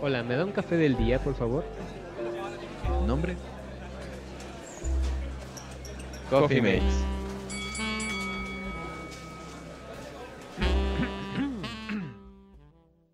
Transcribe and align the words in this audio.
Hola, 0.00 0.22
¿me 0.22 0.36
da 0.36 0.44
un 0.44 0.52
café 0.52 0.76
del 0.76 0.96
día, 0.96 1.18
por 1.18 1.34
favor? 1.34 1.64
¿Nombre? 3.06 3.36
Coffee 6.30 6.60
Mates. 6.60 7.04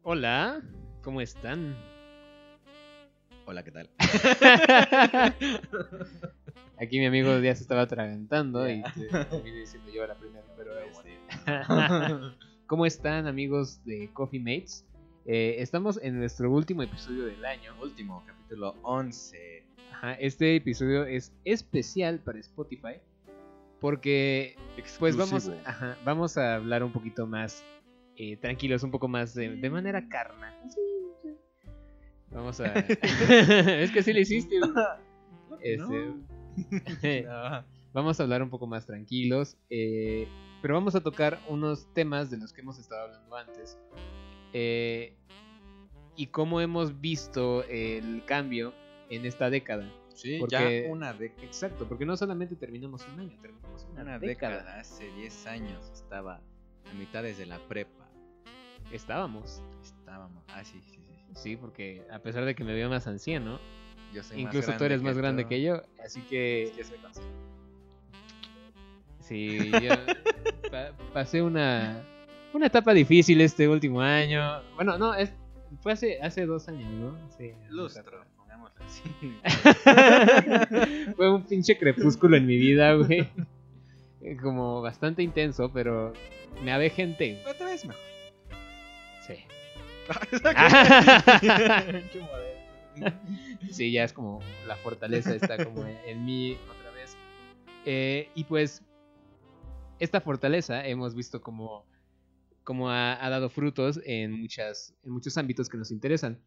Hola, 0.02 0.60
¿cómo 1.02 1.20
están? 1.20 1.76
Hola, 3.46 3.62
¿qué 3.64 3.70
tal? 3.72 3.90
Aquí 6.80 6.98
mi 6.98 7.06
amigo 7.06 7.38
ya 7.38 7.54
se 7.54 7.62
estaba 7.62 7.82
atragantando 7.82 8.68
y 8.68 8.82
Ya. 8.82 9.28
te 9.28 9.40
vine 9.40 9.58
diciendo 9.60 9.90
yo 9.92 10.06
la 10.06 10.14
primera, 10.16 10.44
pero 10.56 10.72
este... 10.78 11.18
¿Cómo 12.66 12.86
están 12.86 13.26
amigos 13.26 13.84
de 13.84 14.10
Coffee 14.12 14.40
Mates? 14.40 14.84
Eh, 15.24 15.56
estamos 15.58 16.00
en 16.02 16.18
nuestro 16.18 16.50
último 16.50 16.82
episodio 16.82 17.26
del 17.26 17.44
año. 17.44 17.72
Último, 17.80 18.24
capítulo 18.26 18.74
11. 18.82 19.64
Ajá, 19.92 20.14
este 20.14 20.56
episodio 20.56 21.04
es 21.04 21.32
especial 21.44 22.18
para 22.18 22.40
Spotify 22.40 22.94
porque 23.80 24.56
pues 24.98 25.16
vamos, 25.16 25.50
ajá, 25.64 25.96
vamos 26.04 26.36
a 26.38 26.56
hablar 26.56 26.82
un 26.82 26.92
poquito 26.92 27.26
más 27.26 27.64
eh, 28.16 28.36
tranquilos, 28.36 28.82
un 28.82 28.90
poco 28.90 29.08
más 29.08 29.34
de, 29.34 29.56
de 29.56 29.70
manera 29.70 30.08
carnal. 30.08 30.54
Vamos 32.30 32.60
a... 32.60 32.66
es 32.78 33.90
que 33.90 34.02
sí 34.02 34.12
lo 34.12 34.20
hiciste. 34.20 34.56
güey. 34.58 35.60
Este, 35.60 35.78
No. 35.78 36.26
vamos 37.92 38.18
a 38.18 38.22
hablar 38.24 38.42
un 38.42 38.50
poco 38.50 38.66
más 38.66 38.86
tranquilos, 38.86 39.56
eh, 39.70 40.26
pero 40.62 40.74
vamos 40.74 40.94
a 40.96 41.00
tocar 41.00 41.38
unos 41.48 41.92
temas 41.92 42.30
de 42.30 42.38
los 42.38 42.52
que 42.52 42.60
hemos 42.60 42.78
estado 42.78 43.02
hablando 43.02 43.36
antes 43.36 43.78
eh, 44.52 45.14
y 46.16 46.26
cómo 46.26 46.60
hemos 46.60 47.00
visto 47.00 47.64
el 47.64 48.22
cambio 48.26 48.72
en 49.10 49.24
esta 49.26 49.50
década. 49.50 49.88
Sí, 50.14 50.38
Porque- 50.38 50.84
ya 50.86 50.92
una 50.92 51.12
década. 51.14 51.42
Exacto, 51.44 51.88
porque 51.88 52.04
no 52.04 52.16
solamente 52.16 52.54
terminamos 52.56 53.06
un 53.14 53.20
año, 53.20 53.38
terminamos 53.40 53.86
una, 53.92 54.02
Una 54.02 54.18
década. 54.18 54.56
década. 54.58 54.80
Hace 54.80 55.10
10 55.12 55.46
años 55.46 55.90
estaba 55.92 56.40
a 56.90 56.94
mitad 56.94 57.22
desde 57.22 57.46
la 57.46 57.58
prepa. 57.66 58.06
Estábamos, 58.92 59.62
Estábamos. 59.82 60.44
Ah, 60.48 60.62
sí, 60.64 60.80
sí, 60.82 60.90
sí. 60.90 61.00
sí. 61.28 61.32
sí, 61.34 61.56
porque 61.56 62.02
a 62.12 62.18
pesar 62.18 62.44
de 62.44 62.54
que 62.54 62.62
me 62.64 62.74
veo 62.74 62.90
más 62.90 63.06
anciano, 63.06 63.58
Yo 64.12 64.22
soy 64.22 64.36
más 64.44 64.54
incluso 64.54 64.76
tú 64.76 64.84
eres 64.84 65.00
más 65.02 65.16
grande 65.16 65.46
que 65.46 65.62
yo, 65.62 65.82
así 66.04 66.20
que 66.22 66.64
Es 66.64 66.70
que 66.72 66.84
soy 66.84 66.98
consciente. 66.98 67.32
Sí, 69.20 69.70
yo 69.82 69.90
pa- 70.70 70.92
pasé 71.14 71.40
una, 71.42 72.04
una 72.54 72.66
etapa 72.66 72.92
difícil 72.92 73.40
este 73.40 73.68
último 73.68 74.00
año. 74.00 74.60
Bueno, 74.74 74.98
no, 74.98 75.14
es, 75.14 75.32
fue 75.80 75.92
hace, 75.92 76.20
hace 76.20 76.46
dos 76.46 76.68
años, 76.68 76.90
¿no? 76.92 77.16
Sí. 77.36 77.52
Lustro, 77.70 78.24
pongámoslo 78.36 78.84
así. 78.84 79.02
fue 81.16 81.30
un 81.30 81.44
pinche 81.44 81.78
crepúsculo 81.78 82.36
en 82.36 82.46
mi 82.46 82.56
vida, 82.56 82.94
güey. 82.94 83.28
Como 84.40 84.82
bastante 84.82 85.22
intenso, 85.22 85.72
pero 85.72 86.12
me 86.62 86.72
avé 86.72 86.90
gente. 86.90 87.42
Te 87.58 87.64
ves 87.64 87.84
mejor. 87.84 88.02
Sí. 89.26 89.34
Sí, 93.70 93.92
ya 93.92 94.04
es 94.04 94.12
como 94.12 94.40
la 94.66 94.76
fortaleza 94.76 95.34
está 95.34 95.64
como 95.64 95.86
en, 95.86 95.98
en 96.06 96.24
mí 96.24 96.58
otra 96.70 96.90
vez. 96.90 97.16
Eh, 97.86 98.28
y 98.34 98.44
pues, 98.44 98.82
esta 99.98 100.20
fortaleza 100.20 100.86
hemos 100.86 101.14
visto 101.14 101.40
como, 101.40 101.84
como 102.64 102.90
ha, 102.90 103.24
ha 103.24 103.30
dado 103.30 103.48
frutos 103.50 104.00
en, 104.04 104.32
muchas, 104.32 104.94
en 105.02 105.12
muchos 105.12 105.36
ámbitos 105.38 105.68
que 105.68 105.76
nos 105.78 105.90
interesan. 105.90 106.40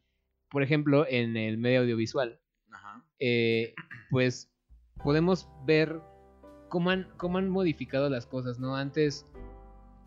Por 0.50 0.64
ejemplo, 0.64 1.06
en 1.10 1.36
el 1.38 1.58
medio 1.58 1.82
audiovisual, 1.82 2.40
Ajá. 2.72 3.04
eh, 3.20 3.74
pues 4.10 4.52
podemos 5.04 5.50
ver 5.66 6.00
cómo 6.70 6.90
han, 6.92 7.08
cómo 7.18 7.38
han 7.38 7.50
modificado 7.50 8.10
las 8.10 8.26
cosas, 8.26 8.60
¿no? 8.60 8.76
Antes, 8.76 9.26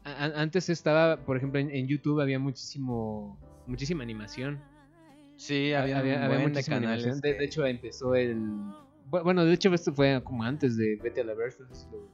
a- 0.04 0.12
a- 0.26 0.40
antes 0.40 0.68
estaba, 0.68 1.24
por 1.24 1.36
ejemplo, 1.36 1.60
en, 1.60 1.70
en 1.70 1.86
YouTube 1.88 2.20
había 2.20 2.38
muchísimo, 2.38 3.38
muchísima 3.66 4.02
animación. 4.02 4.60
Sí, 5.36 5.72
había, 5.72 5.98
había, 5.98 6.24
muchísima 6.48 6.76
canales. 6.78 7.04
animación. 7.04 7.20
De, 7.38 7.44
hecho, 7.44 7.64
empezó 7.66 8.14
el. 8.14 8.38
bu- 9.10 9.22
Bueno, 9.22 9.44
de 9.44 9.52
hecho, 9.52 9.72
esto 9.72 9.92
fue 9.92 10.20
como 10.24 10.42
antes 10.42 10.76
de 10.76 10.96
Vete 11.02 11.20
a 11.20 11.24
la 11.24 11.34
lo- 11.92 12.08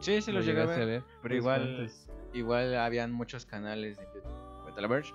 sí, 0.00 0.22
sí, 0.22 0.32
lo 0.32 0.40
llegué 0.40 0.60
a 0.60 0.64
llegaste 0.64 0.84
ver. 0.86 1.02
Pero 1.02 1.20
Pues 1.22 1.34
igual, 1.34 1.62
antes. 1.62 2.08
Igual 2.34 2.74
habían 2.76 3.12
muchos 3.12 3.46
canales 3.46 3.96
de 3.98 4.04
YouTube, 4.14 4.80
la 4.80 4.86
Verge, 4.88 5.12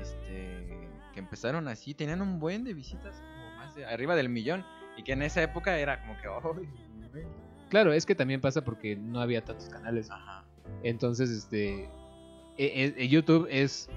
este, 0.00 0.88
que 1.12 1.18
empezaron 1.18 1.68
así, 1.68 1.94
tenían 1.94 2.22
un 2.22 2.38
buen 2.38 2.64
de 2.64 2.74
visitas, 2.74 3.20
como 3.20 3.56
más 3.56 3.74
de 3.74 3.84
arriba 3.84 4.16
del 4.16 4.28
millón, 4.28 4.64
y 4.96 5.02
que 5.02 5.12
en 5.12 5.22
esa 5.22 5.42
época 5.42 5.78
era 5.78 6.00
como 6.00 6.16
que. 6.18 6.28
Claro, 7.70 7.92
es 7.92 8.06
que 8.06 8.14
también 8.14 8.40
pasa 8.40 8.62
porque 8.62 8.96
no 8.96 9.20
había 9.20 9.44
tantos 9.44 9.68
canales. 9.68 10.10
ajá, 10.10 10.44
Entonces, 10.82 11.30
este. 11.30 11.88
e- 12.56 12.94
e- 12.96 13.08
YouTube 13.08 13.48
es 13.50 13.88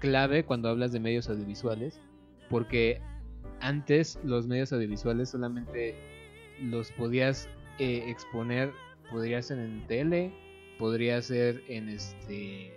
clave 0.00 0.44
cuando 0.44 0.68
hablas 0.68 0.92
de 0.92 1.00
medios 1.00 1.28
audiovisuales. 1.28 2.00
Porque 2.48 3.00
antes 3.60 4.18
los 4.24 4.48
medios 4.48 4.72
audiovisuales 4.72 5.30
solamente 5.30 5.94
los 6.60 6.90
podías 6.92 7.48
eh, 7.78 8.04
exponer. 8.08 8.72
Podría 9.10 9.42
ser 9.42 9.58
en 9.58 9.86
tele, 9.86 10.32
podría 10.80 11.20
ser 11.22 11.62
en 11.68 11.88
este. 11.90 12.72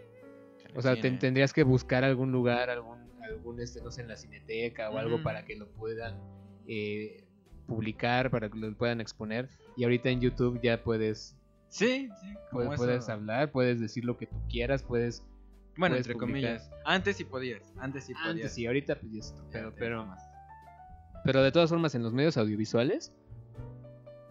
O 0.76 0.82
sea, 0.82 1.00
te- 1.00 1.10
tendrías 1.12 1.54
que 1.54 1.64
buscar 1.64 2.04
algún 2.04 2.32
lugar, 2.32 2.70
algún, 2.70 3.00
algún 3.24 3.60
este, 3.62 3.82
no 3.82 3.90
sé, 3.92 4.02
en 4.02 4.08
la 4.10 4.16
cineteca 4.18 4.90
o 4.92 4.98
algo 4.98 5.24
para 5.24 5.46
que 5.46 5.56
lo 5.56 5.68
puedan 5.70 6.20
eh, 6.68 7.24
publicar, 7.68 8.30
para 8.30 8.50
que 8.50 8.58
lo 8.60 8.76
puedan 8.76 9.00
exponer. 9.02 9.50
Y 9.78 9.84
ahorita 9.86 10.10
en 10.10 10.20
YouTube 10.22 10.60
ya 10.62 10.84
puedes, 10.84 11.36
Sí, 11.70 12.10
sí, 12.22 12.34
puedes, 12.52 12.76
puedes 12.76 13.10
hablar, 13.10 13.52
puedes 13.52 13.80
decir 13.80 14.04
lo 14.06 14.18
que 14.18 14.28
tú 14.28 14.36
quieras, 14.50 14.84
puedes... 14.84 15.24
Bueno, 15.76 15.94
puedes 15.94 16.06
entre 16.08 16.20
publicar. 16.20 16.58
comillas. 16.60 16.72
Antes 16.86 17.18
sí 17.18 17.24
podías, 17.24 17.74
antes 17.80 18.04
sí 18.04 18.14
podías. 18.14 18.30
Antes 18.36 18.52
sí, 18.54 18.66
ahorita 18.68 18.96
pues 19.00 19.12
ya 19.12 19.20
es 19.20 19.32
otro 19.32 19.46
Ya 19.46 19.52
pedo, 19.52 19.72
te- 19.72 19.78
pero, 19.80 20.08
pero 21.24 21.42
de 21.44 21.52
todas 21.52 21.70
formas 21.72 21.96
en 21.96 22.04
los 22.04 22.14
medios 22.14 22.38
audiovisuales 22.38 23.12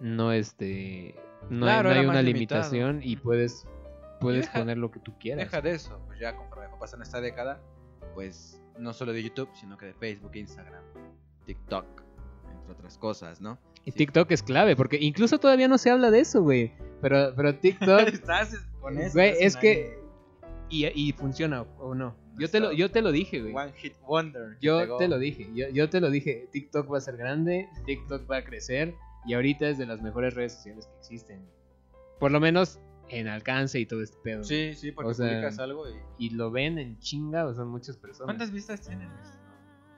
no 0.01 0.31
este 0.33 1.15
no, 1.53 1.67
hay- 1.67 1.73
Claro, 1.73 1.89
no 1.91 1.95
hay, 1.95 2.05
una 2.05 2.15
más 2.15 2.25
limitación 2.25 3.01
limitado. 3.01 3.11
y 3.13 3.17
puedes 3.17 3.67
puedes 4.21 4.47
deja- 4.47 4.59
poner 4.61 4.79
lo 4.79 4.91
que 4.91 5.01
tú 5.01 5.13
quieras. 5.19 5.45
Deja 5.45 5.61
de 5.61 5.73
eso, 5.73 6.01
pues 6.07 6.19
ya 6.21 6.37
conforme 6.37 6.69
fue 6.69 6.79
pasando 6.79 7.03
esta 7.05 7.21
década, 7.21 7.61
pues 8.15 8.61
no 8.79 8.93
solo 8.93 9.13
de 9.13 9.23
YouTube, 9.23 9.49
sino 9.55 9.77
que 9.77 9.87
de 9.87 9.95
Facebook, 9.95 10.31
Instagram, 10.35 10.83
TikTok, 11.47 11.85
entre 12.53 12.73
otras 12.73 12.99
cosas, 12.99 13.41
¿no? 13.41 13.59
Y 13.85 13.91
Sí. 13.91 13.99
TikTok 13.99 14.31
es 14.31 14.43
clave, 14.45 14.77
porque 14.77 14.97
incluso 15.01 15.39
todavía 15.39 15.67
no 15.67 15.77
se 15.79 15.91
habla 15.91 16.11
de 16.13 16.21
eso, 16.21 16.43
güey. 16.43 16.73
Pero, 17.01 17.33
pero 17.35 17.55
TikTok, 17.61 18.09
Estás 18.09 18.55
con 18.81 18.97
eso. 18.99 19.13
güey, 19.15 19.35
es 19.41 19.57
que... 19.57 20.01
Y, 20.69 20.87
y 20.87 21.13
funciona 21.13 21.63
o 21.79 21.95
no. 21.95 22.17
Yo 22.39 22.49
te, 22.49 22.59
lo, 22.61 22.73
yo 22.73 22.91
te 22.91 23.03
lo 23.03 23.13
dije, 23.13 23.43
güey. 23.43 23.55
One 23.55 23.73
Hit 23.75 23.95
Wonder. 24.07 24.57
Yo 24.63 24.79
pegó. 24.79 24.97
te 24.97 25.07
lo 25.09 25.19
dije. 25.19 25.51
Yo, 25.53 25.69
yo 25.69 25.91
te 25.91 26.01
lo 26.01 26.09
dije. 26.11 26.49
TikTok 26.51 26.91
va 26.91 26.97
a 26.97 27.01
ser 27.03 27.19
grande, 27.19 27.69
TikTok 27.85 28.31
va 28.31 28.39
a 28.39 28.45
crecer. 28.45 28.95
Y 29.27 29.35
ahorita 29.35 29.69
es 29.69 29.79
de 29.79 29.87
las 29.87 30.03
mejores 30.03 30.35
redes 30.35 30.55
sociales 30.55 30.87
que 30.87 30.99
existen. 30.99 31.47
Por 32.19 32.31
lo 32.33 32.41
menos 32.41 32.81
en 33.09 33.29
alcance 33.29 33.79
y 33.79 33.87
todo 33.87 34.03
este 34.03 34.17
pedo. 34.23 34.43
Sí, 34.45 34.75
sí, 34.75 34.93
porque 34.93 35.11
O 35.11 35.15
sea, 35.15 35.29
publicas 35.29 35.59
algo 35.59 35.85
y... 35.89 36.27
Y 36.27 36.31
lo 36.31 36.51
ven 36.51 36.79
en 36.79 36.99
chinga, 36.99 37.47
o 37.47 37.55
son 37.55 37.69
muchas 37.69 37.97
personas. 37.97 38.27
¿Cuántas 38.27 38.51
vistas 38.51 38.81
tienen? 38.81 39.09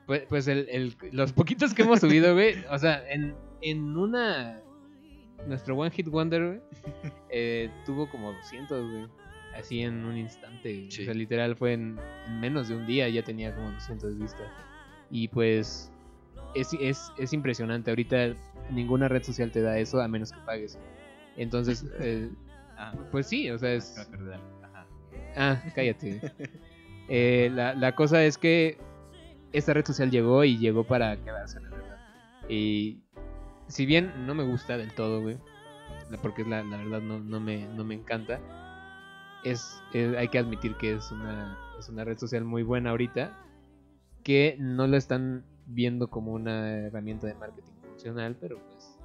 Pues, 0.07 0.23
pues 0.29 0.49
el, 0.49 0.69
el- 0.69 0.97
los 1.13 1.33
poquitos 1.33 1.73
que 1.75 1.83
hemos 1.83 2.01
subido, 2.01 2.35
güey. 2.35 2.57
O 2.71 2.79
sea, 2.79 3.03
en, 3.11 3.35
en 3.63 3.97
una. 3.97 4.61
Nuestro 5.47 5.77
One 5.77 5.91
Hit 5.91 6.09
Wonder, 6.09 6.47
güey. 6.47 6.61
eh, 7.31 7.71
tuvo 7.87 8.09
como 8.11 8.33
200, 8.33 8.91
güey. 8.91 9.07
Así 9.55 9.81
en 9.81 10.05
un 10.05 10.17
instante. 10.17 10.87
Sí. 10.91 11.03
O 11.03 11.05
sea, 11.07 11.15
literal 11.15 11.57
fue 11.57 11.75
en, 11.75 11.99
en 12.27 12.41
menos 12.41 12.69
de 12.69 12.77
un 12.77 12.87
día 12.87 13.09
ya 13.09 13.23
tenía 13.23 13.55
como 13.55 13.71
200 13.71 14.19
vistas. 14.19 14.51
Y 15.11 15.29
pues. 15.29 15.91
Es, 16.55 16.73
es, 16.81 17.13
es 17.19 17.33
impresionante. 17.33 17.91
Ahorita 17.91 18.35
ninguna 18.71 19.09
red 19.09 19.23
social 19.23 19.51
te 19.51 19.61
da 19.63 19.79
eso 19.79 20.01
a 20.01 20.09
menos 20.09 20.33
que 20.33 20.41
pagues. 20.41 20.79
Entonces, 21.37 21.85
eh, 22.01 22.31
Ah, 22.77 22.93
pues 23.13 23.29
sí, 23.29 23.49
o 23.51 23.59
sea, 23.59 23.73
es. 23.73 23.97
Ajá. 24.63 24.87
Ah, 25.37 25.63
cállate. 25.75 26.21
Eh, 27.07 27.51
la, 27.53 27.75
la 27.75 27.95
cosa 27.95 28.25
es 28.25 28.39
que 28.39 28.79
esta 29.53 29.75
red 29.75 29.85
social 29.85 30.11
llegó 30.11 30.43
y 30.43 30.57
llegó 30.57 30.85
para 30.85 31.15
quedarse, 31.23 31.61
la 31.61 31.69
verdad. 31.69 31.99
Y 32.49 33.03
si 33.69 33.85
bien 33.85 34.27
no 34.27 34.35
me 34.35 34.43
gusta 34.43 34.79
del 34.79 34.91
todo, 34.95 35.21
güey, 35.21 35.37
la- 36.11 36.17
porque 36.17 36.45
la, 36.45 36.63
la 36.65 36.79
verdad 36.79 37.03
no, 37.03 37.21
no, 37.21 37.41
me, 37.41 37.67
no 37.77 37.85
me 37.85 37.93
encanta, 37.95 38.41
es, 39.45 39.83
es- 39.93 40.17
hay 40.17 40.29
que 40.29 40.39
admitir 40.39 40.77
que 40.77 40.95
es 40.95 41.13
una, 41.13 41.59
es 41.79 41.91
una 41.91 42.05
red 42.05 42.17
social 42.17 42.43
muy 42.45 42.63
buena 42.63 42.89
ahorita, 42.91 43.37
que 44.23 44.57
no 44.59 44.87
lo 44.87 44.97
están 44.97 45.45
viendo 45.67 46.09
como 46.09 46.33
una 46.33 46.87
herramienta 46.87 47.27
de 47.27 47.35
marketing 47.35 47.74
funcional, 47.95 48.37
pero 48.41 48.59
pues... 48.67 48.99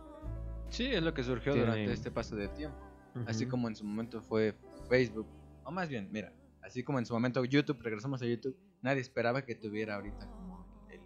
Sí, 0.70 0.86
es 0.86 1.02
lo 1.02 1.14
que 1.14 1.24
surgió 1.24 1.54
Tiene- 1.54 1.68
durante 1.68 1.94
este 1.94 2.12
paso 2.12 2.36
de 2.36 2.48
tiempo. 2.50 2.78
Así 3.26 3.46
como 3.48 3.68
en 3.68 3.76
su 3.76 3.84
momento 3.84 4.22
fue 4.22 4.54
Facebook. 4.88 5.28
O 5.64 5.72
más 5.72 5.90
bien, 5.90 6.10
mira, 6.12 6.32
así 6.62 6.84
como 6.84 7.00
en 7.00 7.06
su 7.06 7.14
momento 7.14 7.44
YouTube, 7.44 7.80
regresamos 7.82 8.22
a 8.22 8.26
YouTube, 8.26 8.56
nadie 8.82 9.02
esperaba 9.02 9.42
que 9.44 9.56
tuviera 9.56 9.96
ahorita 9.96 10.30
como 10.30 10.66
el 10.90 11.00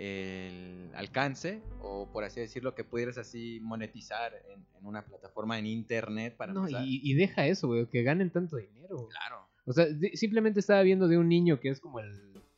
el 0.00 0.90
alcance 0.94 1.60
o 1.80 2.08
por 2.12 2.22
así 2.22 2.38
decirlo 2.40 2.74
que 2.74 2.84
pudieras 2.84 3.18
así 3.18 3.58
monetizar 3.62 4.32
en, 4.54 4.64
en 4.78 4.86
una 4.86 5.04
plataforma 5.04 5.58
en 5.58 5.66
internet 5.66 6.36
para 6.36 6.52
No, 6.52 6.68
y, 6.68 7.00
y 7.02 7.14
deja 7.14 7.46
eso, 7.46 7.66
güey, 7.66 7.86
que 7.86 8.02
ganen 8.04 8.30
tanto 8.30 8.56
dinero. 8.56 9.08
Claro. 9.08 9.48
O 9.66 9.72
sea, 9.72 9.86
simplemente 10.14 10.60
estaba 10.60 10.82
viendo 10.82 11.08
de 11.08 11.18
un 11.18 11.28
niño 11.28 11.58
que 11.60 11.68
es 11.70 11.80
como 11.80 11.98
el, 12.00 12.12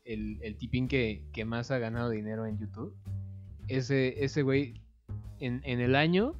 el, 0.05 0.39
el 0.43 0.57
tipín 0.59 0.87
que, 0.87 1.25
que 1.33 1.45
más 1.47 1.71
ha 1.71 1.79
ganado 1.79 2.11
dinero 2.11 2.45
en 2.47 2.59
YouTube. 2.59 2.95
Ese, 3.71 4.25
ese 4.25 4.43
güey, 4.43 4.75
en, 5.39 5.61
en 5.65 5.81
el 5.81 5.95
año, 5.97 6.35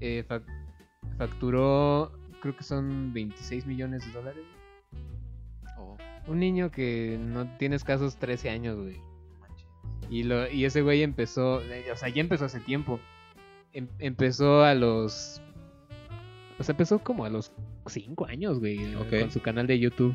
eh, 0.00 0.24
fac- 0.28 0.44
facturó, 1.18 2.12
creo 2.40 2.56
que 2.56 2.64
son 2.64 3.12
26 3.12 3.66
millones 3.66 4.04
de 4.06 4.12
dólares. 4.12 4.44
Oh, 5.78 5.96
Un 6.26 6.40
niño 6.40 6.70
que 6.70 7.18
no 7.20 7.56
tiene 7.56 7.76
escasos 7.76 8.16
13 8.16 8.50
años, 8.50 8.76
güey. 8.78 9.00
Y, 10.10 10.24
lo, 10.24 10.50
y 10.50 10.64
ese 10.64 10.82
güey 10.82 11.02
empezó, 11.02 11.62
eh, 11.62 11.90
o 11.92 11.96
sea, 11.96 12.08
ya 12.10 12.20
empezó 12.20 12.44
hace 12.44 12.60
tiempo. 12.60 13.00
Em- 13.72 13.88
empezó 13.98 14.62
a 14.64 14.74
los... 14.74 15.40
O 16.58 16.62
sea, 16.62 16.72
empezó 16.74 16.98
como 17.00 17.24
a 17.24 17.30
los 17.30 17.52
5 17.86 18.26
años, 18.26 18.60
güey, 18.60 18.94
Ok. 18.96 19.20
con 19.20 19.30
su 19.30 19.40
canal 19.40 19.66
de 19.66 19.78
YouTube. 19.78 20.14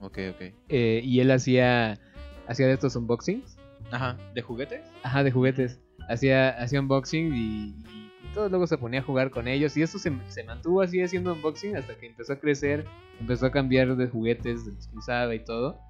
Ok, 0.00 0.18
ok. 0.34 0.52
Eh, 0.68 1.00
y 1.02 1.20
él 1.20 1.30
hacía, 1.30 1.98
hacía 2.46 2.66
de 2.66 2.74
estos 2.74 2.96
unboxings. 2.96 3.53
Ajá. 3.94 4.16
¿De 4.34 4.42
juguetes? 4.42 4.84
Ajá, 5.04 5.22
de 5.22 5.30
juguetes. 5.30 5.80
Hacía, 6.08 6.50
hacía 6.60 6.80
unboxing 6.80 7.32
y, 7.32 7.68
y, 7.68 8.10
todo 8.34 8.48
luego 8.48 8.66
se 8.66 8.76
ponía 8.76 8.98
a 8.98 9.02
jugar 9.04 9.30
con 9.30 9.46
ellos. 9.46 9.76
Y 9.76 9.82
eso 9.82 10.00
se, 10.00 10.12
se 10.26 10.42
mantuvo 10.42 10.82
así 10.82 11.00
haciendo 11.00 11.32
unboxing 11.32 11.76
hasta 11.76 11.94
que 11.94 12.06
empezó 12.06 12.32
a 12.32 12.40
crecer. 12.40 12.84
Empezó 13.20 13.46
a 13.46 13.52
cambiar 13.52 13.94
de 13.94 14.08
juguetes, 14.08 14.66
de 14.66 14.72
los 14.72 14.88
que 14.88 14.98
usaba 14.98 15.32
y 15.32 15.44
todo. 15.44 15.80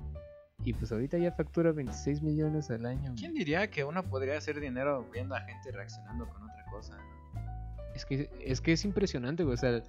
Y 0.64 0.74
pues 0.74 0.92
ahorita 0.92 1.16
ya 1.16 1.32
factura 1.32 1.72
26 1.72 2.22
millones 2.22 2.70
al 2.70 2.84
año. 2.84 3.14
¿Quién 3.16 3.32
diría 3.32 3.70
que 3.70 3.84
uno 3.84 4.02
podría 4.02 4.36
hacer 4.36 4.60
dinero 4.60 5.08
viendo 5.10 5.34
a 5.34 5.40
gente 5.40 5.72
reaccionando 5.72 6.28
con 6.28 6.42
otra 6.42 6.64
cosa? 6.70 6.98
no? 6.98 7.40
Es 7.94 8.04
que, 8.04 8.28
es 8.44 8.60
que 8.60 8.72
es 8.72 8.84
impresionante, 8.84 9.44
güey. 9.44 9.54
O 9.54 9.56
sea, 9.56 9.82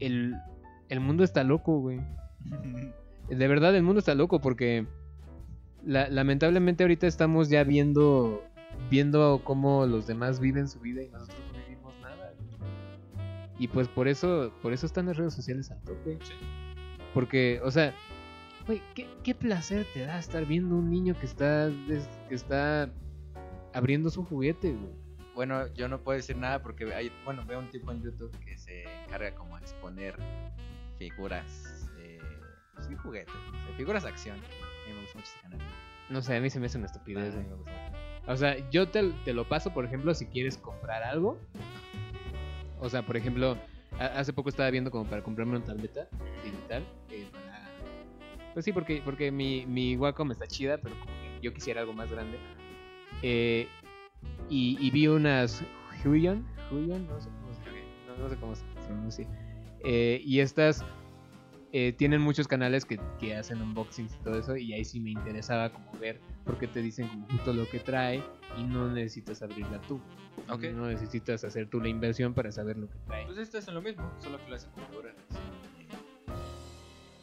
el, 0.00 0.34
el 0.88 1.00
mundo 1.00 1.24
está 1.24 1.44
loco, 1.44 1.78
güey. 1.80 2.00
De 3.28 3.46
verdad, 3.46 3.76
el 3.76 3.82
mundo 3.82 3.98
está 3.98 4.14
loco 4.14 4.40
porque 4.40 4.86
la- 5.88 6.08
lamentablemente 6.08 6.84
ahorita 6.84 7.06
estamos 7.06 7.48
ya 7.48 7.64
viendo 7.64 8.44
viendo 8.90 9.40
cómo 9.44 9.86
los 9.86 10.06
demás 10.06 10.38
viven 10.38 10.68
su 10.68 10.78
vida 10.80 11.02
y 11.02 11.08
nosotros 11.08 11.38
no 11.52 11.58
vivimos 11.64 11.94
nada. 12.00 12.32
Y 13.58 13.66
pues 13.68 13.88
por 13.88 14.06
eso 14.06 14.52
por 14.62 14.72
eso 14.72 14.86
están 14.86 15.06
las 15.06 15.16
redes 15.16 15.34
sociales 15.34 15.70
a 15.70 15.76
tope. 15.80 16.18
Porque, 17.12 17.60
o 17.64 17.70
sea, 17.70 17.92
güey, 18.66 18.80
¿qué, 18.94 19.08
qué 19.24 19.34
placer 19.34 19.86
te 19.94 20.00
da 20.06 20.18
estar 20.18 20.44
viendo 20.46 20.76
un 20.76 20.90
niño 20.90 21.14
que 21.18 21.26
está 21.26 21.68
des- 21.68 22.08
que 22.28 22.34
está 22.34 22.90
abriendo 23.72 24.10
su 24.10 24.24
juguete, 24.24 24.72
güey. 24.72 24.92
Bueno, 25.34 25.66
yo 25.74 25.88
no 25.88 25.98
puedo 26.00 26.16
decir 26.16 26.36
nada 26.36 26.62
porque 26.62 26.92
hay, 26.94 27.10
bueno, 27.24 27.44
veo 27.46 27.58
un 27.60 27.68
tipo 27.70 27.90
en 27.92 28.02
YouTube 28.02 28.36
que 28.44 28.56
se 28.58 28.84
encarga 29.04 29.34
como 29.34 29.56
a 29.56 29.60
exponer 29.60 30.16
figuras, 30.98 31.88
eh, 31.98 32.18
sí, 32.80 32.94
juguetes, 32.96 33.32
o 33.34 33.50
sea, 33.66 33.76
figuras 33.76 34.02
de 34.02 34.08
acción. 34.08 34.36
A 34.88 34.90
mí 34.90 34.94
me 34.94 35.00
gusta 35.02 35.18
mucho 35.18 35.30
ese 35.30 35.40
canal. 35.40 35.58
No 36.08 36.22
sé, 36.22 36.36
a 36.36 36.40
mí 36.40 36.48
se 36.50 36.58
me 36.58 36.66
hace 36.66 36.78
una 36.78 36.86
estupidez. 36.86 37.34
Ah, 37.34 37.38
a 37.38 37.40
mí 37.40 37.48
güey. 37.48 37.50
me 37.50 37.56
gusta 37.56 37.72
mucho. 37.72 38.32
O 38.32 38.36
sea, 38.36 38.70
yo 38.70 38.88
te, 38.88 39.10
te 39.24 39.32
lo 39.32 39.48
paso, 39.48 39.72
por 39.72 39.84
ejemplo, 39.84 40.14
si 40.14 40.26
quieres 40.26 40.56
comprar 40.58 41.02
algo. 41.02 41.38
O 42.80 42.88
sea, 42.88 43.02
por 43.02 43.16
ejemplo, 43.16 43.56
hace 43.98 44.32
poco 44.32 44.48
estaba 44.48 44.70
viendo 44.70 44.90
como 44.90 45.04
para 45.08 45.22
comprarme 45.22 45.56
una 45.56 45.64
tableta 45.64 46.08
digital. 46.44 46.84
eh, 47.10 47.26
para... 47.32 47.68
Pues 48.54 48.64
sí, 48.64 48.72
porque, 48.72 49.02
porque 49.04 49.30
mi, 49.30 49.66
mi 49.66 49.96
Wacom 49.96 50.30
está 50.30 50.46
chida, 50.46 50.78
pero 50.78 50.94
como 50.98 51.06
que 51.06 51.40
yo 51.42 51.52
quisiera 51.52 51.80
algo 51.80 51.92
más 51.92 52.10
grande. 52.10 52.38
Eh, 53.22 53.68
y, 54.48 54.76
y 54.80 54.90
vi 54.90 55.08
unas 55.08 55.62
Huion, 56.04 56.46
Huion, 56.70 57.06
no 57.06 57.20
sé 57.20 57.28
cómo 57.30 57.52
se, 57.54 57.60
no, 58.06 58.16
no 58.22 58.28
sé 58.28 58.36
cómo 58.36 58.54
se 58.54 58.64
pronuncia. 58.86 59.26
Eh, 59.84 60.20
y 60.24 60.40
estas 60.40 60.84
eh, 61.72 61.92
tienen 61.92 62.20
muchos 62.20 62.48
canales 62.48 62.84
que, 62.84 62.98
que 63.18 63.36
hacen 63.36 63.60
unboxings 63.60 64.14
y 64.14 64.18
todo 64.24 64.38
eso. 64.38 64.56
Y 64.56 64.72
ahí 64.72 64.84
sí 64.84 65.00
me 65.00 65.10
interesaba 65.10 65.70
como 65.70 65.92
ver 65.98 66.20
porque 66.44 66.66
te 66.66 66.80
dicen 66.80 67.08
como 67.08 67.26
justo 67.28 67.52
lo 67.52 67.68
que 67.68 67.80
trae 67.80 68.22
y 68.56 68.64
no 68.64 68.90
necesitas 68.90 69.42
abrirla 69.42 69.80
tú. 69.82 70.00
No 70.46 70.86
necesitas 70.86 71.44
hacer 71.44 71.68
tú 71.68 71.80
la 71.80 71.88
inversión 71.88 72.32
para 72.32 72.50
saber 72.52 72.78
lo 72.78 72.88
que 72.88 72.98
trae. 73.06 73.26
Pues 73.26 73.38
esto 73.38 73.58
es 73.58 73.68
lo 73.68 73.82
mismo, 73.82 74.10
solo 74.18 74.38
que 74.38 74.48
lo 74.48 74.56
hacen 74.56 74.70
con 74.70 74.86
figuras. 74.86 75.14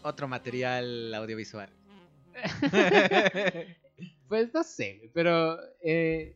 Otro 0.04 0.28
material 0.28 1.14
audiovisual. 1.14 1.70
Pues 4.28 4.52
no 4.54 4.64
sé, 4.64 5.12
pero 5.14 5.58
eh, 5.84 6.36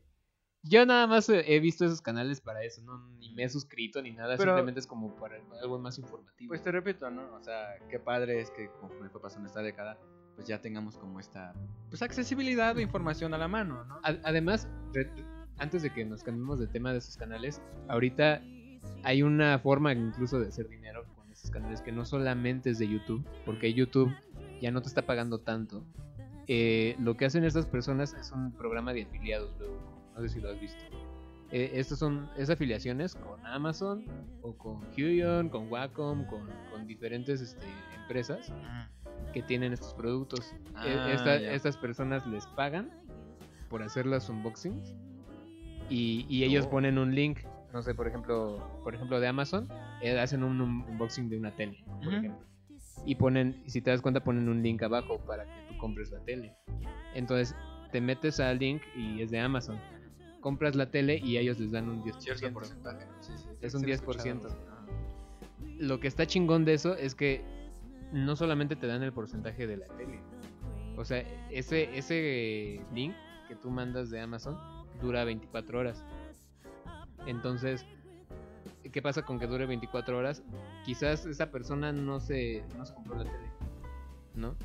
yo 0.63 0.85
nada 0.85 1.07
más 1.07 1.29
he 1.29 1.59
visto 1.59 1.85
esos 1.85 2.01
canales 2.01 2.41
para 2.41 2.63
eso, 2.63 2.81
no 2.83 3.07
ni 3.19 3.31
me 3.33 3.43
he 3.43 3.49
suscrito 3.49 4.01
ni 4.01 4.11
nada, 4.11 4.35
Pero- 4.37 4.51
simplemente 4.51 4.79
es 4.79 4.87
como 4.87 5.15
para 5.15 5.37
algo 5.61 5.79
más 5.79 5.97
informativo. 5.97 6.49
Pues 6.49 6.61
te 6.61 6.71
repito, 6.71 7.09
¿no? 7.09 7.33
O 7.35 7.41
sea, 7.43 7.75
qué 7.89 7.99
padre 7.99 8.41
es 8.41 8.51
que 8.51 8.69
conforme 8.79 9.09
fue 9.09 9.21
pasando 9.21 9.47
esta 9.47 9.61
década, 9.61 9.97
pues 10.35 10.47
ya 10.47 10.61
tengamos 10.61 10.97
como 10.97 11.19
esta 11.19 11.53
pues 11.89 12.01
accesibilidad 12.01 12.75
de 12.75 12.81
información 12.81 13.33
a 13.33 13.37
la 13.37 13.47
mano, 13.47 13.83
¿no? 13.85 13.99
Además, 14.03 14.67
antes 15.57 15.83
de 15.83 15.91
que 15.91 16.05
nos 16.05 16.23
cambiemos 16.23 16.59
de 16.59 16.67
tema 16.67 16.91
de 16.93 16.99
esos 16.99 17.17
canales, 17.17 17.61
ahorita 17.87 18.41
hay 19.03 19.23
una 19.23 19.59
forma 19.59 19.91
incluso 19.93 20.39
de 20.39 20.47
hacer 20.47 20.69
dinero 20.69 21.03
con 21.15 21.29
esos 21.31 21.51
canales 21.51 21.81
que 21.81 21.91
no 21.91 22.05
solamente 22.05 22.69
es 22.69 22.79
de 22.79 22.87
YouTube, 22.87 23.25
porque 23.45 23.73
YouTube 23.73 24.13
ya 24.61 24.71
no 24.71 24.81
te 24.81 24.87
está 24.87 25.05
pagando 25.05 25.39
tanto. 25.39 25.83
Eh, 26.47 26.95
lo 26.99 27.15
que 27.15 27.25
hacen 27.25 27.43
estas 27.43 27.65
personas 27.65 28.13
es 28.13 28.31
un 28.31 28.51
programa 28.53 28.93
de 28.93 29.03
afiliados, 29.03 29.51
luego, 29.59 29.98
no 30.19 30.27
sé 30.27 30.33
si 30.33 30.41
lo 30.41 30.49
has 30.49 30.59
visto. 30.59 30.83
Eh, 31.51 31.71
estas 31.73 31.97
son 31.97 32.29
es 32.37 32.49
afiliaciones 32.49 33.15
con 33.15 33.43
Amazon 33.45 34.05
o 34.41 34.53
con 34.55 34.81
Huion, 34.95 35.49
con 35.49 35.71
Wacom, 35.71 36.25
con, 36.27 36.47
con 36.71 36.85
diferentes 36.85 37.41
este, 37.41 37.65
empresas 38.01 38.51
que 39.33 39.41
tienen 39.41 39.73
estos 39.73 39.93
productos. 39.93 40.53
Ah, 40.75 40.85
E- 40.87 41.13
esta- 41.13 41.35
estas 41.37 41.77
personas 41.77 42.25
les 42.27 42.45
pagan 42.47 42.89
por 43.69 43.81
hacer 43.81 44.05
las 44.05 44.29
unboxings 44.29 44.93
y, 45.89 46.25
y 46.29 46.43
ellos 46.43 46.65
Oh. 46.67 46.69
ponen 46.69 46.97
un 46.97 47.15
link. 47.15 47.39
No 47.73 47.81
sé, 47.81 47.93
por 47.95 48.07
ejemplo, 48.07 48.57
por 48.83 48.93
ejemplo 48.95 49.19
de 49.19 49.27
Amazon, 49.27 49.67
eh, 50.01 50.19
hacen 50.19 50.43
un 50.43 50.59
un- 50.61 50.81
unboxing 50.89 51.29
de 51.29 51.37
una 51.37 51.51
tele, 51.55 51.83
por 51.85 52.07
Ujú. 52.07 52.15
ejemplo. 52.17 52.45
Y 53.05 53.15
ponen, 53.15 53.63
si 53.67 53.81
te 53.81 53.91
das 53.91 54.01
cuenta, 54.01 54.23
ponen 54.23 54.49
un 54.49 54.61
link 54.61 54.83
abajo 54.83 55.19
para 55.25 55.45
que 55.45 55.61
tú 55.69 55.77
compres 55.77 56.11
la 56.11 56.19
tele. 56.25 56.53
Entonces, 57.15 57.55
te 57.91 58.01
metes 58.01 58.39
al 58.39 58.59
link 58.59 58.81
y 58.95 59.21
es 59.21 59.31
de 59.31 59.39
Amazon. 59.39 59.79
Compras 60.41 60.75
la 60.75 60.89
tele 60.89 61.17
y 61.23 61.37
ellos 61.37 61.59
les 61.59 61.71
dan 61.71 61.89
un 61.89 62.03
10%. 62.03 62.19
Cierto 62.19 62.53
porcentaje. 62.53 63.05
Sí, 63.21 63.33
sí, 63.37 63.47
Es 63.61 63.73
un 63.73 63.81
lo 63.81 63.87
he 63.87 63.91
10%. 63.91 63.93
escuchado. 63.95 64.47
Ajá. 64.47 64.85
Lo 65.79 65.99
que 65.99 66.07
está 66.07 66.25
chingón 66.25 66.65
de 66.65 66.73
eso 66.73 66.95
es 66.95 67.15
que 67.15 67.43
no 68.13 68.35
solamente 68.35 68.75
te 68.75 68.87
dan 68.87 69.03
el 69.03 69.13
porcentaje 69.13 69.67
de 69.67 69.77
la 69.77 69.87
tele. 69.97 70.19
O 70.97 71.05
sea, 71.05 71.19
ese, 71.51 71.97
ese 71.97 72.81
link 72.93 73.13
que 73.47 73.55
tú 73.55 73.69
mandas 73.69 74.09
de 74.09 74.19
Amazon 74.19 74.57
dura 75.01 75.23
24 75.23 75.79
horas. 75.79 76.03
Entonces, 77.25 77.85
¿qué 78.91 79.01
pasa 79.01 79.21
con 79.23 79.39
que 79.39 79.47
dure 79.47 79.65
24 79.65 80.17
horas? 80.17 80.43
Quizás 80.85 81.25
esa 81.25 81.51
persona 81.51 81.91
no 81.91 82.19
se, 82.19 82.63
no 82.77 82.85
se 82.85 82.93
compró 82.93 83.17
la 83.17 83.23
tele, 83.25 83.49
¿no? 84.35 84.55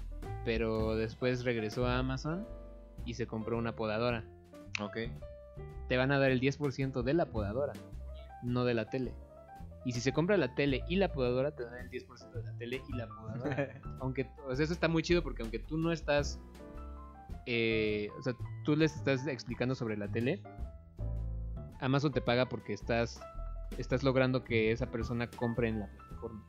Pero 0.45 0.97
después 0.97 1.45
regresó 1.45 1.87
a 1.87 1.99
Amazon 1.99 2.47
y 3.05 3.15
se 3.15 3.27
compró 3.27 3.57
una 3.59 3.77
podadora. 3.77 4.25
Ok. 4.81 4.97
Te 5.89 5.97
van 5.97 6.13
a 6.13 6.19
dar 6.19 6.31
el 6.31 6.41
10% 6.41 7.03
de 7.03 7.15
la 7.15 7.27
podadora, 7.27 7.73
no 8.43 8.65
de 8.65 8.75
la 8.75 8.89
tele. 8.89 9.15
Y 9.85 9.93
si 9.93 10.01
se 10.01 10.13
compra 10.13 10.37
la 10.37 10.55
tele 10.55 10.83
y 10.89 10.97
la 10.97 11.13
podadora, 11.13 11.55
te 11.55 11.65
dan 11.65 11.75
el 11.75 11.91
10% 11.91 12.33
de 12.33 12.43
la 12.43 12.57
tele 12.57 12.83
y 12.89 12.97
la 12.97 13.07
podadora. 13.07 13.81
aunque, 14.01 14.31
o 14.47 14.55
sea, 14.55 14.65
eso 14.65 14.73
está 14.73 14.89
muy 14.89 15.03
chido 15.03 15.23
porque 15.23 15.43
aunque 15.43 15.59
tú 15.59 15.77
no 15.77 15.93
estás, 15.93 16.41
eh, 17.47 18.09
o 18.19 18.23
sea, 18.23 18.35
tú 18.65 18.77
les 18.77 18.97
estás 18.97 19.27
explicando 19.27 19.75
sobre 19.75 19.97
la 19.97 20.09
tele, 20.09 20.43
Amazon 21.81 22.13
te 22.13 22.23
paga 22.23 22.49
porque 22.49 22.73
estás, 22.73 23.21
estás 23.77 24.03
logrando 24.03 24.43
que 24.43 24.73
esa 24.73 24.91
persona 24.91 25.29
compre 25.29 25.69
en 25.69 25.81
la 25.81 25.87
plataforma. 25.89 26.47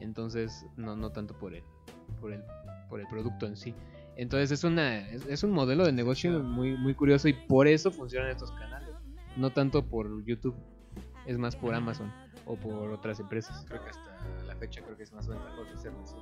Entonces, 0.00 0.66
no, 0.76 0.94
no 0.94 1.10
tanto 1.10 1.38
por 1.38 1.54
el, 1.54 1.62
por 2.20 2.32
el, 2.32 2.42
por 2.90 3.00
el 3.00 3.06
producto 3.06 3.46
en 3.46 3.56
sí. 3.56 3.74
Entonces 4.16 4.50
es 4.50 4.64
una, 4.64 5.08
es, 5.10 5.26
es 5.26 5.42
un 5.42 5.52
modelo 5.52 5.84
de 5.84 5.92
negocio 5.92 6.42
muy, 6.42 6.76
muy 6.76 6.94
curioso 6.94 7.28
y 7.28 7.32
por 7.32 7.66
eso 7.66 7.90
funcionan 7.90 8.30
estos 8.30 8.50
canales. 8.52 8.90
No 9.36 9.50
tanto 9.50 9.84
por 9.84 10.24
YouTube, 10.24 10.54
es 11.26 11.38
más 11.38 11.56
por 11.56 11.74
Amazon 11.74 12.12
o 12.46 12.56
por 12.56 12.90
otras 12.90 13.20
empresas. 13.20 13.64
Creo 13.68 13.82
que 13.82 13.90
hasta 13.90 14.44
la 14.46 14.56
fecha 14.56 14.82
creo 14.82 14.96
que 14.96 15.04
es 15.04 15.12
más 15.12 15.26
ventajoso 15.26 15.72
hacerlo 15.74 16.02
así. 16.02 16.16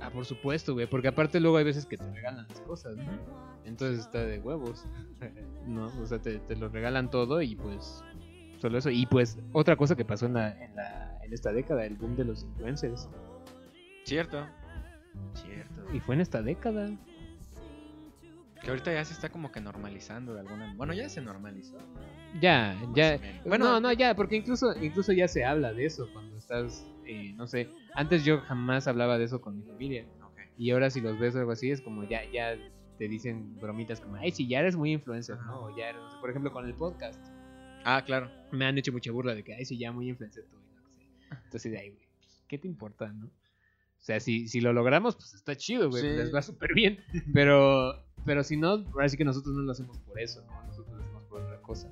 Ah, 0.00 0.10
por 0.10 0.24
supuesto, 0.24 0.74
güey, 0.74 0.86
porque 0.86 1.08
aparte 1.08 1.40
luego 1.40 1.56
hay 1.56 1.64
veces 1.64 1.86
que 1.86 1.96
te 1.96 2.12
regalan 2.12 2.46
las 2.48 2.60
cosas, 2.60 2.96
¿no? 2.96 3.04
Entonces 3.64 4.00
está 4.00 4.24
de 4.24 4.38
huevos, 4.38 4.84
¿no? 5.66 5.86
O 5.86 6.06
sea, 6.06 6.20
te, 6.20 6.38
te 6.38 6.56
lo 6.56 6.68
regalan 6.68 7.10
todo 7.10 7.42
y 7.42 7.56
pues 7.56 8.04
solo 8.58 8.78
eso. 8.78 8.90
Y 8.90 9.06
pues 9.06 9.38
otra 9.52 9.76
cosa 9.76 9.96
que 9.96 10.04
pasó 10.04 10.26
en, 10.26 10.34
la, 10.34 10.50
en, 10.62 10.76
la, 10.76 11.18
en 11.22 11.32
esta 11.32 11.52
década, 11.52 11.84
el 11.84 11.96
boom 11.96 12.16
de 12.16 12.24
los 12.24 12.42
influencers. 12.44 13.08
Cierto. 14.04 14.46
Cierto. 15.34 15.84
Y 15.92 16.00
fue 16.00 16.14
en 16.14 16.20
esta 16.20 16.42
década. 16.42 16.90
Que 18.62 18.70
ahorita 18.70 18.92
ya 18.92 19.04
se 19.04 19.12
está 19.12 19.28
como 19.28 19.52
que 19.52 19.60
normalizando 19.60 20.34
de 20.34 20.40
alguna 20.40 20.74
Bueno, 20.76 20.92
ya 20.92 21.08
se 21.08 21.20
normalizó. 21.20 21.78
Ya, 22.40 22.76
ya. 22.94 23.20
Bueno, 23.44 23.66
no, 23.66 23.80
no, 23.80 23.92
ya, 23.92 24.14
porque 24.16 24.36
incluso, 24.36 24.74
incluso 24.82 25.12
ya 25.12 25.28
se 25.28 25.44
habla 25.44 25.72
de 25.72 25.86
eso 25.86 26.08
cuando 26.12 26.36
estás, 26.36 26.84
eh, 27.06 27.32
no 27.36 27.46
sé, 27.46 27.68
antes 27.94 28.24
yo 28.24 28.40
jamás 28.40 28.88
hablaba 28.88 29.16
de 29.16 29.24
eso 29.24 29.40
con 29.40 29.56
mi 29.56 29.62
familia. 29.62 30.04
Ok. 30.24 30.40
Y 30.58 30.70
ahora 30.72 30.90
si 30.90 31.00
los 31.00 31.18
ves 31.18 31.36
o 31.36 31.38
algo 31.38 31.52
así, 31.52 31.70
es 31.70 31.80
como 31.80 32.02
ya, 32.04 32.28
ya 32.32 32.56
te 32.98 33.08
dicen 33.08 33.58
bromitas 33.60 34.00
como, 34.00 34.16
ay, 34.16 34.32
si 34.32 34.48
ya 34.48 34.58
eres 34.58 34.76
muy 34.76 34.92
influencer, 34.92 35.38
¿no? 35.38 35.66
O 35.66 35.76
ya 35.76 35.90
eres, 35.90 36.02
no 36.02 36.10
sé, 36.10 36.16
por 36.20 36.30
ejemplo, 36.30 36.52
con 36.52 36.66
el 36.66 36.74
podcast. 36.74 37.24
Ah, 37.84 38.02
claro. 38.04 38.28
Me 38.50 38.66
han 38.66 38.76
hecho 38.76 38.92
mucha 38.92 39.12
burla 39.12 39.34
de 39.34 39.44
que, 39.44 39.54
ay, 39.54 39.64
si 39.64 39.78
ya 39.78 39.92
muy 39.92 40.08
influencer 40.08 40.44
tú. 40.50 40.56
y 40.56 40.74
no 40.74 40.82
sé. 40.82 41.44
Entonces, 41.44 41.72
de 41.72 41.78
ahí, 41.78 41.90
güey, 41.90 42.06
pues, 42.18 42.44
¿qué 42.48 42.58
te 42.58 42.66
importa, 42.66 43.06
no? 43.12 43.30
O 43.98 44.02
sea, 44.08 44.20
si, 44.20 44.48
si 44.48 44.60
lo 44.60 44.72
logramos, 44.72 45.16
pues 45.16 45.34
está 45.34 45.56
chido, 45.56 45.90
güey, 45.90 46.02
Sí. 46.02 46.08
pues, 46.08 46.18
les 46.26 46.34
va 46.34 46.40
súper 46.42 46.72
bien. 46.74 46.98
Pero, 47.34 48.04
pero 48.24 48.42
si 48.44 48.56
no, 48.56 48.84
sí 49.08 49.16
que 49.16 49.24
nosotros 49.24 49.54
no 49.54 49.62
lo 49.62 49.72
hacemos 49.72 49.98
por 49.98 50.18
eso, 50.20 50.42
¿no? 50.46 50.62
Nosotros 50.66 50.96
lo 50.96 51.02
hacemos 51.02 51.22
por 51.24 51.40
otra 51.42 51.60
cosa. 51.62 51.90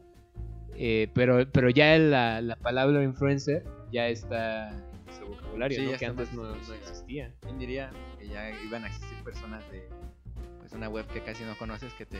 Eh, 0.74 1.08
pero, 1.14 1.50
pero 1.50 1.70
ya 1.70 1.96
la, 1.98 2.40
la 2.42 2.56
palabra 2.56 3.02
influencer 3.02 3.64
ya 3.90 4.08
está 4.08 4.68
en 4.70 5.04
nuestro 5.06 5.28
vocabulario, 5.28 5.78
Sí, 5.80 5.86
¿no? 5.90 5.96
Que 5.98 6.04
antes 6.06 6.32
no, 6.34 6.42
no 6.54 6.74
existía. 6.74 7.32
¿Quién 7.40 7.58
diría 7.58 7.90
que 8.18 8.28
ya 8.28 8.50
iban 8.62 8.84
a 8.84 8.88
existir 8.88 9.16
personas 9.24 9.64
de 9.70 9.88
pues 10.60 10.72
una 10.72 10.88
web 10.90 11.06
que 11.06 11.22
casi 11.22 11.44
no 11.44 11.56
conoces 11.56 11.92
que 11.94 12.04
te 12.06 12.18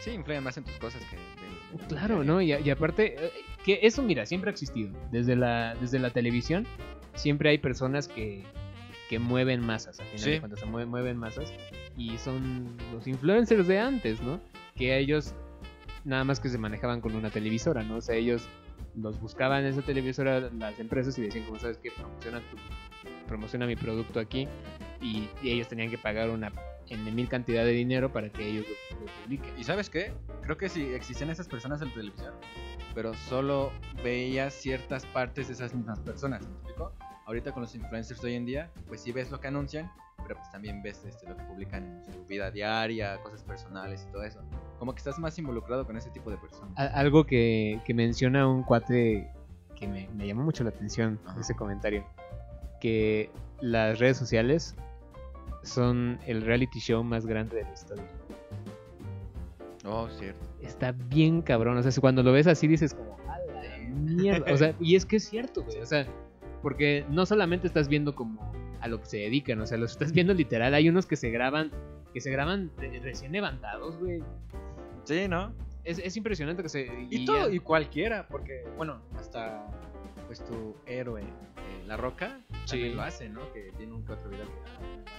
sí 0.00 0.10
influyen 0.10 0.42
más 0.42 0.56
en 0.58 0.64
tus 0.64 0.74
cosas 0.76 1.02
que 1.08 1.16
del- 1.16 1.78
del 1.78 1.86
Claro? 1.86 2.24
¿no? 2.24 2.42
Y, 2.42 2.52
y 2.52 2.70
aparte, 2.70 3.14
eh, 3.26 3.30
que 3.64 3.78
eso, 3.82 4.02
mira, 4.02 4.26
siempre 4.26 4.50
ha 4.50 4.52
existido. 4.52 4.90
Desde 5.10 5.36
la, 5.36 5.74
desde 5.76 5.98
la 5.98 6.10
televisión, 6.10 6.66
siempre 7.14 7.50
hay 7.50 7.58
personas 7.58 8.08
que, 8.08 8.44
que 9.08 9.18
mueven 9.18 9.60
masas. 9.60 10.00
Al 10.00 10.06
final 10.06 10.20
Sí. 10.24 10.30
de 10.30 10.40
cuentas, 10.40 10.60
se 10.60 10.66
mueven, 10.66 10.88
mueven 10.88 11.16
masas. 11.16 11.52
Y 11.96 12.16
son 12.18 12.76
los 12.92 13.06
influencers 13.06 13.66
de 13.66 13.78
antes, 13.78 14.20
¿no? 14.22 14.40
Que 14.76 14.96
ellos 14.98 15.34
nada 16.04 16.24
más 16.24 16.40
que 16.40 16.48
se 16.48 16.58
manejaban 16.58 17.00
con 17.00 17.14
una 17.14 17.30
televisora, 17.30 17.82
¿no? 17.82 17.96
O 17.96 18.00
sea, 18.00 18.16
ellos 18.16 18.42
los 18.96 19.20
buscaban 19.20 19.64
en 19.64 19.72
esa 19.72 19.82
televisora 19.82 20.40
las 20.40 20.78
empresas 20.80 21.16
y 21.18 21.22
decían, 21.22 21.44
como 21.46 21.58
sabes 21.58 21.78
que 21.78 21.90
promociona, 21.90 22.40
tu- 22.40 22.56
promociona 23.28 23.66
mi 23.66 23.76
producto 23.76 24.18
aquí. 24.20 24.48
Y, 25.00 25.28
y 25.42 25.50
ellos 25.50 25.68
tenían 25.68 25.90
que 25.90 25.98
pagar 25.98 26.30
una 26.30 26.52
en 26.88 27.14
mil 27.14 27.28
cantidad 27.28 27.64
de 27.64 27.72
dinero 27.72 28.12
para 28.12 28.28
que 28.30 28.46
ellos 28.46 28.66
lo, 28.92 29.00
lo 29.00 29.06
publiquen. 29.24 29.58
¿Y 29.58 29.64
sabes 29.64 29.88
qué? 29.88 30.12
Creo 30.42 30.56
que 30.58 30.68
sí 30.68 30.82
existían 30.94 31.30
esas 31.30 31.48
personas 31.48 31.80
en 31.82 31.88
la 31.88 31.94
televisión, 31.94 32.34
pero 32.94 33.14
solo 33.14 33.72
veías 34.04 34.52
ciertas 34.54 35.06
partes 35.06 35.48
de 35.48 35.54
esas 35.54 35.74
mismas 35.74 35.98
personas, 36.00 36.42
¿me 36.46 36.52
explico? 36.54 36.92
Ahorita 37.32 37.50
con 37.52 37.62
los 37.62 37.74
influencers 37.74 38.20
de 38.20 38.28
hoy 38.28 38.34
en 38.34 38.44
día, 38.44 38.70
pues 38.88 39.00
sí 39.00 39.10
ves 39.10 39.30
lo 39.30 39.40
que 39.40 39.48
anuncian, 39.48 39.90
pero 40.22 40.36
pues 40.36 40.50
también 40.50 40.82
ves 40.82 41.02
este, 41.06 41.26
lo 41.26 41.34
que 41.34 41.42
publican 41.44 41.82
en 42.06 42.12
su 42.12 42.26
vida 42.26 42.50
diaria, 42.50 43.18
cosas 43.22 43.42
personales 43.42 44.04
y 44.06 44.12
todo 44.12 44.22
eso. 44.22 44.40
Como 44.78 44.92
que 44.92 44.98
estás 44.98 45.18
más 45.18 45.38
involucrado 45.38 45.86
con 45.86 45.96
ese 45.96 46.10
tipo 46.10 46.30
de 46.30 46.36
personas. 46.36 46.74
Algo 46.94 47.24
que, 47.24 47.80
que 47.86 47.94
menciona 47.94 48.46
un 48.46 48.62
cuate 48.64 49.30
que 49.74 49.88
me, 49.88 50.10
me 50.14 50.26
llamó 50.26 50.42
mucho 50.42 50.62
la 50.62 50.68
atención 50.68 51.18
Ajá. 51.24 51.40
ese 51.40 51.54
comentario 51.56 52.04
que 52.82 53.30
las 53.62 53.98
redes 53.98 54.18
sociales 54.18 54.74
son 55.62 56.18
el 56.26 56.42
reality 56.42 56.80
show 56.80 57.02
más 57.02 57.24
grande 57.24 57.56
de 57.56 57.62
la 57.62 57.72
historia 57.72 58.04
Oh, 59.86 60.06
cierto. 60.10 60.38
está 60.60 60.92
bien 60.92 61.40
cabrón 61.40 61.78
o 61.78 61.82
sea 61.82 61.92
cuando 61.98 62.22
lo 62.22 62.30
ves 62.32 62.46
así 62.46 62.68
dices 62.68 62.92
como 62.94 63.16
a 63.28 63.38
la 63.38 63.78
mierda 63.88 64.52
o 64.52 64.56
sea 64.58 64.74
y 64.78 64.94
es 64.96 65.06
que 65.06 65.16
es 65.16 65.24
cierto 65.28 65.62
güey 65.64 65.78
o 65.78 65.86
sea 65.86 66.06
porque 66.62 67.04
no 67.10 67.26
solamente 67.26 67.66
estás 67.66 67.88
viendo 67.88 68.14
como 68.14 68.52
a 68.80 68.88
lo 68.88 69.00
que 69.00 69.06
se 69.06 69.16
dedican 69.18 69.60
o 69.60 69.66
sea 69.66 69.78
los 69.78 69.92
estás 69.92 70.12
viendo 70.12 70.32
literal. 70.34 70.72
Hay 70.74 70.88
unos 70.88 71.06
que 71.06 71.16
se 71.16 71.30
graban 71.30 71.70
que 72.14 72.20
se 72.20 72.30
graban 72.30 72.70
recién 73.02 73.32
levantados 73.32 73.98
güey. 73.98 74.22
Sí, 75.04 75.26
¿no? 75.28 75.52
es, 75.84 75.98
es 75.98 76.16
impresionante 76.16 76.62
que 76.62 76.68
se 76.68 76.86
Y, 77.10 77.26
ya- 77.26 77.32
todo, 77.32 77.50
y 77.52 77.58
cualquiera, 77.58 78.26
porque, 78.28 78.64
bueno, 78.76 79.00
hasta 79.18 79.66
pues 80.26 80.44
tu 80.44 80.76
héroe, 80.86 81.22
eh, 81.72 81.84
La 81.86 81.96
Roca, 81.96 82.38
Sí. 82.64 82.90
lo 82.90 83.02
hace, 83.02 83.28
¿no? 83.28 83.52
Que 83.52 83.72
tiene 83.76 83.92
un 83.92 84.04
que 84.04 84.12
otro 84.12 84.28
video 84.30 84.46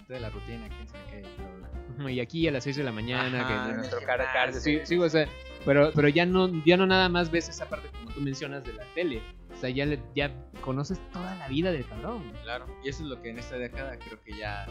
de 0.08 0.20
la 0.20 0.30
rutina, 0.30 0.68
quién 0.70 0.88
sabe 0.88 1.04
qué, 1.10 2.12
Y 2.12 2.20
aquí 2.20 2.48
a 2.48 2.52
las 2.52 2.64
6 2.64 2.76
de 2.78 2.84
la 2.84 2.92
mañana, 2.92 3.42
Ajá, 3.42 3.68
que 3.70 3.74
nuestro 3.76 4.00
gimnasio, 4.00 4.08
car 4.26 4.34
car- 4.34 4.54
sí, 4.54 4.80
sí. 4.80 4.82
sí, 4.84 4.98
o 4.98 5.10
sea, 5.10 5.28
pero, 5.66 5.92
pero 5.94 6.08
ya 6.08 6.26
no, 6.26 6.50
ya 6.66 6.78
no 6.78 6.86
nada 6.86 7.08
más 7.10 7.32
ves 7.32 7.50
esa 7.50 7.68
parte 7.70 7.90
como 7.90 8.12
tú 8.12 8.22
mencionas 8.22 8.64
de 8.64 8.74
la 8.74 8.84
tele. 8.96 9.22
O 9.54 9.58
sea, 9.58 9.70
ya, 9.70 9.86
le- 9.86 10.00
ya 10.16 10.32
conoces 10.62 11.00
toda 11.12 11.36
la 11.36 11.48
vida 11.48 11.72
del 11.72 11.86
cabrón. 11.86 12.32
Claro, 12.44 12.66
y 12.84 12.90
eso 12.90 13.04
es 13.04 13.10
lo 13.10 13.22
que 13.22 13.30
en 13.30 13.40
esta 13.40 13.58
década 13.58 13.98
creo 13.98 14.22
que 14.24 14.34
ya 14.38 14.66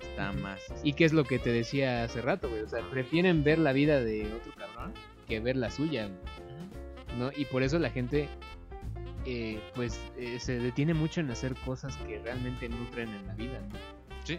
está 0.00 0.32
más. 0.32 0.60
Y 0.84 0.92
qué 0.94 1.04
es 1.04 1.12
lo 1.12 1.24
que 1.24 1.38
te 1.38 1.50
decía 1.52 2.04
hace 2.04 2.22
rato, 2.22 2.48
güey. 2.48 2.62
O 2.62 2.68
sea, 2.68 2.80
prefieren 2.90 3.44
ver 3.44 3.58
la 3.58 3.72
vida 3.72 4.00
de 4.00 4.32
otro 4.32 4.52
cabrón 4.54 4.94
que 5.26 5.40
ver 5.40 5.56
la 5.56 5.70
suya, 5.70 6.08
¿no? 7.18 7.30
Y 7.36 7.44
por 7.46 7.62
eso 7.62 7.78
la 7.78 7.90
gente, 7.90 8.28
eh, 9.30 9.60
pues, 9.74 10.00
eh, 10.16 10.38
se 10.40 10.58
detiene 10.58 10.94
mucho 10.94 11.20
en 11.20 11.30
hacer 11.30 11.54
cosas 11.66 11.94
que 11.98 12.18
realmente 12.18 12.66
nutren 12.66 13.10
en 13.10 13.26
la 13.26 13.34
vida, 13.34 13.60
¿no? 13.68 13.76
Sí. 14.24 14.38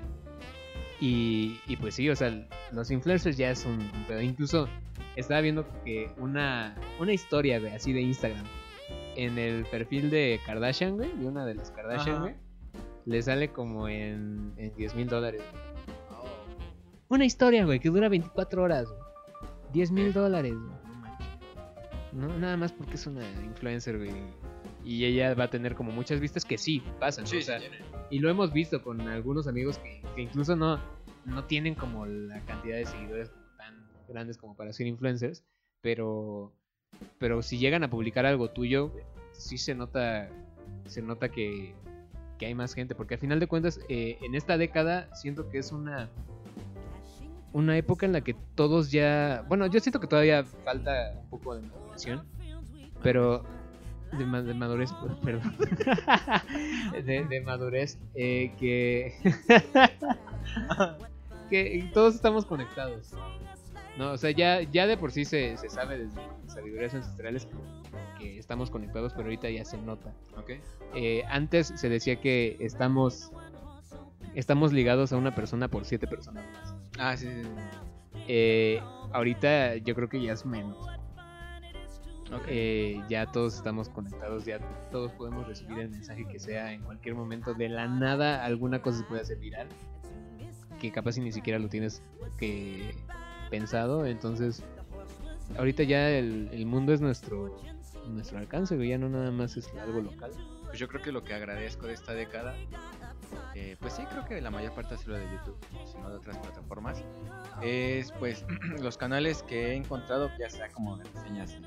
Y, 1.00 1.60
y 1.68 1.78
pues 1.78 1.94
sí, 1.94 2.10
o 2.10 2.16
sea, 2.16 2.48
los 2.72 2.90
influencers 2.90 3.38
ya 3.38 3.52
es 3.52 3.66
un, 3.66 3.74
un 3.74 4.04
pedo. 4.08 4.20
Incluso 4.20 4.68
estaba 5.16 5.42
viendo 5.42 5.64
que 5.86 6.12
una, 6.18 6.76
una 7.00 7.14
historia, 7.14 7.60
güey, 7.60 7.72
así 7.72 7.94
de 7.94 8.02
Instagram, 8.02 8.44
en 9.16 9.38
el 9.38 9.66
perfil 9.66 10.10
de 10.10 10.40
Kardashian, 10.44 10.96
güey, 10.98 11.16
de 11.16 11.28
una 11.28 11.46
de 11.46 11.54
las 11.54 11.70
Kardashian, 11.70 12.16
Ajá. 12.16 12.24
güey, 12.24 12.36
le 13.06 13.22
sale 13.22 13.50
como 13.50 13.88
en, 13.88 14.54
en 14.58 14.76
10 14.76 14.96
mil 14.96 15.08
dólares. 15.08 15.44
Oh, 16.10 16.26
Una 17.10 17.26
historia, 17.26 17.64
güey, 17.64 17.80
que 17.80 17.90
dura 17.90 18.10
24 18.10 18.64
horas, 18.64 18.88
güey. 18.88 19.00
10 19.74 19.92
mil 19.92 20.14
dólares, 20.14 20.56
güey. 20.56 20.80
No, 22.12 22.28
nada 22.40 22.58
más 22.58 22.72
porque 22.72 22.96
es 22.96 23.06
una 23.06 23.24
influencer, 23.44 24.00
güey. 24.00 24.12
Y 24.84 25.06
ella 25.06 25.34
va 25.34 25.46
a 25.46 25.50
tener 25.50 25.76
como 25.76 25.92
muchas 25.92 26.20
vistas 26.20 26.46
que 26.46 26.58
sí 26.58 26.82
pasan, 27.00 27.26
¿no? 27.26 27.30
Sí, 27.30 27.38
o 27.38 27.42
sea, 27.42 27.60
sí 27.60 27.68
tiene. 27.70 27.86
y 28.10 28.20
lo 28.20 28.30
hemos 28.30 28.54
visto 28.54 28.82
con 28.82 29.02
algunos 29.02 29.48
amigos 29.48 29.78
que, 29.80 30.02
que 30.16 30.22
incluso 30.22 30.56
no, 30.56 30.80
no 31.26 31.44
tienen 31.46 31.76
como 31.76 32.06
la 32.06 32.40
cantidad 32.46 32.78
de 32.78 32.86
seguidores 32.86 33.30
como 33.30 33.46
tan 33.58 33.88
grandes 34.08 34.38
como 34.38 34.56
para 34.56 34.74
ser 34.74 34.88
influencers, 34.88 35.44
pero 35.82 36.54
pero 37.18 37.42
si 37.42 37.58
llegan 37.58 37.84
a 37.84 37.90
publicar 37.90 38.26
algo 38.26 38.50
tuyo, 38.50 38.92
sí 39.32 39.58
se 39.58 39.76
nota 39.76 40.30
se 40.86 41.02
nota 41.02 41.30
que, 41.30 41.76
que 42.38 42.46
hay 42.48 42.56
más 42.56 42.74
gente, 42.74 42.96
porque 42.96 43.16
al 43.16 43.20
final 43.20 43.40
de 43.40 43.48
cuentas 43.48 43.80
eh, 43.90 44.18
en 44.22 44.36
esta 44.36 44.58
década 44.58 45.14
siento 45.16 45.50
que 45.50 45.60
es 45.60 45.72
una 45.72 46.10
una 47.52 47.78
época 47.78 48.06
en 48.06 48.14
la 48.14 48.22
que 48.22 48.36
todos 48.56 48.92
ya, 48.92 49.44
bueno, 49.48 49.66
yo 49.68 49.80
siento 49.80 50.00
que 50.00 50.08
todavía 50.08 50.44
falta 50.44 51.20
un 51.24 51.30
poco 51.30 51.56
de 51.56 51.62
maduración, 51.62 52.28
pero 53.02 53.44
de, 54.18 54.26
ma- 54.26 54.42
de 54.42 54.54
madurez, 54.54 54.92
perdón, 55.24 55.56
de, 57.06 57.26
de 57.26 57.42
madurez, 57.42 57.98
eh, 58.16 58.52
que 58.60 59.14
que 61.50 61.90
todos 61.94 62.16
estamos 62.16 62.46
conectados. 62.46 63.12
No, 63.98 64.12
o 64.12 64.18
sea, 64.18 64.32
ya, 64.32 64.62
ya 64.62 64.88
de 64.88 64.98
por 64.98 65.12
sí 65.12 65.26
se, 65.26 65.58
se 65.58 65.70
sabe 65.70 65.98
desde 65.98 66.22
las 66.46 66.54
sabidurías 66.54 66.94
ancestrales 66.94 67.46
que, 67.46 67.54
que 68.20 68.40
estamos 68.40 68.70
conectados, 68.70 69.14
pero 69.14 69.26
ahorita 69.26 69.50
ya 69.50 69.66
se 69.66 69.78
nota. 69.78 70.14
Ok. 70.38 70.52
Eh, 70.96 71.24
antes 71.30 71.74
se 71.76 71.90
decía 71.90 72.20
que 72.22 72.56
estamos 72.60 73.32
estamos 74.36 74.72
ligados 74.74 75.12
a 75.12 75.18
una 75.18 75.34
persona 75.36 75.68
por 75.68 75.86
siete 75.86 76.08
personas 76.08 76.46
más. 76.54 76.76
Ah, 76.98 77.18
sí, 77.18 77.28
sí, 77.28 77.42
sí. 77.44 77.50
Eh, 78.28 78.82
ahorita 79.12 79.76
yo 79.78 79.96
creo 79.96 80.08
que 80.08 80.22
ya 80.22 80.34
es 80.34 80.46
menos. 80.46 80.78
Eh, 82.48 83.02
ya 83.10 83.26
todos 83.32 83.56
estamos 83.56 83.90
conectados, 83.90 84.46
ya 84.46 84.60
todos 84.92 85.12
podemos 85.14 85.48
recibir 85.48 85.80
el 85.80 85.90
mensaje 85.90 86.26
que 86.26 86.40
sea 86.40 86.74
en 86.74 86.82
cualquier 86.82 87.16
momento. 87.16 87.54
De 87.54 87.70
la 87.70 87.88
nada 87.88 88.44
alguna 88.44 88.82
cosa 88.82 89.00
se 89.00 89.04
puede 89.06 89.22
hacer 89.22 89.40
viral, 89.40 89.68
que 90.80 90.92
capaz 90.92 91.14
si 91.14 91.22
ni 91.22 91.32
siquiera 91.32 91.60
lo 91.60 91.70
tienes 91.70 92.04
que 92.38 92.96
pensado. 93.50 94.06
Entonces, 94.06 94.64
ahorita 95.58 95.84
ya 95.84 96.10
el, 96.10 96.50
el 96.52 96.66
mundo 96.66 96.94
es 96.94 97.02
nuestro 97.02 97.60
nuestro 98.10 98.40
alcance, 98.40 98.88
ya 98.88 98.98
no 98.98 99.10
nada 99.10 99.32
más 99.32 99.58
es 99.58 99.70
algo 99.82 100.02
local. 100.02 100.32
Pues 100.66 100.80
yo 100.80 100.88
creo 100.88 101.02
que 101.02 101.12
lo 101.12 101.24
que 101.24 101.34
agradezco 101.34 101.88
de 101.88 101.94
esta 101.94 102.14
década, 102.14 102.56
eh, 103.56 103.76
pues 103.80 103.94
sí, 103.94 104.04
creo 104.10 104.26
que 104.26 104.40
la 104.42 104.52
mayor 104.52 104.74
parte 104.74 104.96
ha 104.96 104.98
sido 104.98 105.16
de 105.16 105.26
YouTube, 105.32 105.58
sino 105.86 106.10
de 106.10 106.18
otras 106.18 106.38
plataformas, 106.38 107.04
es 107.62 108.12
pues 108.14 108.46
los 108.82 108.98
canales 108.98 109.44
que 109.44 109.70
he 109.70 109.76
encontrado, 109.76 110.30
ya 110.40 110.50
sea 110.50 110.70
como 110.70 110.98
de 110.98 111.06
reseñas 111.06 111.58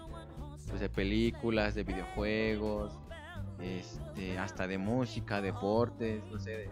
pues, 0.73 0.81
de 0.81 0.89
películas, 0.89 1.75
de 1.75 1.85
videojuegos, 1.85 2.99
este, 3.61 4.39
hasta 4.39 4.67
de 4.67 4.79
música, 4.79 5.43
deportes, 5.43 6.25
no 6.33 6.41
sé. 6.41 6.71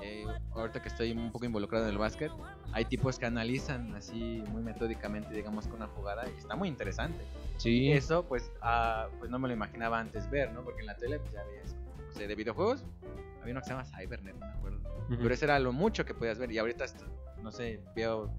eh, 0.00 0.26
ahorita 0.54 0.80
que 0.80 0.88
estoy 0.88 1.12
un 1.12 1.30
poco 1.30 1.44
involucrado 1.44 1.84
en 1.84 1.90
el 1.92 1.98
básquet, 1.98 2.32
hay 2.72 2.86
tipos 2.86 3.18
que 3.18 3.26
analizan 3.26 3.94
así 3.94 4.42
muy 4.48 4.62
metódicamente, 4.62 5.34
digamos, 5.34 5.66
con 5.66 5.76
una 5.76 5.88
jugada 5.88 6.24
y 6.26 6.38
está 6.38 6.56
muy 6.56 6.68
interesante. 6.68 7.22
Sí, 7.58 7.92
Eso, 7.92 8.24
pues, 8.24 8.50
ah, 8.62 9.08
pues 9.18 9.30
no 9.30 9.38
me 9.38 9.46
lo 9.48 9.52
imaginaba 9.54 10.00
antes 10.00 10.28
ver, 10.30 10.50
¿no? 10.52 10.62
Porque 10.62 10.80
en 10.80 10.86
la 10.86 10.96
tele, 10.96 11.18
pues 11.18 11.32
ya 11.34 11.44
veías, 11.44 11.76
no 12.08 12.12
sé, 12.14 12.26
de 12.26 12.34
videojuegos, 12.34 12.82
había 13.42 13.52
uno 13.52 13.60
que 13.60 13.66
se 13.66 13.72
llama 13.74 13.84
Cybernet, 13.84 14.34
me 14.36 14.46
acuerdo. 14.46 14.78
Ujú. 15.10 15.18
Pero 15.20 15.34
eso 15.34 15.44
era 15.44 15.58
lo 15.58 15.70
mucho 15.72 16.06
que 16.06 16.14
podías 16.14 16.38
ver. 16.38 16.50
Y 16.50 16.56
ahorita, 16.56 16.86
no 17.42 17.52
sé, 17.52 17.78
veo 17.94 18.30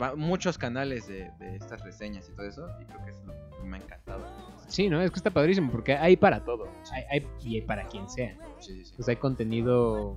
va- 0.00 0.14
muchos 0.14 0.58
canales 0.58 1.06
de, 1.08 1.30
de 1.38 1.56
estas 1.56 1.82
reseñas 1.82 2.28
y 2.28 2.32
todo 2.32 2.46
eso. 2.46 2.68
Y 2.80 2.84
creo 2.84 3.04
que 3.04 3.10
es 3.10 3.22
lo 3.24 3.32
que 3.58 3.64
me 3.64 3.76
ha 3.76 3.80
encantado. 3.80 4.24
Sí, 4.66 4.88
¿no? 4.88 5.00
Es 5.00 5.10
que 5.10 5.18
está 5.18 5.30
padrísimo 5.30 5.70
porque 5.72 5.94
hay 5.96 6.16
para 6.16 6.44
todo. 6.44 6.68
Hay, 6.92 7.02
hay- 7.10 7.26
y 7.44 7.54
hay 7.56 7.62
para 7.62 7.86
quien 7.86 8.08
sea. 8.08 8.36
Sí, 8.60 8.74
sí, 8.76 8.84
sí. 8.84 8.92
Pues 8.96 9.08
hay 9.08 9.16
contenido, 9.16 10.16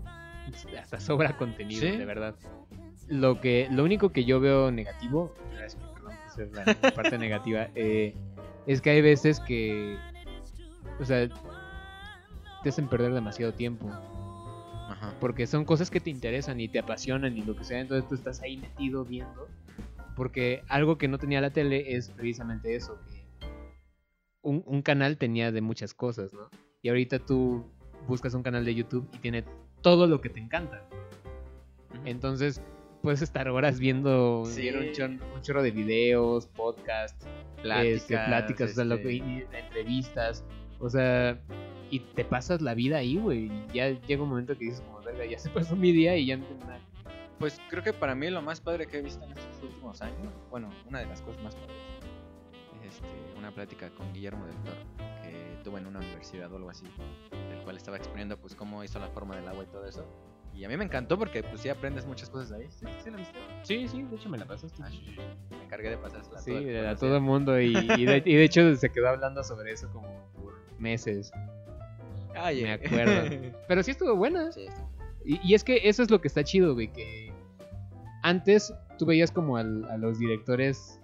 hasta 0.79 0.99
sobra 0.99 1.37
contenido, 1.37 1.81
de 1.85 2.05
verdad. 2.05 2.35
Lo 3.07 3.41
que, 3.41 3.67
lo 3.71 3.83
único 3.83 4.09
que 4.11 4.23
yo 4.25 4.39
veo 4.39 4.71
negativo, 4.71 5.33
es 5.65 5.75
que, 5.75 6.45
perdón 6.45 6.75
la 6.81 6.91
parte 6.95 7.17
negativa, 7.17 7.67
eh, 7.75 8.15
es 8.67 8.81
que 8.81 8.89
hay 8.91 9.01
veces 9.01 9.39
que, 9.41 9.97
o 10.99 11.05
sea, 11.05 11.27
te 12.63 12.69
hacen 12.69 12.87
perder 12.87 13.13
demasiado 13.13 13.53
tiempo. 13.53 13.89
Ajá. 13.89 15.13
Porque 15.19 15.47
son 15.47 15.65
cosas 15.65 15.89
que 15.89 15.99
te 15.99 16.09
interesan 16.09 16.59
y 16.59 16.67
te 16.67 16.79
apasionan 16.79 17.37
y 17.37 17.41
lo 17.43 17.55
que 17.55 17.63
sea, 17.63 17.79
entonces 17.79 18.07
tú 18.07 18.15
estás 18.15 18.41
ahí 18.41 18.57
metido 18.57 19.03
viendo. 19.05 19.47
Porque 20.15 20.63
algo 20.67 20.97
que 20.97 21.07
no 21.07 21.17
tenía 21.17 21.41
la 21.41 21.51
tele 21.51 21.95
es 21.95 22.09
precisamente 22.09 22.75
eso, 22.75 22.99
que 23.09 23.21
un, 24.41 24.63
un 24.65 24.81
canal 24.81 25.17
tenía 25.17 25.51
de 25.51 25.61
muchas 25.61 25.93
cosas, 25.93 26.33
¿no? 26.33 26.49
Y 26.81 26.89
ahorita 26.89 27.19
tú 27.19 27.65
buscas 28.07 28.33
un 28.33 28.43
canal 28.43 28.65
de 28.65 28.73
YouTube 28.75 29.07
y 29.13 29.19
tiene 29.19 29.43
todo 29.81 30.07
lo 30.07 30.19
que 30.21 30.29
te 30.29 30.39
encanta. 30.39 30.83
Entonces 32.05 32.61
puedes 33.01 33.21
estar 33.21 33.47
horas 33.49 33.79
viendo 33.79 34.43
Sí. 34.45 34.69
un, 34.69 34.91
chorro, 34.93 35.13
un 35.35 35.41
chorro 35.41 35.63
de 35.63 35.71
videos, 35.71 36.47
podcasts, 36.47 37.25
Pláticas, 37.61 38.01
este, 38.01 38.17
pláticas, 38.17 38.71
o 38.71 38.73
sea, 38.73 38.85
lo 38.85 38.95
este, 38.95 39.07
que- 39.07 39.13
y- 39.15 39.45
entrevistas, 39.53 40.43
o 40.79 40.89
sea, 40.89 41.39
y 41.91 41.99
te 41.99 42.25
pasas 42.25 42.61
la 42.61 42.73
vida 42.73 42.97
ahí, 42.97 43.17
güey. 43.17 43.45
y 43.45 43.73
Ya 43.73 43.89
llega 43.89 44.23
un 44.23 44.29
momento 44.29 44.57
que 44.57 44.65
dices, 44.65 44.81
como, 44.81 45.01
verga, 45.01 45.25
ya 45.25 45.37
se 45.37 45.49
pasó 45.49 45.75
mi 45.75 45.91
día 45.91 46.15
y 46.17 46.25
ya 46.27 46.37
no 46.37 46.45
tengo 46.45 46.65
nada. 46.65 46.79
Pues 47.41 47.59
creo 47.71 47.81
que 47.81 47.91
para 47.91 48.13
mí 48.13 48.29
lo 48.29 48.43
más 48.43 48.61
padre 48.61 48.85
que 48.85 48.99
he 48.99 49.01
visto 49.01 49.25
en 49.25 49.31
estos 49.31 49.63
últimos 49.63 49.99
años, 50.03 50.31
bueno, 50.51 50.69
una 50.87 50.99
de 50.99 51.07
las 51.07 51.23
cosas 51.23 51.41
más 51.41 51.55
padres, 51.55 51.75
es 52.87 52.93
este, 52.93 53.07
una 53.35 53.51
plática 53.51 53.89
con 53.95 54.13
Guillermo 54.13 54.45
del 54.45 54.55
Toro, 54.57 54.77
que 55.23 55.57
tuvo 55.63 55.79
en 55.79 55.87
una 55.87 55.97
universidad 55.97 56.53
o 56.53 56.57
algo 56.57 56.69
así, 56.69 56.85
del 57.49 57.63
cual 57.63 57.77
estaba 57.77 57.97
exponiendo 57.97 58.37
pues 58.37 58.53
cómo 58.53 58.83
hizo 58.83 58.99
la 58.99 59.07
forma 59.09 59.35
del 59.35 59.47
agua 59.47 59.63
y 59.63 59.67
todo 59.67 59.87
eso. 59.87 60.05
Y 60.53 60.65
a 60.65 60.69
mí 60.69 60.77
me 60.77 60.83
encantó 60.85 61.17
porque 61.17 61.41
pues 61.41 61.61
sí 61.61 61.69
aprendes 61.69 62.05
muchas 62.05 62.29
cosas 62.29 62.49
de 62.49 62.57
ahí. 62.57 62.67
¿Sí, 62.69 62.85
¿Sí 63.03 63.09
lo 63.09 63.17
viste? 63.17 63.39
Sí, 63.63 63.87
sí, 63.87 64.03
de 64.03 64.15
hecho 64.17 64.29
me 64.29 64.37
la 64.37 64.45
pasaste. 64.45 64.83
Ah. 64.83 64.89
Me 65.49 65.63
encargué 65.63 65.89
de 65.89 65.97
pasársela 65.97 66.37
a 66.37 66.41
Sí, 66.43 66.51
todo 66.51 66.59
el 66.59 66.85
a 66.85 66.95
todo 66.95 67.15
el 67.15 67.23
mundo 67.23 67.59
y, 67.59 67.75
y 67.75 68.05
de, 68.05 68.21
y 68.23 68.35
de 68.35 68.43
hecho 68.43 68.75
se 68.75 68.91
quedó 68.91 69.09
hablando 69.09 69.43
sobre 69.43 69.71
eso 69.71 69.89
como 69.91 70.31
por 70.35 70.53
meses. 70.77 71.31
Ay, 72.35 72.61
me 72.61 72.69
eh. 72.69 72.73
acuerdo. 72.73 73.51
Pero 73.67 73.81
sí 73.81 73.89
estuvo 73.89 74.15
buena. 74.15 74.51
sí, 74.51 74.67
sí. 74.67 74.83
Y, 75.23 75.39
y 75.43 75.53
es 75.53 75.63
que 75.63 75.87
eso 75.87 76.03
es 76.03 76.09
lo 76.09 76.19
que 76.19 76.27
está 76.27 76.43
chido, 76.43 76.73
güey, 76.73 76.91
que 76.91 77.30
antes 78.21 78.73
tú 78.97 79.05
veías 79.05 79.31
como 79.31 79.57
al- 79.57 79.85
a 79.89 79.97
los 79.97 80.19
directores 80.19 80.97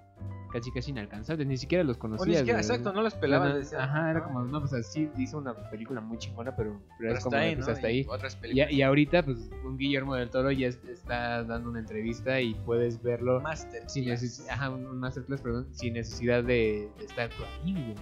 casi 0.51 0.71
casi 0.71 0.91
inalcanzables, 0.91 1.45
ni 1.45 1.57
siquiera 1.57 1.83
los 1.83 1.97
O 1.97 1.99
conocías. 1.99 2.27
ni 2.27 2.35
siquiera, 2.37 2.59
exacto, 2.59 2.93
no 2.93 3.01
los. 3.01 3.21
No, 3.21 3.53
decías, 3.53 3.81
Ajá, 3.81 4.09
era 4.11 4.19
¿no? 4.21 4.25
como, 4.25 4.41
no, 4.45 4.59
pues 4.61 4.73
así 4.73 5.09
hizo 5.17 5.37
una 5.39 5.53
película 5.69 5.99
muy 5.99 6.17
chingona, 6.17 6.55
pero, 6.55 6.71
pero, 6.71 6.95
Pero 6.99 7.13
es 7.17 7.23
como, 7.23 7.35
ahí, 7.37 7.55
pues 7.55 7.67
¿no? 7.67 7.73
hasta 7.73 7.91
Y 7.91 7.93
ahí. 7.99 8.05
Otras 8.09 8.35
películas. 8.37 8.71
y 8.71 8.81
ahorita, 8.81 9.23
pues, 9.23 9.49
un 9.65 9.77
Guillermo 9.77 10.15
del 10.15 10.29
Toro 10.29 10.49
ya 10.51 10.67
es- 10.69 10.79
está 10.85 11.43
dando 11.43 11.69
una 11.69 11.79
entrevista 11.79 12.39
y 12.39 12.53
puedes 12.55 13.03
verlo 13.03 13.41
Master. 13.41 13.83
sin 13.89 14.05
necesidad, 14.05 14.49
ajá, 14.53 14.69
un 14.69 14.97
masterclass, 14.99 15.41
perdón, 15.41 15.67
sin 15.73 15.93
necesidad 15.93 16.43
de, 16.43 16.89
de 16.97 17.05
estar 17.05 17.29
tú 17.29 17.43
ahí. 17.63 17.93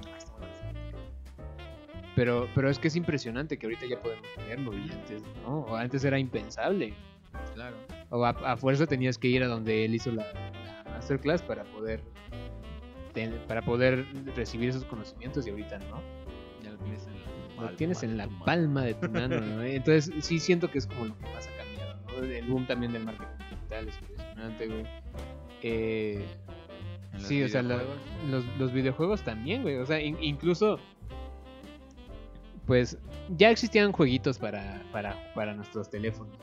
Pero, 2.15 2.47
pero 2.55 2.69
es 2.69 2.79
que 2.79 2.87
es 2.87 2.95
impresionante 2.95 3.57
que 3.57 3.65
ahorita 3.65 3.85
ya 3.87 3.99
podemos 3.99 4.25
verlo 4.47 4.73
y 4.77 4.89
antes, 4.89 5.21
¿no? 5.43 5.61
O 5.61 5.75
antes 5.75 6.05
era 6.05 6.17
impensable. 6.17 6.93
Claro. 7.53 7.75
O 8.09 8.23
a, 8.25 8.29
a 8.29 8.57
fuerza 8.57 8.85
tenías 8.85 9.17
que 9.17 9.27
ir 9.27 9.43
a 9.43 9.47
donde 9.47 9.85
él 9.85 9.95
hizo 9.95 10.11
la, 10.11 10.23
la 10.83 10.83
masterclass 10.91 11.41
para 11.41 11.63
poder 11.65 12.01
para 13.47 13.61
poder 13.61 14.05
recibir 14.35 14.69
esos 14.69 14.83
conocimientos 14.85 15.47
y 15.47 15.49
ahorita 15.49 15.79
no. 15.79 16.01
Ya 16.61 16.71
lo 16.71 16.77
tienes 16.79 17.07
en 17.07 17.13
la 17.13 17.19
Lo 17.21 17.55
palma 17.55 17.77
tienes 17.77 18.01
de 18.01 18.07
en 18.07 18.17
la 18.17 18.23
tu 18.25 18.31
mano. 18.31 18.45
palma 18.45 18.83
de 18.83 18.93
tu 18.95 19.09
mano, 19.09 19.39
¿no? 19.41 19.63
Entonces 19.63 20.13
sí 20.25 20.39
siento 20.39 20.69
que 20.69 20.79
es 20.79 20.87
como 20.87 21.05
lo 21.05 21.17
que 21.17 21.23
más 21.33 21.47
ha 21.47 21.57
cambiado, 21.57 21.95
¿no? 22.07 22.23
El 22.25 22.45
boom 22.45 22.65
también 22.67 22.91
del 22.91 23.05
marketing 23.05 23.45
digital 23.49 23.87
es 23.87 23.97
impresionante, 24.01 24.67
güey. 24.67 24.85
Eh, 25.61 26.25
sí, 27.19 27.41
o 27.41 27.47
sea, 27.47 27.61
la- 27.61 27.81
los, 28.29 28.43
los 28.59 28.73
videojuegos 28.73 29.23
también, 29.23 29.61
güey. 29.61 29.77
O 29.77 29.85
sea, 29.85 30.01
in- 30.01 30.21
incluso, 30.21 30.77
pues, 32.65 32.97
ya 33.29 33.49
existían 33.49 33.91
jueguitos 33.91 34.37
para, 34.37 34.81
para, 34.91 35.15
para 35.33 35.53
nuestros 35.53 35.89
teléfonos. 35.89 36.35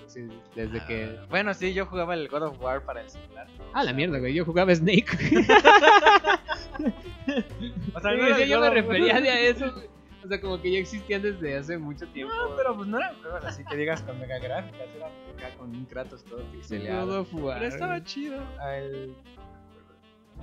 desde 0.55 0.85
que... 0.87 1.19
Ah, 1.21 1.27
Bueno, 1.31 1.55
sí, 1.55 1.73
yo 1.75 1.87
jugaba 1.87 2.15
el 2.15 2.29
God 2.29 2.43
of 2.43 2.61
War 2.61 2.85
para 2.85 3.03
el 3.03 3.11
celular. 3.11 3.47
Ah, 3.73 3.83
la 3.85 3.93
mierda, 3.93 4.19
güey. 4.19 4.35
Yo 4.35 4.45
jugaba 4.45 4.75
Snake. 4.75 5.07
O 7.95 8.01
sea, 8.01 8.13
no 8.17 8.37
sí, 8.37 8.49
yo 8.49 8.59
God 8.59 8.69
me 8.69 8.75
refería 8.75 9.21
de 9.21 9.31
a 9.31 9.41
eso. 9.41 9.73
O 10.25 10.29
sea, 10.29 10.41
como 10.41 10.61
que 10.61 10.73
ya 10.73 10.79
existían 10.79 11.23
desde 11.23 11.57
hace 11.57 11.79
mucho 11.79 12.07
tiempo. 12.09 12.33
No, 12.35 12.57
pero 12.57 12.77
pues 12.77 12.89
no 12.89 12.99
era 12.99 13.13
juegos 13.21 13.45
así 13.45 13.65
que 13.65 13.77
digas 13.77 14.03
con 14.03 14.19
mega 14.21 14.39
gráficas, 14.39 14.89
era 14.97 15.07
acá 15.07 15.57
con 15.57 15.71
un 15.75 15.85
Kratos 15.85 16.25
todo 16.25 16.39
God 16.39 16.53
pixeleado. 16.53 17.21
of 17.23 17.35
War, 17.35 17.59
Pero 17.59 17.69
estaba 17.69 18.03
chido. 18.05 18.41
El... 18.77 19.15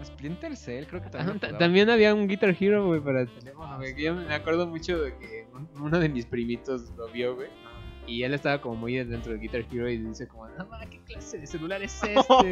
Splinter 0.04 0.56
Cell, 0.56 0.86
creo 0.86 1.02
que 1.02 1.10
también. 1.10 1.40
también 1.58 1.90
había 1.90 2.14
un 2.14 2.28
Guitar 2.28 2.56
Hero, 2.58 2.88
güey, 2.88 3.02
para 3.02 3.22
el 3.22 3.30
teléfono, 3.30 3.78
güey. 3.78 3.96
que 3.96 4.04
Yo 4.04 4.16
me 4.16 4.34
acuerdo 4.34 4.68
mucho 4.68 4.98
de 5.02 5.16
que 5.18 5.39
uno 5.80 6.00
de 6.00 6.10
mis 6.10 6.26
primitos 6.26 6.92
lo 6.98 7.08
vio, 7.10 7.36
güey. 7.36 7.50
Y 8.08 8.24
él 8.24 8.34
estaba 8.34 8.60
como 8.60 8.76
muy 8.76 8.96
dentro 8.96 9.32
del 9.32 9.40
Guitar 9.42 9.66
Hero 9.72 9.88
y 9.90 9.98
dice 9.98 10.28
como, 10.28 10.48
no, 10.48 10.68
¿qué 10.90 11.00
clase 11.06 11.38
de 11.38 11.46
celular 11.48 11.82
es 11.84 12.02
este? 12.04 12.52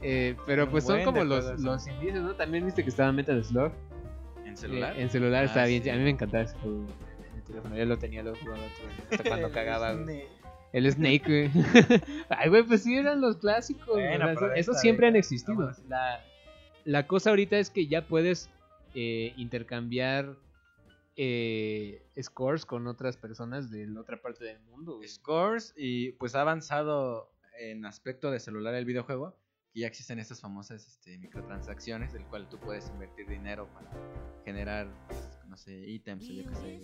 Eh, 0.00 0.36
pero 0.46 0.70
pues 0.70 0.84
son 0.84 1.02
como 1.04 1.18
de 1.18 1.24
los, 1.24 1.60
los 1.60 1.86
indicios, 1.88 2.22
¿no? 2.22 2.34
También 2.34 2.64
viste 2.64 2.84
que 2.84 2.90
estaba 2.90 3.10
Metal 3.10 3.42
Slug. 3.42 3.72
¿En 4.44 4.56
celular? 4.56 4.96
Eh, 4.96 5.02
en 5.02 5.10
celular 5.10 5.42
Ah, 5.42 5.46
estaba 5.46 5.66
bien. 5.66 5.88
A 5.90 5.96
mí 5.96 6.04
me 6.04 6.10
encantaba 6.10 6.44
ese 6.44 6.56
juego 6.58 6.86
en 7.32 7.36
el 7.36 7.42
teléfono. 7.42 7.76
Yo 7.76 7.84
lo 7.84 7.98
tenía, 7.98 8.22
lo 8.22 8.34
jugaba 8.36 8.60
hasta 9.10 9.24
cuando 9.24 9.50
cagaba, 9.52 9.92
güey. 9.94 10.22
El 10.72 10.92
Snake, 10.92 11.22
güey. 11.26 11.50
Ay, 12.28 12.48
güey, 12.50 12.62
pues 12.62 12.82
sí 12.84 12.96
eran 12.96 13.20
los 13.20 13.38
clásicos. 13.38 13.86
güey. 13.88 14.06
Bueno, 14.06 14.26
O 14.26 14.28
sea, 14.28 14.34
pero 14.34 14.46
eso 14.46 14.54
de 14.54 14.60
eso 14.60 14.70
esta 14.72 14.80
siempre 14.82 15.08
han 15.08 15.16
existido. 15.16 15.72
La, 15.88 16.20
la 16.84 17.06
cosa 17.06 17.30
ahorita 17.30 17.58
es 17.58 17.70
que 17.70 17.86
ya 17.88 18.02
puedes 18.06 18.50
eh, 18.94 19.32
intercambiar 19.36 20.36
eh, 21.20 22.06
scores 22.22 22.64
con 22.64 22.86
otras 22.86 23.16
personas 23.16 23.70
de 23.70 23.86
la 23.88 24.00
otra 24.00 24.22
parte 24.22 24.44
del 24.44 24.60
mundo. 24.60 24.96
güey. 24.96 25.08
Scores 25.08 25.74
y 25.76 26.12
pues 26.12 26.36
ha 26.36 26.42
avanzado 26.42 27.32
en 27.58 27.84
aspecto 27.84 28.30
de 28.30 28.38
celular 28.38 28.72
el 28.74 28.84
videojuego. 28.84 29.36
Y 29.74 29.80
ya 29.82 29.88
existen 29.88 30.18
estas 30.18 30.40
famosas 30.40 30.86
este, 30.86 31.18
microtransacciones 31.18 32.12
del 32.12 32.24
cual 32.24 32.48
tú 32.48 32.58
puedes 32.58 32.88
invertir 32.88 33.28
dinero 33.28 33.68
para 33.74 33.90
generar, 34.44 34.88
pues, 35.08 35.18
no 35.46 35.56
sé, 35.56 35.72
ítems 35.76 36.28
o 36.30 36.32
yo 36.32 36.44
qué 36.48 36.54
sé, 36.54 36.80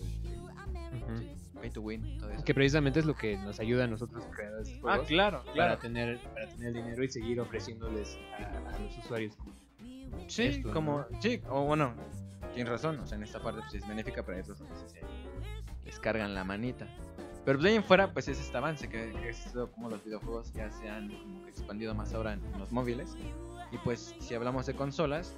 Ujú. 0.93 1.61
pay 1.61 1.71
to 1.71 1.81
win, 1.81 2.19
todo 2.19 2.31
eso. 2.31 2.45
Que 2.45 2.55
precisamente 2.55 3.01
es 3.01 3.07
lo 3.07 3.15
que 3.17 3.37
nos 3.39 3.59
ayuda 3.61 3.85
a 3.85 3.87
nosotros 3.87 4.25
creadores 4.35 4.69
de 4.69 4.81
Ah, 4.85 5.01
claro, 5.07 5.43
para 5.57 5.79
tener 5.79 6.19
para 6.35 6.49
tener 6.49 6.73
dinero 6.75 7.03
y 7.03 7.09
seguir 7.09 7.41
ofreciéndoles 7.41 8.19
a, 8.39 8.75
a 8.77 8.79
los 8.81 8.97
usuarios. 8.99 9.35
Sí, 10.29 10.43
esto, 10.45 10.71
como, 10.73 11.07
¿no? 11.11 11.23
sí, 11.23 11.41
o 11.49 11.65
bueno, 11.65 11.95
tienes 12.53 12.71
razón, 12.71 12.99
o 13.01 13.07
sea, 13.07 13.17
en 13.17 13.25
esta 13.25 13.41
parte 13.41 13.61
pues 13.63 13.75
es 13.75 13.89
benéfica 13.89 14.23
para 14.25 14.41
otros 14.41 14.59
donde 14.59 14.77
se 14.89 15.01
les 15.85 15.99
cargan 16.01 16.35
la 16.35 16.45
manita. 16.45 16.87
Pero 17.45 17.59
pues 17.59 17.63
de 17.65 17.71
ahí 17.71 17.77
en 17.77 17.85
fuera, 17.85 18.13
pues 18.13 18.27
es 18.29 18.41
este 18.41 18.57
avance, 18.57 18.89
que, 18.89 19.13
que 19.13 19.29
es 19.29 19.53
como 19.75 19.91
los 19.91 20.03
videojuegos 20.05 20.53
ya 20.55 20.71
se 20.71 20.89
han 20.89 21.09
como 21.11 21.45
que 21.45 21.51
expandido 21.51 21.95
más 21.95 22.15
ahora 22.15 22.33
en, 22.33 22.45
en 22.45 22.59
los 22.59 22.73
móviles. 22.73 23.17
Y 23.71 23.79
pues 23.79 24.15
si 24.19 24.35
hablamos 24.35 24.65
de 24.67 24.75
consolas, 24.75 25.37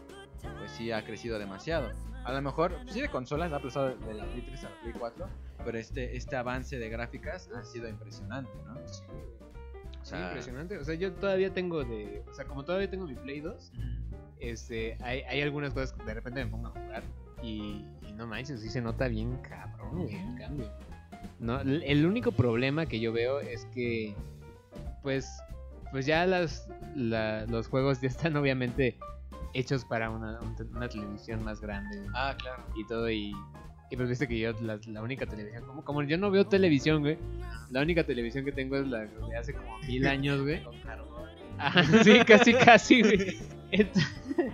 pues 0.59 0.71
sí 0.71 0.93
ha 0.93 1.05
crecido 1.05 1.39
demasiado. 1.39 1.91
A 2.25 2.33
lo 2.33 2.43
mejor, 2.43 2.77
sí 2.89 3.01
de 3.01 3.09
consolas, 3.09 3.53
ha 3.53 3.61
pasado 3.61 3.97
de 3.97 4.15
la 4.15 4.25
Play 4.25 4.43
3 4.43 4.65
a 4.65 4.71
la 4.71 4.81
Play 4.81 4.93
4, 4.99 5.27
pero 5.65 5.79
este, 5.79 6.17
este 6.17 6.37
avance 6.37 6.79
de 6.79 6.89
gráficas 6.89 7.49
ha 7.57 7.65
sido 7.65 7.89
impresionante, 7.89 8.51
¿no? 8.67 8.75
O 8.75 8.89
Sí, 8.89 10.11
sea, 10.11 10.27
impresionante. 10.29 10.79
O 10.79 10.85
sea, 10.85 10.95
yo 10.95 11.13
todavía 11.13 11.53
tengo 11.53 11.83
de. 11.85 12.23
O 12.31 12.35
sea, 12.35 12.45
como 12.45 12.65
todavía 12.65 12.89
tengo 12.89 13.07
mi 13.07 13.15
Play 13.15 13.41
2, 13.41 13.73
este, 14.41 14.97
hay, 15.03 15.21
hay 15.23 15.41
algunas 15.41 15.73
cosas 15.73 15.93
que 15.93 16.05
de 16.05 16.15
repente 16.15 16.45
me 16.45 16.51
pongo 16.51 16.69
a 16.69 16.71
jugar 16.71 17.03
y, 17.43 17.85
y 18.07 18.13
no 18.15 18.27
manches, 18.27 18.61
sí 18.61 18.69
se 18.69 18.81
nota 18.81 19.09
bien 19.09 19.37
cabrón, 19.39 20.03
güey, 20.05 20.15
el 20.17 20.39
cambio. 20.39 20.71
No, 21.39 21.61
el 21.61 22.07
único 22.07 22.33
problema 22.33 22.87
que 22.87 23.01
yo 23.01 23.13
veo 23.13 23.41
es 23.41 23.65
que, 23.75 24.15
pues, 25.03 25.29
pues 25.91 26.07
ya 26.07 26.25
las, 26.27 26.69
la- 26.95 27.47
los 27.47 27.69
juegos 27.69 28.01
ya 28.01 28.09
están 28.09 28.37
obviamente 28.37 28.97
hechos 29.55 29.85
para 29.85 30.11
una, 30.11 30.39
una 30.75 30.89
televisión 30.89 31.43
más 31.43 31.61
grande 31.61 32.03
Ah, 32.15 32.35
claro. 32.39 32.63
y 32.77 32.87
todo 32.87 33.11
y, 33.11 33.33
y 33.91 33.97
pues 33.97 34.09
viste 34.09 34.29
que 34.29 34.39
yo 34.39 34.53
la, 34.61 34.79
la 34.87 35.03
única 35.03 35.27
televisión, 35.27 35.65
como, 35.65 35.85
como 35.85 36.03
yo 36.03 36.19
no 36.19 36.31
veo 36.31 36.47
televisión, 36.47 37.01
güey, 37.03 37.19
la 37.71 37.81
única 37.83 38.05
televisión 38.05 38.45
que 38.45 38.53
tengo 38.53 38.77
es 38.77 38.87
la 38.87 39.01
de 39.07 39.37
hace 39.37 39.55
como 39.55 39.79
mil 39.81 40.07
años, 40.07 40.43
güey. 40.43 40.63
Con 40.63 40.79
carbón. 40.81 41.29
Ajá, 41.59 41.85
sí, 42.05 42.19
casi, 42.27 42.53
casi, 42.55 43.01
güey. 43.03 43.39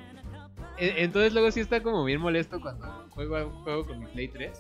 E- 0.79 1.05
Entonces 1.05 1.33
luego 1.33 1.51
sí 1.51 1.61
está 1.61 1.83
como 1.83 2.03
bien 2.05 2.21
molesto 2.21 2.61
cuando 2.61 2.87
juego, 3.11 3.51
juego 3.63 3.87
con 3.87 3.99
mi 4.01 4.07
Play 4.07 4.29
3. 4.29 4.51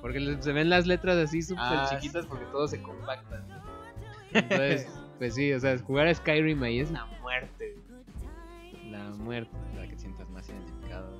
Porque 0.00 0.36
se 0.40 0.52
ven 0.52 0.70
las 0.70 0.86
letras 0.86 1.16
así 1.16 1.42
súper 1.42 1.64
Ah, 1.64 1.86
chiquitas 1.90 2.22
sí. 2.24 2.28
porque 2.30 2.44
todo 2.46 2.68
se 2.68 2.80
compacta. 2.80 3.44
Entonces, 4.32 4.88
pues 5.18 5.34
sí, 5.34 5.52
o 5.52 5.60
sea, 5.60 5.76
jugar 5.78 6.06
a 6.06 6.14
Skyrim 6.14 6.62
ahí 6.62 6.80
es 6.80 6.90
la 6.90 7.04
muerte. 7.20 7.76
La 8.90 9.10
muerte. 9.10 9.50
Para 9.74 9.88
que 9.88 9.96
sientas 9.98 10.28
más 10.30 10.48
identificado. 10.48 11.10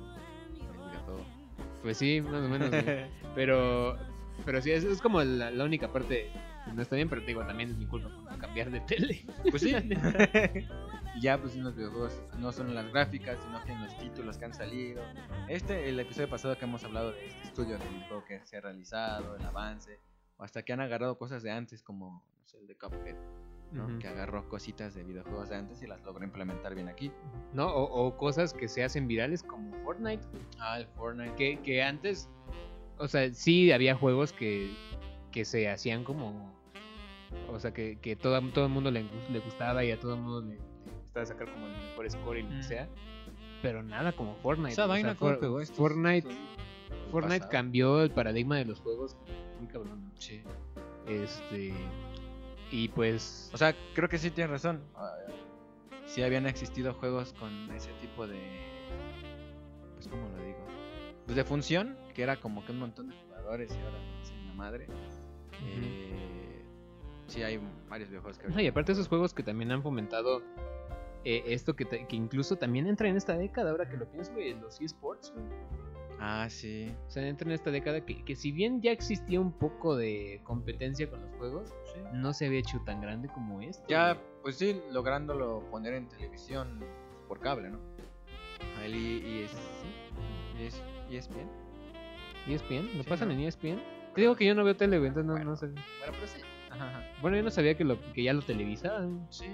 Pues 1.83 1.97
sí, 1.97 2.21
más 2.21 2.43
o 2.43 2.49
menos. 2.49 2.71
Pero, 3.35 3.95
pero 4.45 4.61
sí, 4.63 4.71
es, 4.71 4.83
es 4.83 4.99
como 4.99 5.21
la, 5.23 5.51
la 5.51 5.63
única 5.63 5.89
parte 5.93 6.31
no 6.73 6.81
está 6.81 6.95
bien, 6.95 7.07
pero 7.07 7.21
te 7.21 7.27
digo, 7.27 7.43
también 7.45 7.69
es 7.69 7.77
mi 7.77 7.85
culpa 7.85 8.09
por 8.09 8.31
no 8.31 8.37
cambiar 8.39 8.71
de 8.71 8.79
tele. 8.79 9.23
Pues 9.51 9.61
sí. 9.61 9.75
Ya, 11.21 11.39
pues 11.39 11.55
en 11.55 11.63
los 11.63 11.75
videojuegos 11.75 12.21
no 12.37 12.51
son 12.51 12.75
las 12.75 12.91
gráficas, 12.91 13.37
sino 13.43 13.63
que 13.63 13.71
en 13.71 13.83
los 13.83 13.97
títulos 13.97 14.37
que 14.37 14.45
han 14.45 14.53
salido. 14.53 15.01
Este, 15.47 15.89
el 15.89 15.99
episodio 15.99 16.29
pasado 16.29 16.57
que 16.57 16.65
hemos 16.65 16.83
hablado 16.83 17.11
de 17.11 17.27
este 17.27 17.43
estudio 17.43 17.77
del 17.77 18.03
juego 18.07 18.23
que 18.25 18.45
se 18.45 18.57
ha 18.57 18.61
realizado, 18.61 19.35
el 19.35 19.45
avance, 19.45 19.99
o 20.37 20.43
hasta 20.43 20.63
que 20.63 20.73
han 20.73 20.81
agarrado 20.81 21.17
cosas 21.17 21.43
de 21.43 21.51
antes, 21.51 21.81
como 21.81 22.23
no 22.39 22.47
sé, 22.47 22.59
el 22.59 22.67
de 22.67 22.75
Cuphead, 22.75 23.15
¿no? 23.71 23.99
Que 23.99 24.07
agarró 24.07 24.47
cositas 24.47 24.93
de 24.93 25.03
videojuegos 25.03 25.49
de 25.49 25.55
antes 25.55 25.81
y 25.81 25.87
las 25.87 26.01
logró 26.03 26.23
implementar 26.23 26.75
bien 26.75 26.87
aquí. 26.87 27.11
¿No? 27.53 27.67
O, 27.67 28.07
o 28.07 28.17
cosas 28.17 28.53
que 28.53 28.67
se 28.67 28.83
hacen 28.83 29.07
virales 29.07 29.43
como 29.43 29.75
Fortnite. 29.83 30.25
Ah, 30.59 30.79
el 30.79 30.87
Fortnite. 30.87 31.35
Que, 31.35 31.59
que 31.61 31.83
antes, 31.83 32.29
o 32.97 33.07
sea, 33.07 33.33
sí 33.33 33.71
había 33.71 33.95
juegos 33.95 34.31
que, 34.33 34.71
que 35.31 35.45
se 35.45 35.69
hacían 35.69 36.03
como. 36.03 36.55
O 37.49 37.59
sea, 37.59 37.73
que, 37.73 37.99
que 37.99 38.15
todo, 38.15 38.39
todo 38.51 38.67
el 38.67 38.71
mundo 38.71 38.89
le, 38.89 39.03
le 39.29 39.39
gustaba 39.39 39.83
y 39.83 39.91
a 39.91 39.99
todo 39.99 40.13
el 40.13 40.21
mundo 40.21 40.41
le, 40.41 40.57
le 41.17 41.23
gustaba 41.23 41.25
sacar 41.25 41.51
como 41.53 41.67
el 41.67 41.73
mejor 41.73 42.09
score 42.11 42.37
y 42.39 42.43
lo 42.43 42.49
que 42.49 42.55
Mm. 42.55 42.63
sea. 42.63 42.87
Pero 43.61 43.83
nada 43.83 44.11
como 44.13 44.35
Fortnite. 44.35 44.73
Esa 44.73 44.83
o 44.83 44.85
sea, 44.85 44.93
vaina, 44.93 45.15
¿cómo 45.15 45.31
For- 45.31 45.39
pegó 45.39 45.61
esto? 45.61 45.75
Fortnite, 45.75 46.27
Fortnite 47.11 47.39
pasado. 47.39 47.51
cambió 47.51 48.01
el 48.03 48.11
paradigma 48.11 48.57
de 48.57 48.65
los 48.65 48.79
juegos 48.79 49.15
muy 49.59 49.67
cabrón. 49.67 50.11
Sí. 50.19 50.41
Este. 51.07 51.73
Y 52.71 52.89
pues. 52.89 53.49
O 53.53 53.57
sea, 53.57 53.73
creo 53.95 54.09
que 54.09 54.17
sí 54.17 54.29
tienes 54.31 54.51
razón. 54.51 54.81
Ah, 54.95 55.13
Sí 56.05 56.23
habían 56.23 56.45
existido 56.45 56.93
juegos 56.93 57.33
con 57.33 57.69
ese 57.71 57.91
tipo 57.99 58.25
de... 58.27 58.39
Pues, 59.95 60.07
¿cómo 60.07 60.29
lo 60.29 60.41
digo? 60.41 60.59
Pues 61.25 61.35
de 61.35 61.43
función, 61.43 61.97
que 62.13 62.23
era 62.23 62.37
como 62.37 62.65
que 62.65 62.71
un 62.71 62.79
montón 62.79 63.09
de 63.09 63.15
jugadores 63.27 63.71
y 63.75 63.83
ahora 63.83 63.97
es 64.23 64.31
una 64.43 64.53
madre. 64.53 64.87
Eh, 65.65 66.61
sí, 67.27 67.43
hay 67.43 67.59
varios 67.89 68.07
videojuegos 68.09 68.39
que... 68.39 68.47
No, 68.47 68.61
y 68.61 68.67
aparte 68.67 68.93
esos 68.93 69.09
juegos 69.09 69.33
que 69.33 69.43
también 69.43 69.69
han 69.73 69.83
fomentado 69.83 70.41
eh, 71.29 71.43
esto 71.47 71.75
que, 71.75 71.85
te- 71.85 72.07
que 72.07 72.15
incluso 72.15 72.55
también 72.55 72.87
entra 72.87 73.07
en 73.09 73.17
esta 73.17 73.37
década, 73.37 73.71
ahora 73.71 73.89
que 73.89 73.97
lo 73.97 74.09
pienso, 74.09 74.31
güey, 74.33 74.53
los 74.53 74.79
eSports, 74.81 75.31
güey. 75.33 75.45
Ah, 76.19 76.47
sí. 76.49 76.91
O 77.07 77.11
sea, 77.11 77.27
entra 77.27 77.47
en 77.47 77.53
esta 77.53 77.69
década 77.69 78.03
que, 78.05 78.23
que 78.23 78.35
si 78.35 78.51
bien 78.51 78.81
ya 78.81 78.91
existía 78.91 79.39
un 79.39 79.51
poco 79.51 79.95
de 79.95 80.41
competencia 80.43 81.09
con 81.09 81.21
los 81.21 81.31
juegos, 81.37 81.73
no 82.13 82.33
se 82.33 82.47
había 82.47 82.59
hecho 82.59 82.79
tan 82.85 83.01
grande 83.01 83.27
como 83.27 83.61
esto. 83.61 83.83
Ya, 83.87 84.13
güey. 84.13 84.25
pues 84.41 84.55
sí, 84.57 84.81
lográndolo 84.91 85.63
poner 85.69 85.93
en 85.93 86.07
televisión 86.07 86.79
por 87.27 87.39
cable, 87.39 87.69
¿no? 87.69 87.79
El 88.83 88.95
I- 88.95 89.43
IS... 89.43 89.51
IS... 90.59 90.81
ESPN. 91.11 91.47
ESPN, 92.47 92.97
¿lo 92.97 93.03
Sí, 93.03 93.09
pasan 93.09 93.27
¿no? 93.27 93.33
en 93.35 93.41
ESPN? 93.41 93.79
Te 94.15 94.21
digo 94.21 94.35
que 94.35 94.45
yo 94.45 94.55
no 94.55 94.63
veo 94.63 94.75
tele, 94.75 94.95
entonces 94.97 95.25
no, 95.25 95.33
Bueno. 95.33 95.51
no 95.51 95.55
sé. 95.55 95.67
Bueno, 95.67 95.83
pero 96.13 96.27
sí. 96.27 96.41
Ajá, 96.77 96.89
ajá. 96.89 97.03
Bueno, 97.21 97.37
yo 97.37 97.43
no 97.43 97.51
sabía 97.51 97.75
que, 97.75 97.83
lo, 97.83 97.97
que 98.13 98.23
ya 98.23 98.33
lo 98.33 98.41
televisaban. 98.41 99.25
Sí, 99.29 99.45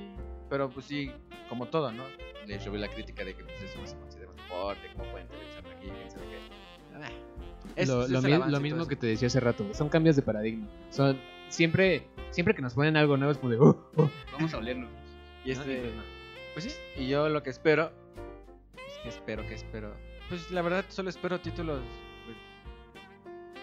pero 0.50 0.70
pues 0.70 0.86
sí, 0.86 1.12
como 1.50 1.66
todo, 1.68 1.92
¿no? 1.92 2.04
Le 2.46 2.60
llovió 2.60 2.80
la 2.80 2.88
crítica 2.90 3.24
de 3.24 3.34
que 3.36 3.44
pues, 3.44 3.62
eso 3.64 3.80
no 3.80 3.88
se 3.88 3.96
considera 3.98 4.30
un 4.32 4.36
deporte, 4.38 4.82
cómo 4.96 5.10
pueden 5.12 5.28
televisar 5.28 5.66
aquí, 5.68 5.88
quién 5.88 6.12
sabe 6.12 6.24
qué. 6.26 6.38
Ah, 7.04 7.10
es- 7.76 7.88
lo, 7.90 8.04
es 8.06 8.24
mi- 8.24 8.60
mismo 8.60 8.86
que 8.88 8.96
te 8.96 9.08
decía 9.08 9.28
hace 9.28 9.40
rato, 9.40 9.66
son 9.74 9.90
cambios 9.90 10.16
de 10.16 10.22
paradigma. 10.22 10.68
Son 10.90 11.18
siempre, 11.50 12.06
siempre 12.32 12.54
que 12.54 12.62
nos 12.62 12.74
ponen 12.74 12.98
algo 12.98 13.18
nuevo 13.18 13.32
es 13.32 13.38
como 13.38 13.52
de, 13.52 13.58
"Oh, 13.60 13.90
oh, 13.96 14.10
vamos 14.34 14.54
a 14.54 14.58
olerlo. 14.58 14.88
Y 15.46 15.52
este, 15.52 15.92
no. 15.96 16.04
pues 16.54 16.66
sí, 16.66 16.72
y 17.02 17.08
yo 17.08 17.30
lo 17.30 17.42
que 17.44 17.50
espero, 17.50 17.92
es 18.76 18.98
que 19.04 19.10
espero, 19.10 19.44
que 19.48 19.54
espero, 19.56 19.94
pues 20.30 20.52
la 20.52 20.62
verdad 20.62 20.86
solo 20.90 21.10
espero 21.10 21.40
títulos, 21.40 21.82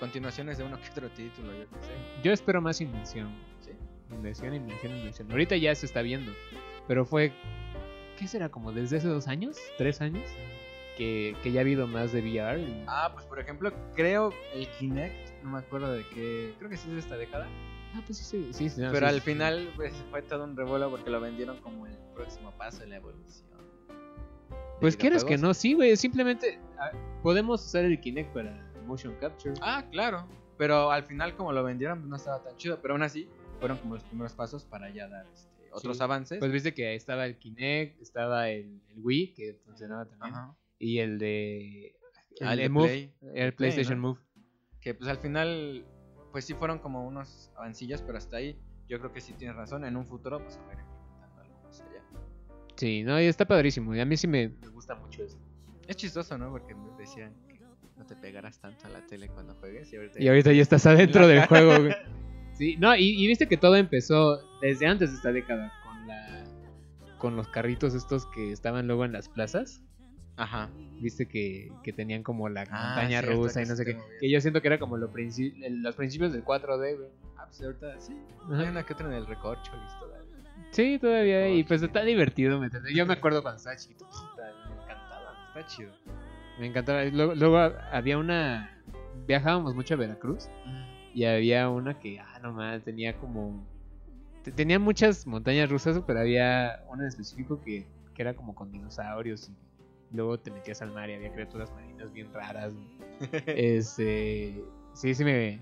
continuaciones 0.01 0.59
de 0.59 0.65
uno 0.65 0.81
que 0.81 0.89
otro 0.91 1.09
título, 1.11 1.53
yo 1.53 1.69
qué 1.69 1.81
sé. 1.87 1.93
Yo 2.25 2.33
espero 2.33 2.61
más 2.61 2.81
invención. 2.81 3.29
Sí. 3.61 3.71
Invención, 4.11 4.55
invención, 4.55 4.97
invención. 4.97 5.31
Ahorita 5.31 5.57
ya 5.57 5.75
se 5.75 5.87
está 5.87 6.03
viendo. 6.03 6.33
Pero 6.89 7.05
fue. 7.05 7.33
¿Qué 8.19 8.27
será? 8.27 8.49
¿Como 8.49 8.73
desde 8.73 8.97
hace 8.99 9.09
dos 9.09 9.29
años? 9.29 9.57
¿Tres 9.79 10.01
años? 10.01 10.25
Que, 10.99 11.35
que 11.43 11.53
ya 11.53 11.61
ha 11.61 11.63
habido 11.63 11.87
más 11.87 12.13
de 12.13 12.21
VR. 12.21 12.61
y- 12.61 12.85
Ah, 12.87 13.11
pues 13.15 13.25
por 13.27 13.39
ejemplo, 13.39 13.73
creo 13.95 14.35
el 14.55 14.67
Kinect, 14.79 15.43
no 15.45 15.51
me 15.53 15.59
acuerdo 15.59 15.93
de 15.93 16.05
qué, 16.09 16.53
creo 16.59 16.69
que 16.69 16.77
sí 16.77 16.89
es 16.89 16.95
de 16.95 17.01
esta 17.01 17.17
década. 17.17 17.47
Ah, 17.95 18.03
pues 18.05 18.19
sí, 18.19 18.51
sí. 18.53 18.69
sí, 18.69 18.81
no, 18.81 18.93
Pero 18.93 19.07
sí, 19.09 19.15
al 19.15 19.21
sí. 19.21 19.21
final 19.23 19.73
pues, 19.77 19.95
fue 20.11 20.23
todo 20.23 20.45
un 20.45 20.57
revuelo 20.57 20.91
porque 20.91 21.09
lo 21.11 21.21
vendieron 21.21 21.59
como 21.61 21.87
el 21.87 21.95
próximo 22.15 22.51
paso 22.53 22.81
de 22.81 22.89
la 22.89 22.97
evolución. 22.97 23.49
Pues 24.81 24.97
quieres 24.97 25.25
que 25.25 25.37
no, 25.39 25.55
sí, 25.55 25.75
güey. 25.75 25.97
Simplemente 25.97 26.59
ah, 26.79 26.91
podemos 27.23 27.65
usar 27.65 27.85
el 27.85 27.99
Kinect 28.01 28.33
para 28.35 28.70
motion 28.91 29.15
capture. 29.21 29.55
Ah, 29.63 29.85
claro. 29.91 30.27
Pero 30.59 30.91
al 30.91 31.05
final 31.05 31.35
como 31.37 31.53
lo 31.53 31.63
vendieron 31.65 32.09
no 32.09 32.17
estaba 32.17 32.43
tan 32.43 32.57
chido. 32.57 32.81
Pero 32.83 32.95
aún 32.95 33.03
así 33.03 33.29
fueron 33.59 33.79
como 33.79 33.95
los 33.95 34.05
primeros 34.05 34.35
pasos 34.35 34.65
para 34.65 34.91
ya 34.91 35.09
dar 35.09 35.27
este, 35.33 35.71
otros 35.73 35.97
Sí. 35.97 36.03
avances. 36.03 36.39
Pues 36.39 36.53
viste 36.53 36.75
que 36.75 36.95
estaba 36.95 37.25
el 37.27 37.39
Kinect, 37.39 38.01
estaba 38.03 38.49
el, 38.51 38.83
el 38.89 38.99
Wii, 38.99 39.33
que 39.35 39.55
funcionaba 39.65 40.05
también. 40.07 40.35
Ajá. 40.35 40.55
Y 40.79 40.99
el 40.99 41.19
de. 41.19 41.95
El, 42.41 42.49
el 42.49 42.59
de 42.59 42.69
Move, 42.69 42.87
Play. 42.89 43.15
el 43.23 43.29
El 43.29 43.35
Play, 43.35 43.53
PlayStation 43.53 44.01
¿no? 44.01 44.09
Move. 44.09 44.21
Que 44.81 44.95
pues 44.95 45.09
al 45.11 45.19
final 45.19 45.85
pues 46.33 46.45
sí 46.45 46.55
fueron 46.55 46.79
como 46.79 47.07
unos 47.07 47.51
avancillos, 47.57 48.03
pero 48.03 48.19
hasta 48.19 48.37
ahí 48.39 48.59
yo 48.89 48.99
creo 48.99 49.13
que 49.13 49.21
sí 49.21 49.33
tienes 49.35 49.57
razón. 49.57 49.85
En 49.85 49.97
un 49.97 50.07
futuro 50.07 50.43
pues 50.43 50.57
a 50.59 50.67
ver 50.67 50.79
implementando 50.79 51.41
algo 51.43 51.59
más 51.63 51.81
allá. 51.81 52.03
Sí, 52.77 53.03
no, 53.03 53.21
y 53.21 53.25
está 53.27 53.47
padrísimo. 53.47 53.95
Y 53.95 54.01
a 54.01 54.05
mí 54.05 54.17
sí 54.17 54.27
me, 54.27 54.49
me 54.49 54.69
gusta 54.69 54.95
mucho 54.95 55.23
eso. 55.25 55.39
Es 55.87 55.97
chistoso, 55.97 56.39
¿no? 56.39 56.51
Porque 56.51 56.75
me 56.75 56.89
decían 56.99 57.35
no 58.01 58.07
te 58.07 58.17
pegarás 58.17 58.59
tanto 58.59 58.87
a 58.87 58.89
la 58.91 59.07
tele 59.07 59.29
cuando 59.29 59.55
juegues 59.57 59.93
y 59.93 59.97
ahorita, 59.97 60.23
Y 60.23 60.27
ahorita 60.29 60.53
ya 60.53 60.63
estás 60.63 60.87
adentro 60.87 61.29
del 61.29 61.47
juego, 61.47 61.79
güey. 61.81 61.95
Sí, 62.55 62.77
no, 62.79 62.97
y, 62.97 63.23
y 63.23 63.27
viste 63.27 63.47
que 63.47 63.57
todo 63.59 63.77
empezó 63.77 64.41
desde 64.63 64.87
antes 64.87 65.11
de 65.11 65.17
esta 65.17 65.33
década 65.33 65.71
con 65.85 66.07
la 66.07 66.45
con 67.19 67.37
los 67.37 67.49
carritos 67.49 67.95
estos 67.95 68.25
que 68.35 68.51
estaban 68.53 68.87
luego 68.87 69.05
en 69.05 69.13
las 69.13 69.29
plazas. 69.29 69.83
Ajá. 70.37 70.71
Viste 71.03 71.29
que, 71.29 71.71
que 71.83 71.93
tenían 71.93 72.23
como 72.23 72.49
la 72.49 72.63
Ah, 72.71 72.95
montaña 72.95 73.21
cierto, 73.21 73.33
rusa 73.43 73.63
y 73.63 73.67
no 73.67 73.77
sé 73.77 73.85
qué. 73.85 73.99
Que 74.21 74.31
yo 74.31 74.41
siento 74.41 74.63
que 74.63 74.69
era 74.69 74.79
como 74.79 74.97
lo 74.97 75.13
princi- 75.13 75.53
el- 75.63 75.83
los 75.83 75.95
principios 75.97 76.33
del 76.33 76.43
4D, 76.43 76.97
güey. 76.97 77.11
Ah, 77.37 77.45
pues 77.47 77.61
ahorita 77.61 78.01
sí. 78.01 78.17
Hay 78.51 78.69
una 78.69 78.83
que 78.85 78.95
otra 78.95 79.07
en 79.09 79.13
el 79.13 79.27
recorcho 79.27 79.71
listo. 79.77 80.07
Sí, 80.73 80.99
todavía. 80.99 81.49
Y 81.51 81.63
Oh, 81.63 81.67
pues 81.67 81.81
sí. 81.81 81.87
está 81.87 82.03
divertido, 82.05 82.59
¿me 82.59 82.67
entiendes? 82.67 82.95
Yo 82.95 83.05
me 83.05 83.13
acuerdo 83.15 83.43
cuando 83.43 83.59
estaba 83.59 83.77
chiquito. 83.77 84.07
puta, 84.07 84.53
Me 84.69 84.83
encantaba. 84.83 85.49
Está 85.49 85.67
chido. 85.67 85.93
Me 86.59 86.67
encantaba. 86.67 87.05
Luego, 87.05 87.35
luego 87.35 87.59
había 87.93 88.19
una... 88.19 88.77
Viajábamos 89.27 89.75
mucho 89.75 89.95
a 89.95 89.97
Veracruz. 89.97 90.49
Y 91.15 91.25
había 91.25 91.69
una 91.69 91.99
que, 91.99 92.19
ah, 92.21 92.39
no 92.43 92.53
más, 92.53 92.83
tenía 92.85 93.17
como. 93.17 93.67
te- 94.45 94.53
Tenía 94.53 94.79
muchas 94.79 95.27
montañas 95.27 95.69
rusas, 95.71 96.01
pero 96.07 96.21
había 96.21 96.85
una 96.89 97.03
en 97.03 97.09
específico 97.09 97.61
que, 97.63 97.87
que 98.15 98.23
era 98.23 98.35
como 98.35 98.55
con 98.55 98.71
dinosaurios. 98.71 99.51
Y 100.13 100.17
luego 100.17 100.39
te 100.39 100.51
metías 100.51 100.83
al 100.83 100.93
mar 100.93 101.11
y 101.11 101.15
había 101.15 101.33
criaturas 101.33 101.71
marinas 101.73 102.13
bien 102.13 102.33
raras. 102.33 102.73
este. 103.47 104.63
Sí, 104.95 105.15
sí, 105.15 105.25
me, 105.25 105.61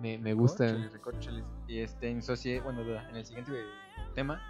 me, 0.00 0.18
me 0.18 0.32
gusta. 0.34 0.64
Recórcholis, 0.66 0.92
recórcholis. 0.92 1.44
Y 1.68 1.78
este, 1.80 2.10
en, 2.10 2.20
socie- 2.22 2.62
bueno, 2.62 2.82
en 2.82 3.16
el 3.16 3.24
siguiente 3.24 3.52
tema, 4.14 4.40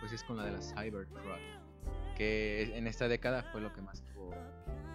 pues 0.00 0.12
es 0.12 0.22
con 0.24 0.36
la 0.36 0.44
de 0.44 0.52
la 0.52 0.60
Cybertruck. 0.60 1.22
Que 2.16 2.76
en 2.76 2.86
esta 2.86 3.08
década 3.08 3.42
fue 3.52 3.60
lo 3.60 3.72
que 3.72 3.80
más 3.82 4.02
tuvo. 4.14 4.30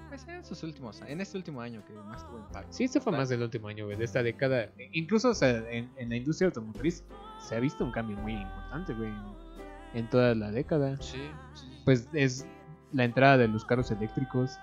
Pues 0.10 0.28
en 0.28 0.44
sus 0.44 0.64
últimos 0.64 1.02
en 1.02 1.22
este 1.22 1.38
último 1.38 1.62
año 1.62 1.84
que 1.86 1.94
más 1.94 2.26
tuvo 2.26 2.40
impacto. 2.40 2.74
Sí, 2.74 2.84
esto 2.86 3.00
fue 3.00 3.14
más 3.14 3.30
del 3.30 3.44
último 3.44 3.68
año, 3.68 3.86
güey, 3.86 3.98
de 3.98 4.06
esta 4.06 4.24
década. 4.24 4.70
Incluso, 4.92 5.30
o 5.30 5.34
sea, 5.34 5.50
en, 5.70 5.90
en 5.98 6.10
la 6.10 6.16
industria 6.16 6.48
automotriz 6.48 7.04
se 7.40 7.56
ha 7.56 7.60
visto 7.60 7.86
un 7.86 7.92
cambio 7.92 8.18
muy 8.18 8.34
importante, 8.34 8.94
güey, 8.94 9.10
en, 9.10 10.00
en 10.00 10.10
toda 10.10 10.34
la 10.36 10.52
década. 10.52 10.98
Sí, 11.02 11.30
sí. 11.54 11.82
Pues 11.86 12.10
es 12.14 12.46
la 12.92 13.04
entrada 13.04 13.38
de 13.38 13.48
los 13.48 13.64
carros 13.66 13.92
eléctricos, 13.92 14.58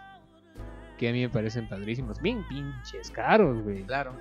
que 0.98 1.09
a 1.09 1.12
mí 1.12 1.20
me 1.20 1.28
parecen 1.28 1.68
padrísimos. 1.68 2.20
Bien 2.20 2.46
pinches 2.48 3.11
caros, 3.11 3.62
güey. 3.62 3.85
Claro. 3.85 4.16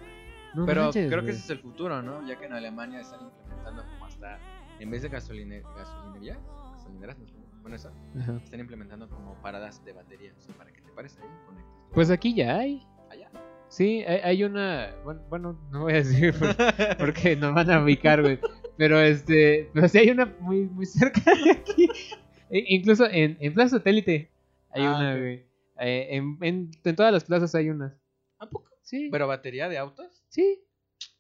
No 0.54 0.66
Pero 0.66 0.84
manches, 0.84 1.12
creo 1.12 1.24
que 1.26 1.32
ese 1.32 1.40
es 1.40 1.50
el 1.50 1.60
futuro, 1.60 2.02
¿no? 2.02 2.26
Ya 2.28 2.38
que 2.38 2.46
en 2.46 2.54
Alemania 2.54 3.02
están 3.02 3.20
implementando 3.22 3.84
como 3.84 4.06
hasta. 4.06 4.40
En 4.80 4.90
vez 4.90 5.02
de 5.02 5.10
gasoline, 5.10 5.62
gasolinería, 5.78 6.38
gasolineras, 6.74 7.18
no 7.18 7.26
sé, 7.78 7.90
bueno, 7.90 8.22
eso, 8.22 8.32
Ajá. 8.34 8.42
están 8.44 8.60
implementando 8.60 9.10
como 9.10 9.34
paradas 9.42 9.84
de 9.86 9.94
batería. 9.94 10.34
O 10.38 10.42
sea, 10.42 10.56
para 10.56 10.72
que 10.72 10.82
te 10.82 10.92
pares 10.92 11.18
ahí 11.22 11.28
y 11.28 11.46
conectes. 11.46 11.74
tu 11.90 11.94
Pues 11.94 12.10
aquí 12.12 12.34
ya 12.34 12.58
hay. 12.58 12.86
Allá. 13.10 13.30
Sí, 13.70 14.04
hay, 14.08 14.20
hay 14.24 14.44
una. 14.44 14.94
Bueno, 15.04 15.22
bueno, 15.30 15.60
no 15.72 15.82
voy 15.84 15.94
a 15.94 15.96
decir 15.98 16.34
por- 16.38 16.56
porque 16.98 17.36
nos 17.36 17.54
van 17.54 17.70
a 17.72 17.84
ubicar, 17.84 18.22
güey. 18.22 18.40
Pero 18.78 19.00
este. 19.00 19.70
Pero 19.74 19.88
sí 19.88 19.98
hay 20.00 20.10
una 20.10 20.26
muy, 20.40 20.66
muy 20.68 20.86
cerca 20.86 21.22
de 21.34 21.52
aquí. 21.52 21.88
E- 22.50 22.66
incluso 22.68 23.06
en, 23.10 23.38
en 23.40 23.54
Plaza 23.54 23.78
Satélite 23.78 24.32
hay 24.70 24.84
Ah, 24.84 24.96
una, 24.96 25.18
güey. 25.18 25.46
Eh, 25.80 26.08
en, 26.12 26.38
en, 26.42 26.72
en 26.84 26.96
todas 26.96 27.12
las 27.12 27.24
plazas 27.26 27.54
hay 27.56 27.70
unas. 27.70 27.94
¿A 28.40 28.48
poco? 28.50 28.70
Sí. 28.82 29.10
¿Pero 29.12 29.28
batería 29.28 29.68
de 29.68 29.78
autos? 29.78 30.24
Sí. 30.30 30.62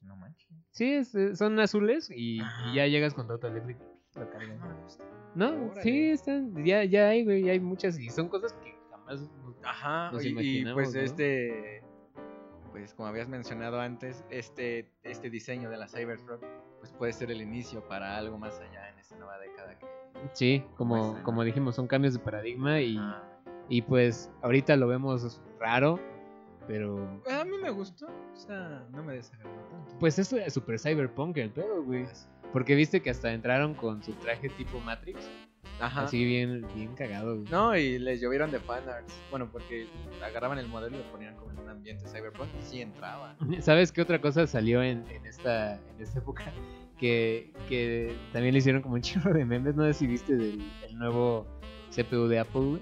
No 0.02 0.16
manches. 0.16 0.48
Sí, 0.72 0.94
es- 0.94 1.16
eh, 1.16 1.36
son 1.36 1.60
azules 1.60 2.12
y, 2.14 2.40
Ah. 2.42 2.70
y 2.72 2.76
ya 2.76 2.88
llegas 2.88 3.14
con 3.14 3.26
tu 3.28 3.34
auto 3.34 3.48
eléctrico. 3.48 3.82
Lo 4.16 4.30
cargas. 4.30 5.00
No. 5.36 5.72
Sí, 5.84 6.10
están, 6.12 6.64
ya, 6.66 6.84
ya 6.86 7.10
hay, 7.10 7.24
güey, 7.26 7.44
ya 7.44 7.52
hay 7.52 7.60
muchas 7.60 8.00
y 8.00 8.10
son 8.10 8.30
cosas 8.30 8.54
que 8.54 8.76
jamás... 8.92 9.30
Ajá, 9.64 10.12
Nos 10.12 10.24
y- 10.26 10.30
y, 10.62 10.74
pues 10.74 10.94
¿no? 10.94 11.02
este, 11.02 11.84
pues 12.72 12.94
como 12.94 13.08
habías 13.08 13.28
mencionado 13.28 13.80
antes, 13.80 14.24
este, 14.30 14.90
este 15.04 15.30
diseño 15.30 15.70
de 15.70 15.78
la 15.78 15.88
Cybertruck, 15.88 16.42
pues 16.80 16.92
puede 16.94 17.14
ser 17.14 17.32
el 17.32 17.42
inicio 17.42 17.86
para 17.88 18.16
algo 18.18 18.38
más 18.38 18.60
allá 18.60 18.90
en 18.90 19.00
esta 19.00 19.16
nueva 19.18 19.38
década 19.40 19.78
que... 19.80 19.86
Sí, 20.34 20.64
como, 20.78 20.96
Muestran, 20.98 21.24
como 21.24 21.44
dijimos, 21.44 21.76
son 21.76 21.88
cambios 21.88 22.14
de 22.14 22.20
paradigma 22.20 22.80
y, 22.82 22.98
Ah. 22.98 23.22
y 23.70 23.82
pues 23.82 24.32
ahorita 24.42 24.76
lo 24.78 24.88
vemos 24.88 25.42
raro, 25.60 26.00
pero 26.68 27.20
Pues, 27.24 27.36
a 27.36 27.44
mí 27.46 27.58
me 27.62 27.72
gustó, 27.72 28.08
o 28.08 28.36
sea, 28.38 28.86
no 28.92 29.04
me 29.04 29.14
desagradó 29.16 29.56
tanto. 29.70 29.98
pues 30.00 30.18
eso 30.20 30.38
es 30.38 30.54
super 30.54 30.80
cyberpunk 30.80 31.38
el 31.38 31.50
pedo, 31.52 31.84
güey. 31.84 32.06
Porque 32.54 32.76
viste 32.76 33.02
que 33.02 33.10
hasta 33.10 33.34
entraron 33.34 33.74
con 33.74 34.02
su 34.04 34.14
traje 34.14 34.50
tipo 34.50 34.80
Matrix, 34.80 35.30
Ajá. 35.80 36.04
así 36.04 36.24
bien, 36.24 36.66
bien 36.74 36.94
cagado, 36.96 37.36
güey. 37.40 37.50
No, 37.52 37.76
y 37.78 38.00
les 38.00 38.22
llovieron 38.22 38.50
de 38.52 38.60
fanarts. 38.60 39.14
Bueno, 39.30 39.50
porque 39.52 39.88
agarraban 40.24 40.58
el 40.58 40.68
modelo 40.68 40.96
y 40.96 41.00
lo 41.00 41.12
ponían 41.12 41.36
como 41.36 41.52
en 41.52 41.60
un 41.60 41.70
ambiente 41.70 42.06
cyberpunk 42.08 42.48
y 42.60 42.62
sí 42.64 42.82
entraba. 42.82 43.36
¿Sabes 43.60 43.92
qué 43.92 44.02
otra 44.02 44.22
cosa 44.22 44.48
salió 44.48 44.82
en, 44.82 45.04
en 45.10 45.26
esta, 45.26 45.76
en 45.76 46.02
esta 46.02 46.20
época? 46.20 46.46
Que, 46.96 47.52
que 47.68 48.16
también 48.32 48.54
le 48.54 48.60
hicieron 48.60 48.82
como 48.82 48.94
un 48.94 49.02
chorro 49.02 49.34
de 49.34 49.44
memes, 49.44 49.76
no 49.76 49.84
viste 50.08 50.34
del 50.34 50.66
el 50.88 50.98
nuevo 50.98 51.46
CPU 51.94 52.28
de 52.30 52.40
Apple, 52.40 52.62
güey. 52.62 52.82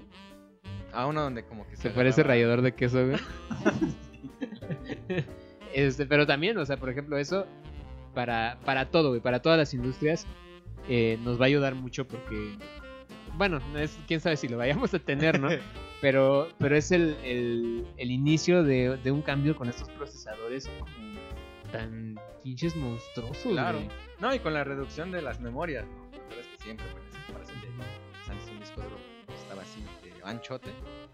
A 0.92 1.08
uno 1.08 1.22
donde 1.22 1.42
como 1.44 1.66
que 1.66 1.74
Se 1.74 1.90
parece 1.90 2.20
agarraba- 2.20 2.28
rallador 2.28 2.62
de 2.62 2.74
queso, 2.76 3.04
güey. 3.08 3.18
este, 5.72 6.06
pero 6.06 6.26
también, 6.28 6.56
o 6.58 6.64
sea, 6.64 6.76
por 6.76 6.90
ejemplo, 6.90 7.18
eso 7.18 7.44
para, 8.14 8.58
para 8.64 8.86
todo, 8.90 9.10
güey, 9.10 9.20
para 9.20 9.40
todas 9.42 9.58
las 9.58 9.74
industrias 9.74 10.26
eh, 10.88 11.18
nos 11.22 11.38
va 11.40 11.44
a 11.44 11.46
ayudar 11.46 11.74
mucho 11.74 12.06
porque, 12.06 12.56
bueno, 13.36 13.60
no 13.72 13.78
es, 13.78 13.98
quién 14.06 14.20
sabe 14.20 14.36
si 14.36 14.48
lo 14.48 14.56
vayamos 14.58 14.92
a 14.94 14.98
tener, 14.98 15.40
¿no? 15.40 15.48
Pero, 16.00 16.48
pero 16.58 16.76
es 16.76 16.90
el, 16.92 17.16
el, 17.24 17.86
el 17.96 18.10
inicio 18.10 18.62
de, 18.62 18.98
de 18.98 19.10
un 19.10 19.22
cambio 19.22 19.56
con 19.56 19.70
estos 19.70 19.88
procesadores 19.88 20.68
tan 21.72 22.20
pinches 22.42 22.76
monstruosos, 22.76 23.52
Claro. 23.52 23.78
güey. 23.78 23.88
No, 24.20 24.34
y 24.34 24.38
con 24.38 24.52
la 24.52 24.64
reducción 24.64 25.10
de 25.10 25.22
las 25.22 25.40
memorias, 25.40 25.86
¿no? 25.86 26.04
¿Recuerdas 26.12 26.46
que 26.48 26.62
siempre 26.62 26.84
con 26.92 27.00
esa 27.08 27.24
comparación 27.24 27.58
de 27.62 27.66
pues, 27.68 28.28
antes 28.28 28.50
un 28.50 28.60
disco 28.60 28.82
duro 28.82 28.96
estaba 29.34 29.62
así, 29.62 29.80
de 30.02 30.12
anchote, 30.24 30.70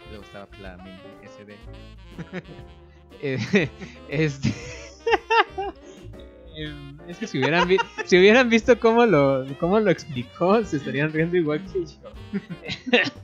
luego 0.08 0.24
estaba 0.24 0.48
la 0.60 0.76
mini 0.78 0.98
SD. 1.24 1.54
Eh, 3.22 3.68
este... 4.08 4.52
Es 7.08 7.18
que 7.18 7.26
si 7.26 7.38
hubieran, 7.38 7.66
vi- 7.68 7.78
si 8.04 8.18
hubieran 8.18 8.48
visto 8.48 8.78
cómo 8.78 9.06
lo, 9.06 9.44
cómo 9.58 9.78
lo 9.80 9.90
explicó, 9.90 10.62
se 10.64 10.76
estarían 10.78 11.12
riendo 11.12 11.36
igual 11.36 11.64
que 11.72 11.84
yo. 11.86 12.10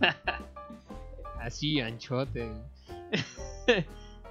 Así, 1.40 1.80
anchote. 1.80 2.50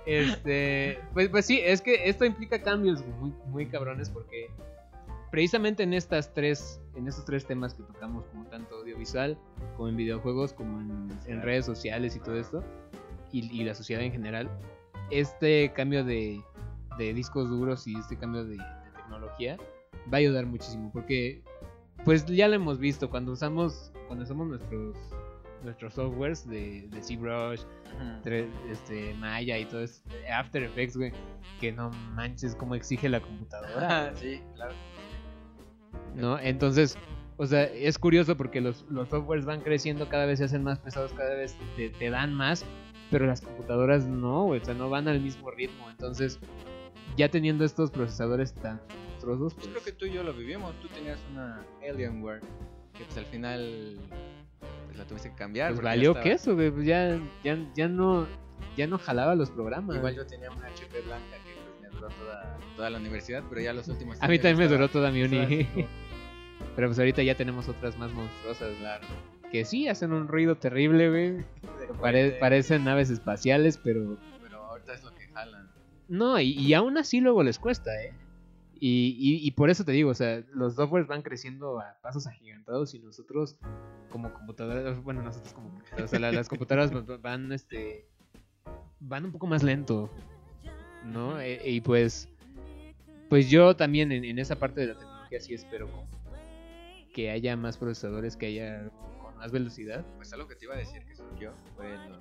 Este, 0.05 0.99
pues, 1.13 1.29
pues 1.29 1.45
sí, 1.45 1.59
es 1.63 1.81
que 1.81 2.07
esto 2.09 2.25
implica 2.25 2.61
cambios 2.61 3.03
muy, 3.19 3.33
muy 3.47 3.65
cabrones 3.65 4.09
porque 4.09 4.49
precisamente 5.31 5.81
en 5.83 5.93
estas 5.93 6.33
tres, 6.33 6.79
en 6.95 7.07
estos 7.07 7.25
tres 7.25 7.45
temas 7.45 7.73
que 7.73 7.83
tocamos, 7.83 8.25
como 8.25 8.45
tanto 8.45 8.75
audiovisual, 8.75 9.37
como 9.75 9.89
en 9.89 9.97
videojuegos, 9.97 10.53
como 10.53 10.79
en, 10.79 11.09
en 11.27 11.41
redes 11.41 11.65
sociales 11.65 12.15
y 12.15 12.19
todo 12.19 12.35
esto, 12.39 12.63
y, 13.31 13.51
y 13.51 13.63
la 13.63 13.73
sociedad 13.73 14.03
en 14.03 14.11
general, 14.11 14.49
este 15.09 15.71
cambio 15.73 16.03
de, 16.03 16.41
de 16.97 17.13
discos 17.13 17.49
duros 17.49 17.87
y 17.87 17.95
este 17.97 18.15
cambio 18.17 18.45
de 18.45 18.57
tecnología 19.37 19.57
va 20.11 20.17
a 20.17 20.17
ayudar 20.17 20.45
muchísimo 20.45 20.91
porque 20.93 21.41
pues 22.03 22.25
ya 22.25 22.47
lo 22.47 22.55
hemos 22.55 22.79
visto 22.79 23.09
cuando 23.09 23.31
usamos 23.31 23.91
cuando 24.07 24.23
usamos 24.23 24.47
nuestros 24.47 24.95
nuestros 25.63 25.93
softwares 25.95 26.47
de, 26.47 26.87
de 26.89 27.01
ZBrush, 27.01 27.61
tre- 28.23 28.47
este 28.69 29.15
Maya 29.15 29.57
y 29.57 29.65
todo 29.65 29.81
eso, 29.81 30.03
After 30.31 30.61
Effects, 30.61 30.95
güey, 30.95 31.11
que 31.59 31.71
no 31.71 31.89
manches 32.13 32.55
cómo 32.55 32.75
exige 32.75 33.09
la 33.09 33.19
computadora, 33.19 34.15
sí, 34.15 34.41
claro. 34.53 34.73
¿no? 36.13 36.37
Entonces, 36.37 36.95
o 37.37 37.47
sea, 37.47 37.63
es 37.63 37.97
curioso 37.97 38.37
porque 38.37 38.61
los, 38.61 38.85
los 38.91 39.09
softwares 39.09 39.45
van 39.45 39.61
creciendo, 39.61 40.07
cada 40.07 40.27
vez 40.27 40.37
se 40.37 40.45
hacen 40.45 40.61
más 40.61 40.77
pesados, 40.77 41.11
cada 41.13 41.33
vez 41.33 41.57
te, 41.75 41.89
te 41.89 42.11
dan 42.11 42.31
más, 42.31 42.63
pero 43.09 43.25
las 43.25 43.41
computadoras 43.41 44.05
no, 44.05 44.43
güey, 44.43 44.61
o 44.61 44.65
sea, 44.65 44.75
no 44.75 44.91
van 44.91 45.07
al 45.07 45.19
mismo 45.19 45.49
ritmo. 45.49 45.89
Entonces, 45.89 46.37
ya 47.17 47.29
teniendo 47.29 47.65
estos 47.65 47.89
procesadores 47.89 48.53
tan 48.53 48.79
Pues 49.25 49.53
pues, 49.55 49.67
creo 49.67 49.83
que 49.83 49.91
tú 49.91 50.05
y 50.05 50.11
yo 50.13 50.23
lo 50.23 50.33
vivimos. 50.33 50.73
Tú 50.81 50.87
tenías 50.89 51.19
una 51.31 51.61
Alienware 51.87 52.41
que 52.93 53.03
pues 53.03 53.17
al 53.17 53.25
final 53.25 53.97
pues, 54.87 54.97
la 54.97 55.05
tuviste 55.05 55.29
que 55.29 55.35
cambiar. 55.35 55.71
pues 55.73 55.83
valió 55.83 56.13
que 56.21 56.31
eso, 56.33 56.55
güey, 56.55 56.71
pues 56.71 56.85
ya, 56.85 57.19
ya, 57.43 57.57
ya 57.75 57.87
no, 57.87 58.27
ya 58.77 58.87
no 58.87 58.97
jalaba 58.97 59.35
los 59.35 59.49
programas. 59.49 59.97
Igual 59.97 60.15
yo 60.15 60.25
tenía 60.25 60.49
una 60.51 60.67
HP 60.67 61.01
blanca 61.01 61.35
que 61.45 61.53
pues, 61.53 61.81
me 61.81 61.89
duró 61.89 62.07
toda, 62.09 62.57
toda 62.75 62.89
la 62.89 62.97
universidad, 62.99 63.43
pero 63.49 63.61
ya 63.61 63.73
los 63.73 63.87
últimos 63.87 64.21
A 64.21 64.27
mí 64.27 64.37
también 64.39 64.57
me 64.57 64.67
duró 64.67 64.87
toda 64.89 65.11
mi 65.11 65.23
uni. 65.23 65.67
Pero 66.75 66.87
pues 66.87 66.99
ahorita 66.99 67.21
ya 67.23 67.35
tenemos 67.35 67.67
otras 67.67 67.97
más 67.97 68.11
monstruosas, 68.13 68.73
claro. 68.79 69.05
Que 69.51 69.63
sí 69.65 69.87
hacen 69.87 70.11
un 70.13 70.27
ruido 70.27 70.55
terrible, 70.55 71.09
güey. 71.09 71.45
Pare- 72.01 72.31
parecen 72.39 72.83
naves 72.83 73.09
espaciales, 73.09 73.77
pero 73.77 74.17
Pero 74.41 74.63
ahorita 74.63 74.93
es 74.93 75.03
lo 75.03 75.13
que 75.13 75.27
jalan. 75.27 75.69
No, 76.07 76.39
y, 76.39 76.51
y 76.51 76.73
aún 76.73 76.97
así 76.97 77.19
luego 77.21 77.43
les 77.43 77.59
cuesta, 77.59 77.91
¿eh? 78.01 78.13
Y, 78.79 79.15
y, 79.17 79.47
y 79.47 79.51
por 79.51 79.69
eso 79.69 79.85
te 79.85 79.91
digo, 79.93 80.09
o 80.09 80.13
sea, 80.15 80.43
los 80.53 80.75
softwares 80.75 81.07
van 81.07 81.21
creciendo 81.21 81.79
a 81.79 81.97
pasos 82.01 82.27
agigantados 82.27 82.93
y 82.93 82.99
nosotros 82.99 83.57
como 84.09 84.33
computadoras, 84.33 85.01
bueno, 85.03 85.21
nosotros 85.21 85.53
como 85.53 85.69
computadoras, 85.69 86.05
o 86.05 86.07
sea, 86.09 86.19
la- 86.19 86.31
las 86.31 86.49
computadoras 86.49 86.91
van- 87.21 87.51
este, 87.51 88.07
van 88.99 89.25
un 89.25 89.31
poco 89.31 89.47
más 89.47 89.63
lento, 89.63 90.09
¿no? 91.05 91.39
E- 91.39 91.69
y 91.69 91.81
pues, 91.81 92.29
pues 93.29 93.49
yo 93.49 93.75
también 93.75 94.11
en, 94.11 94.25
en 94.25 94.39
esa 94.39 94.57
parte 94.57 94.81
de 94.81 94.87
la 94.87 94.97
tecnología 94.97 95.39
sí 95.39 95.53
espero 95.53 95.87
que 97.13 97.31
haya 97.31 97.55
más 97.55 97.77
procesadores, 97.77 98.35
que 98.35 98.47
haya 98.47 98.89
con 99.21 99.37
más 99.37 99.51
velocidad. 99.51 100.05
Pues 100.17 100.33
algo 100.33 100.47
que 100.49 100.55
te 100.55 100.65
iba 100.65 100.75
a 100.75 100.77
decir 100.77 101.01
que 101.05 101.15
surgió 101.15 101.53
fue 101.77 101.89
lo 102.09 102.19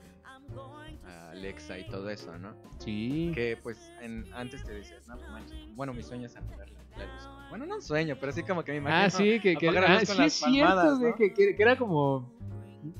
Alexa 1.31 1.79
y 1.79 1.87
todo 1.89 2.09
eso, 2.11 2.37
¿no? 2.39 2.55
Sí. 2.79 3.33
Que 3.35 3.59
pues 3.63 3.91
en, 4.01 4.25
antes 4.35 4.65
te 4.65 4.73
decías, 4.73 5.07
no, 5.09 5.17
manches, 5.31 5.59
bueno, 5.75 5.93
mi 5.93 6.03
sueño 6.03 6.27
es 6.27 6.37
apagar 6.37 6.69
la, 6.71 7.05
luz. 7.05 7.29
Bueno, 7.51 7.67
no 7.67 7.77
un 7.77 7.83
sueño, 7.83 8.17
pero 8.21 8.33
sí 8.33 8.43
como 8.43 8.63
que 8.65 8.73
me 8.73 8.79
imagino. 8.79 9.05
Ah, 9.05 9.11
sí, 9.11 9.41
que, 9.41 9.57
que 9.57 9.69
ah, 9.69 10.01
sí 10.05 10.23
es 10.23 10.33
cierto, 10.35 10.75
palmadas, 10.75 11.01
¿no? 11.01 11.15
que, 11.17 11.35
que- 11.35 11.57
que 11.57 11.63
era 11.63 11.77
como... 11.77 12.17
O 12.17 12.33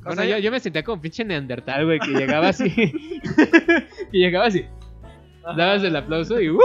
Bueno, 0.03 0.23
sea, 0.23 0.25
yo, 0.25 0.39
yo 0.39 0.51
me 0.51 0.61
sentía 0.61 0.83
como 0.83 1.01
pinche 1.01 1.25
neandertal, 1.25 1.85
güey, 1.85 1.99
que 2.01 2.11
llegaba 2.13 2.49
así, 2.49 2.71
que 2.75 4.19
llegaba 4.19 4.47
así, 4.47 4.65
dabas 5.43 5.83
el 5.85 5.95
aplauso 5.95 6.41
y 6.41 6.49
¡uh! 6.49 6.59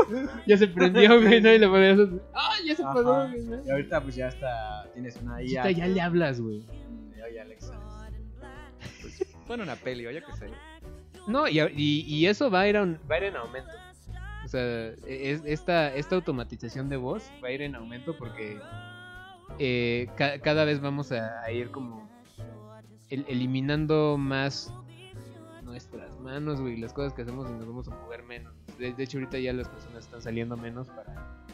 ya 0.47 0.57
se 0.57 0.67
prendió, 0.67 1.19
güey, 1.21 1.41
¿no? 1.41 1.53
Y 1.53 1.59
le 1.59 1.67
ponías 1.67 1.99
así, 1.99 2.19
¡ah, 2.33 2.55
ya 2.65 2.75
se 2.75 2.83
güey! 2.83 3.41
¿no? 3.43 3.65
Y 3.65 3.69
ahorita 3.69 4.01
pues 4.01 4.15
ya 4.15 4.27
hasta 4.27 4.89
tienes 4.93 5.17
una 5.17 5.41
IA. 5.43 5.69
Ya 5.71 5.87
le 5.87 6.01
hablas, 6.01 6.39
güey. 6.39 6.65
Oye, 7.27 7.41
Alexa. 7.41 7.77
Pues, 9.01 9.25
pon 9.45 9.61
una 9.61 9.75
peli, 9.75 10.07
o 10.07 10.11
yo 10.11 10.25
qué 10.25 10.31
sé. 10.33 10.47
No, 11.29 11.47
y, 11.47 11.59
y, 11.59 12.01
y 12.07 12.25
eso 12.25 12.49
va 12.49 12.61
a, 12.61 12.67
ir 12.67 12.77
a 12.77 12.83
un- 12.83 12.99
va 13.09 13.15
a 13.15 13.17
ir 13.19 13.23
en 13.25 13.35
aumento. 13.37 13.69
O 14.43 14.47
sea, 14.47 14.87
es- 15.07 15.43
esta, 15.45 15.93
esta 15.93 16.15
automatización 16.15 16.89
de 16.89 16.97
voz 16.97 17.31
va 17.43 17.49
a 17.49 17.51
ir 17.51 17.61
en 17.61 17.75
aumento 17.75 18.17
porque 18.17 18.59
eh, 19.59 20.07
ca- 20.15 20.39
cada 20.39 20.65
vez 20.65 20.79
vamos 20.81 21.11
a, 21.11 21.41
a 21.43 21.51
ir 21.51 21.69
como 21.71 22.09
el- 23.09 23.25
eliminando 23.27 24.17
más 24.17 24.73
nuestras 25.63 26.17
manos, 26.19 26.61
güey, 26.61 26.77
las 26.77 26.93
cosas 26.93 27.13
que 27.13 27.21
hacemos 27.21 27.47
y 27.49 27.53
nos 27.53 27.67
vamos 27.67 27.87
a 27.87 27.91
mover 27.95 28.23
menos. 28.23 28.53
De, 28.77 28.93
de 28.93 29.03
hecho, 29.03 29.17
ahorita 29.19 29.37
ya 29.39 29.53
las 29.53 29.67
personas 29.67 30.05
están 30.05 30.21
saliendo 30.21 30.57
menos 30.57 30.87
para, 30.89 31.45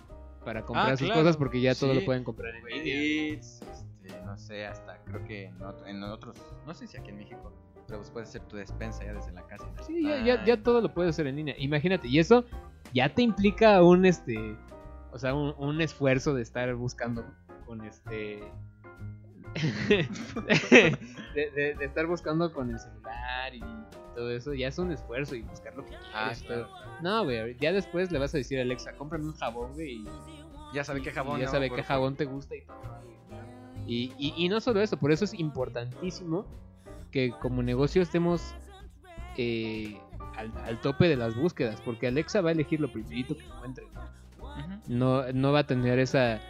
para 0.45 0.61
comprar 0.65 0.97
sus 0.97 1.07
Ah, 1.09 1.13
claro. 1.13 1.21
cosas 1.23 1.37
porque 1.37 1.59
ya 1.59 1.75
todo 1.75 1.93
lo 1.93 2.05
pueden 2.05 2.23
comprar 2.23 2.53
en. 2.55 2.65
Eats, 2.67 3.61
este, 3.61 4.21
no 4.25 4.37
sé, 4.37 4.65
hasta 4.65 4.97
creo 5.05 5.23
que 5.25 5.45
en, 5.45 5.55
en 5.87 6.03
otros, 6.03 6.37
no 6.65 6.73
sé 6.73 6.87
si 6.87 6.97
aquí 6.97 7.09
en 7.09 7.17
México, 7.17 7.51
pero 7.87 7.99
pues 7.99 8.09
puedes 8.11 8.29
hacer 8.29 8.41
tu 8.43 8.57
despensa 8.57 9.03
ya 9.03 9.13
desde 9.13 9.31
la 9.31 9.43
casa. 9.47 9.65
Sí, 9.85 10.03
ya, 10.03 10.23
ya, 10.23 10.43
ya 10.45 10.61
todo 10.61 10.81
lo 10.81 10.93
puedes 10.93 11.11
hacer 11.11 11.27
en 11.27 11.35
línea. 11.37 11.55
Imagínate, 11.57 12.07
y 12.07 12.19
eso 12.19 12.45
ya 12.93 13.13
te 13.13 13.21
implica 13.21 13.81
un 13.83 14.05
este. 14.05 14.55
O 15.11 15.19
sea, 15.19 15.33
un, 15.33 15.53
un 15.57 15.79
esfuerzo 15.81 16.33
de 16.33 16.41
estar 16.41 16.73
buscando 16.75 17.23
con 17.65 17.83
este. 17.85 18.41
de, 19.89 20.97
de- 21.35 21.75
de 21.75 21.85
estar 21.85 22.05
buscando 22.07 22.51
con 22.51 22.69
el 22.71 22.79
celular 22.79 23.53
y 23.53 23.61
todo 24.15 24.31
eso. 24.31 24.53
Ya 24.53 24.67
es 24.67 24.77
un 24.79 24.91
esfuerzo 24.91 25.35
y 25.35 25.41
buscar 25.43 25.75
lo 25.75 25.83
que 25.83 25.89
quieres. 25.89 26.07
Ah, 26.13 26.33
claro. 26.45 26.67
todo. 26.67 26.75
No, 27.01 27.23
güey, 27.23 27.55
ya 27.59 27.71
después 27.71 28.11
le 28.11 28.19
vas 28.19 28.33
a 28.33 28.37
decir 28.37 28.59
a 28.59 28.63
Alexa, 28.63 28.93
cómprame 28.93 29.25
un 29.25 29.33
jabón, 29.35 29.73
güey. 29.73 29.93
Y, 29.97 30.05
Ya 30.73 30.83
sabe 30.83 31.01
qué 31.01 31.11
jabón. 31.11 31.39
ya 31.39 31.45
¿no? 31.45 31.51
sabe 31.51 31.69
qué 31.69 31.83
jabón 31.83 32.15
te 32.15 32.25
gusta 32.25 32.55
y 32.55 32.61
todo. 32.61 32.77
Y, 33.87 34.13
y, 34.17 34.33
y 34.35 34.49
no 34.49 34.59
solo 34.61 34.81
eso, 34.81 34.97
por 34.97 35.11
eso 35.11 35.25
es 35.25 35.33
importantísimo 35.35 36.45
que 37.15 37.31
como 37.31 37.63
negocio 37.63 38.01
estemos 38.01 38.53
eh, 39.37 39.97
al, 40.35 40.51
al 40.65 40.81
tope 40.81 41.07
de 41.07 41.15
las 41.15 41.33
búsquedas, 41.33 41.79
porque 41.79 42.07
Alexa 42.07 42.41
va 42.41 42.49
a 42.49 42.51
elegir 42.51 42.81
lo 42.81 42.91
primerito 42.91 43.37
que 43.37 43.45
encuentre. 43.45 43.87
No, 44.89 45.23
no 45.31 45.53
va 45.53 45.59
a 45.59 45.63
tener 45.65 45.97
esa 45.97 46.41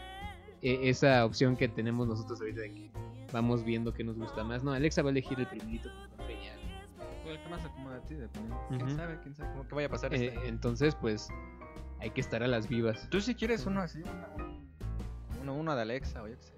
e- 0.63 0.89
esa 0.89 1.23
opción 1.23 1.56
que 1.56 1.67
tenemos 1.67 2.08
nosotros 2.08 2.41
ahorita 2.41 2.62
de 2.62 2.71
que 2.73 2.91
vamos 3.32 3.63
viendo 3.63 3.93
qué 3.93 4.04
nos 4.04 4.17
gusta 4.17 4.43
más. 4.43 4.63
No, 4.63 4.71
Alexa 4.71 5.04
va 5.04 5.10
a 5.10 5.12
elegir 5.12 5.39
el 5.39 5.45
primerito 5.45 5.88
que 5.91 6.04
encuentre 6.04 6.36
ya. 6.43 7.30
El 7.32 7.39
que 7.39 7.49
más 7.49 7.63
acomoda 7.63 7.97
a 7.97 8.01
ti, 8.01 8.15
dependiendo. 8.15 8.60
¿Quién 8.69 8.89
sabe? 8.97 9.19
¿Quién 9.21 9.36
sabe 9.36 9.51
cómo 9.51 9.67
que 9.67 9.75
vaya 9.75 9.88
a 9.88 9.91
pasar 9.91 10.15
Eh, 10.15 10.34
entonces, 10.45 10.95
pues, 10.95 11.30
hay 11.99 12.10
que 12.10 12.21
estar 12.21 12.41
a 12.41 12.47
las 12.47 12.67
vivas. 12.67 13.08
Tú 13.12 13.21
si 13.21 13.36
quieres 13.36 13.67
uno 13.67 13.82
así, 13.82 14.01
uno, 15.43 15.54
uno 15.54 15.75
de 15.75 15.82
Alexa 15.84 16.23
o 16.23 16.28
yo 16.28 16.36
qué 16.38 16.43
sé, 16.43 16.54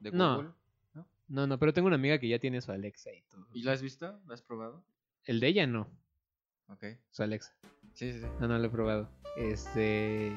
de. 0.00 0.10
Google. 0.10 0.48
No, 0.48 0.61
no, 1.46 1.58
pero 1.58 1.72
tengo 1.72 1.86
una 1.86 1.96
amiga 1.96 2.18
que 2.18 2.28
ya 2.28 2.38
tiene 2.38 2.60
su 2.60 2.72
Alexa 2.72 3.10
y 3.12 3.22
todo. 3.22 3.46
¿Y 3.54 3.62
lo 3.62 3.72
has 3.72 3.82
visto? 3.82 4.18
¿Lo 4.26 4.34
has 4.34 4.42
probado? 4.42 4.82
El 5.24 5.40
de 5.40 5.46
ella 5.48 5.66
no, 5.66 5.88
Ok. 6.68 6.84
su 7.10 7.22
Alexa. 7.22 7.52
Sí, 7.94 8.12
sí, 8.12 8.20
sí. 8.20 8.26
No, 8.40 8.48
no 8.48 8.58
lo 8.58 8.66
he 8.66 8.70
probado. 8.70 9.08
Este. 9.36 10.32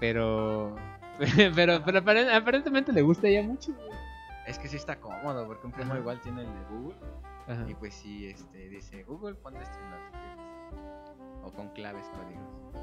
Pero. 0.00 0.76
Pero, 1.54 1.80
pero 1.84 2.00
aparen- 2.00 2.28
aparentemente 2.34 2.92
le 2.92 3.00
gusta 3.02 3.28
ya 3.30 3.40
mucho. 3.40 3.72
Es 4.48 4.58
que 4.58 4.66
sí 4.66 4.74
está 4.74 5.00
cómodo, 5.00 5.46
porque 5.46 5.64
un 5.66 5.72
primo 5.72 5.92
Ajá. 5.92 6.00
igual 6.00 6.20
tiene 6.20 6.42
el 6.42 6.48
de 6.48 6.64
Google. 6.70 6.96
Ajá. 7.46 7.70
Y 7.70 7.74
pues 7.76 7.94
sí, 7.94 8.26
este, 8.26 8.68
dice 8.68 9.04
Google, 9.04 9.36
ponte 9.36 9.62
esto 9.62 9.78
en 9.78 9.90
las 9.92 10.04
teclas". 10.10 10.38
O 11.44 11.52
con 11.54 11.68
claves, 11.68 12.04
códigos. 12.08 12.74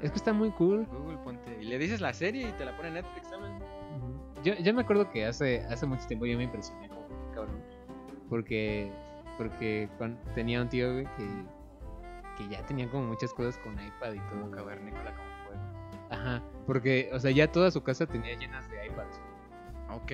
Es 0.00 0.10
que 0.12 0.16
está 0.16 0.32
muy 0.32 0.50
cool. 0.52 0.86
Google, 0.86 1.18
ponte. 1.18 1.58
Y 1.60 1.66
le 1.66 1.76
dices 1.78 2.00
la 2.00 2.14
serie 2.14 2.48
y 2.48 2.52
te 2.52 2.64
la 2.64 2.74
pone 2.74 2.90
Netflix, 2.90 3.28
¿sabes? 3.28 3.50
Yo, 4.42 4.54
yo 4.54 4.74
me 4.74 4.82
acuerdo 4.82 5.10
que 5.10 5.24
hace, 5.26 5.60
hace 5.66 5.86
mucho 5.86 6.06
tiempo 6.06 6.26
yo 6.26 6.36
me 6.36 6.44
impresioné 6.44 6.88
como 6.88 7.06
que, 7.08 7.34
cabrón. 7.34 7.62
Porque, 8.28 8.92
porque 9.36 9.88
tenía 10.34 10.62
un 10.62 10.68
tío 10.68 10.92
güey, 10.92 11.06
que, 11.16 11.26
que 12.36 12.48
ya 12.48 12.64
tenía 12.66 12.88
como 12.90 13.08
muchas 13.08 13.32
cosas 13.32 13.56
con 13.58 13.72
iPad 13.74 14.14
y 14.14 14.20
todo. 14.30 14.50
Cavernícola, 14.50 15.14
como 15.14 15.28
fuego. 15.46 15.62
Ajá. 16.10 16.42
Porque, 16.66 17.10
o 17.12 17.18
sea, 17.18 17.30
ya 17.30 17.50
toda 17.50 17.70
su 17.70 17.82
casa 17.82 18.06
tenía 18.06 18.36
llenas 18.36 18.68
de 18.70 18.86
iPads. 18.86 19.20
Ok. 19.90 20.12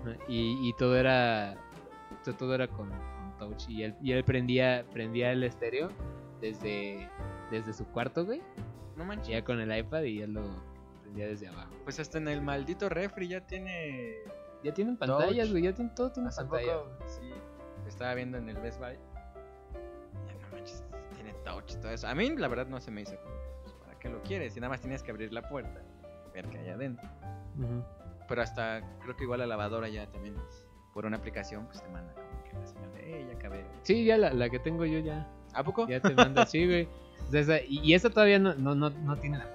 Ajá, 0.00 0.16
Y, 0.28 0.68
y 0.68 0.72
todo 0.74 0.96
era. 0.96 1.54
todo 2.38 2.54
era 2.54 2.66
con, 2.68 2.88
con 2.88 3.36
touch. 3.38 3.68
Y 3.68 3.82
él, 3.82 3.94
y 4.02 4.12
él 4.12 4.24
prendía, 4.24 4.84
prendía 4.92 5.32
el 5.32 5.42
estéreo 5.44 5.90
desde, 6.40 7.08
desde 7.50 7.72
su 7.74 7.84
cuarto, 7.86 8.24
güey. 8.24 8.40
No 8.96 9.04
manches. 9.04 9.28
Ya 9.28 9.44
con 9.44 9.60
el 9.60 9.76
iPad 9.76 10.02
y 10.04 10.22
él 10.22 10.32
lo 10.32 10.42
prendía 11.10 11.26
desde 11.28 11.48
abajo. 11.48 11.74
Pues 11.84 11.98
hasta 12.00 12.18
en 12.18 12.28
el 12.28 12.42
maldito 12.42 12.88
refri 12.88 13.28
ya 13.28 13.40
tiene. 13.46 14.16
Ya 14.62 14.72
tienen 14.74 14.96
pantallas, 14.96 15.50
güey. 15.50 15.62
Ya 15.62 15.72
tienen, 15.74 15.94
todo 15.94 16.10
tiene 16.12 16.30
pantalla. 16.30 16.78
poco, 16.78 16.90
sí. 17.06 17.30
Estaba 17.86 18.14
viendo 18.14 18.38
en 18.38 18.48
el 18.48 18.56
Best 18.58 18.78
Buy. 18.78 18.94
Ya 20.26 20.34
no 20.34 20.48
manches, 20.52 20.84
tiene 21.14 21.32
touch 21.44 21.72
y 21.72 21.76
todo 21.76 21.90
eso. 21.90 22.06
A 22.06 22.14
mí, 22.14 22.36
la 22.36 22.48
verdad, 22.48 22.66
no 22.66 22.80
se 22.80 22.90
me 22.90 23.00
hizo 23.02 23.16
como 23.22 23.34
que, 23.34 23.48
pues, 23.62 23.74
¿para 23.74 23.98
qué 23.98 24.08
lo 24.10 24.22
quieres? 24.22 24.56
Y 24.56 24.60
nada 24.60 24.68
más 24.70 24.80
tienes 24.80 25.02
que 25.02 25.10
abrir 25.10 25.32
la 25.32 25.48
puerta, 25.48 25.82
ver 26.34 26.46
qué 26.48 26.58
hay 26.58 26.68
adentro. 26.68 27.08
Pero 28.28 28.42
hasta 28.42 28.82
creo 29.02 29.16
que 29.16 29.24
igual 29.24 29.40
la 29.40 29.46
lavadora 29.46 29.88
ya 29.88 30.06
también 30.12 30.36
es- 30.48 30.66
por 30.94 31.06
una 31.06 31.16
aplicación 31.16 31.66
pues 31.66 31.82
te 31.82 31.88
manda 31.88 32.12
como 32.14 32.44
que 32.44 32.52
la 32.52 32.66
señal 32.66 32.92
de, 32.94 33.20
eh, 33.22 33.26
ya 33.28 33.34
acabé. 33.34 33.64
Sí, 33.82 34.04
ya 34.04 34.18
la, 34.18 34.32
la 34.32 34.50
que 34.50 34.58
tengo 34.58 34.84
yo 34.84 34.98
ya. 35.00 35.28
¿A 35.54 35.64
poco? 35.64 35.86
Ya 35.88 36.00
te 36.00 36.14
manda 36.14 36.42
así, 36.42 36.64
güey. 36.66 36.88
Esa- 37.32 37.60
y, 37.62 37.94
esta 37.94 38.10
todavía 38.10 38.38
no, 38.38 38.54
no, 38.54 38.74
no, 38.74 38.90
no 38.90 39.16
tiene 39.16 39.38
la. 39.38 39.46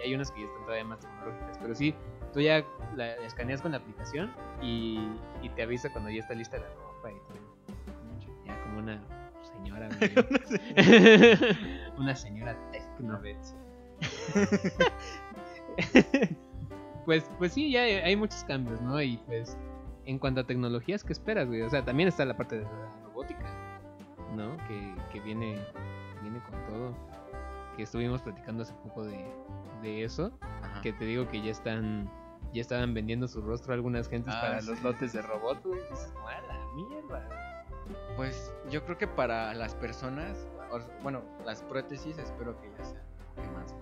Y 0.00 0.08
hay 0.08 0.14
unas 0.14 0.30
que 0.30 0.40
ya 0.40 0.46
están 0.46 0.62
todavía 0.64 0.84
más 0.84 1.00
tecnológicas. 1.00 1.58
Pero 1.58 1.74
sí, 1.74 1.94
tú 2.32 2.40
ya 2.40 2.64
la 2.96 3.14
escaneas 3.16 3.60
con 3.62 3.72
la 3.72 3.78
aplicación 3.78 4.30
y, 4.62 5.00
y 5.42 5.48
te 5.50 5.62
avisa 5.62 5.90
cuando 5.92 6.10
ya 6.10 6.20
está 6.20 6.34
lista 6.34 6.58
la 6.58 6.68
ropa 6.68 7.10
y 7.10 7.18
todo. 7.28 7.40
Ya 8.46 8.62
como 8.62 8.78
una 8.78 9.02
señora, 9.42 9.88
una 11.98 12.14
señora 12.14 12.56
tecnovet. 12.72 13.38
pues, 17.04 17.30
pues 17.38 17.52
sí, 17.52 17.70
ya 17.70 17.82
hay, 17.82 17.92
hay 17.94 18.16
muchos 18.16 18.44
cambios, 18.44 18.80
¿no? 18.80 19.00
Y 19.00 19.18
pues, 19.26 19.56
en 20.06 20.18
cuanto 20.18 20.40
a 20.40 20.44
tecnologías, 20.44 21.04
¿qué 21.04 21.12
esperas, 21.12 21.46
güey? 21.46 21.62
O 21.62 21.70
sea, 21.70 21.84
también 21.84 22.08
está 22.08 22.24
la 22.24 22.36
parte 22.36 22.58
de 22.58 22.64
la 22.64 22.90
robótica, 23.04 23.46
¿no? 24.34 24.56
Que, 24.68 24.94
que 25.12 25.20
viene, 25.20 25.56
viene 26.22 26.40
con 26.40 26.64
todo. 26.66 26.94
Que 27.80 27.84
estuvimos 27.84 28.20
platicando 28.20 28.62
hace 28.62 28.74
poco 28.74 29.04
de, 29.04 29.24
de 29.80 30.04
eso. 30.04 30.30
Ajá. 30.42 30.82
Que 30.82 30.92
te 30.92 31.06
digo 31.06 31.26
que 31.28 31.40
ya 31.40 31.50
están, 31.50 32.10
ya 32.52 32.60
estaban 32.60 32.92
vendiendo 32.92 33.26
su 33.26 33.40
rostro 33.40 33.72
algunas 33.72 34.06
gentes 34.06 34.34
Ah, 34.36 34.40
para 34.42 34.60
sí, 34.60 34.66
los 34.68 34.82
lotes 34.82 35.14
de 35.14 35.22
robot, 35.22 35.64
güey. 35.64 35.80
Dices, 35.88 36.12
"A 36.28 36.40
la 36.42 36.66
mierda. 36.74 37.64
Pues 38.16 38.52
yo 38.68 38.84
creo 38.84 38.98
que 38.98 39.06
para 39.06 39.54
las 39.54 39.74
personas, 39.76 40.46
bueno, 41.02 41.22
las 41.46 41.62
prótesis 41.62 42.18
espero 42.18 42.54
que 42.60 42.70
ya 42.76 42.84
sean 42.84 43.54
más 43.54 43.74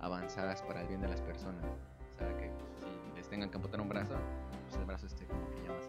avanzadas 0.00 0.60
para 0.60 0.82
el 0.82 0.88
bien 0.88 1.00
de 1.00 1.08
las 1.08 1.22
personas. 1.22 1.64
O 1.64 2.18
sea, 2.18 2.28
que 2.36 2.50
pues, 2.50 2.84
si 3.02 3.16
les 3.16 3.30
tengan 3.30 3.48
que 3.48 3.56
amputar 3.56 3.80
un 3.80 3.88
brazo, 3.88 4.12
pues 4.68 4.78
el 4.78 4.84
brazo 4.84 5.06
esté 5.06 5.24
como 5.24 5.48
que 5.52 5.62
ya 5.64 5.72
más 5.72 5.87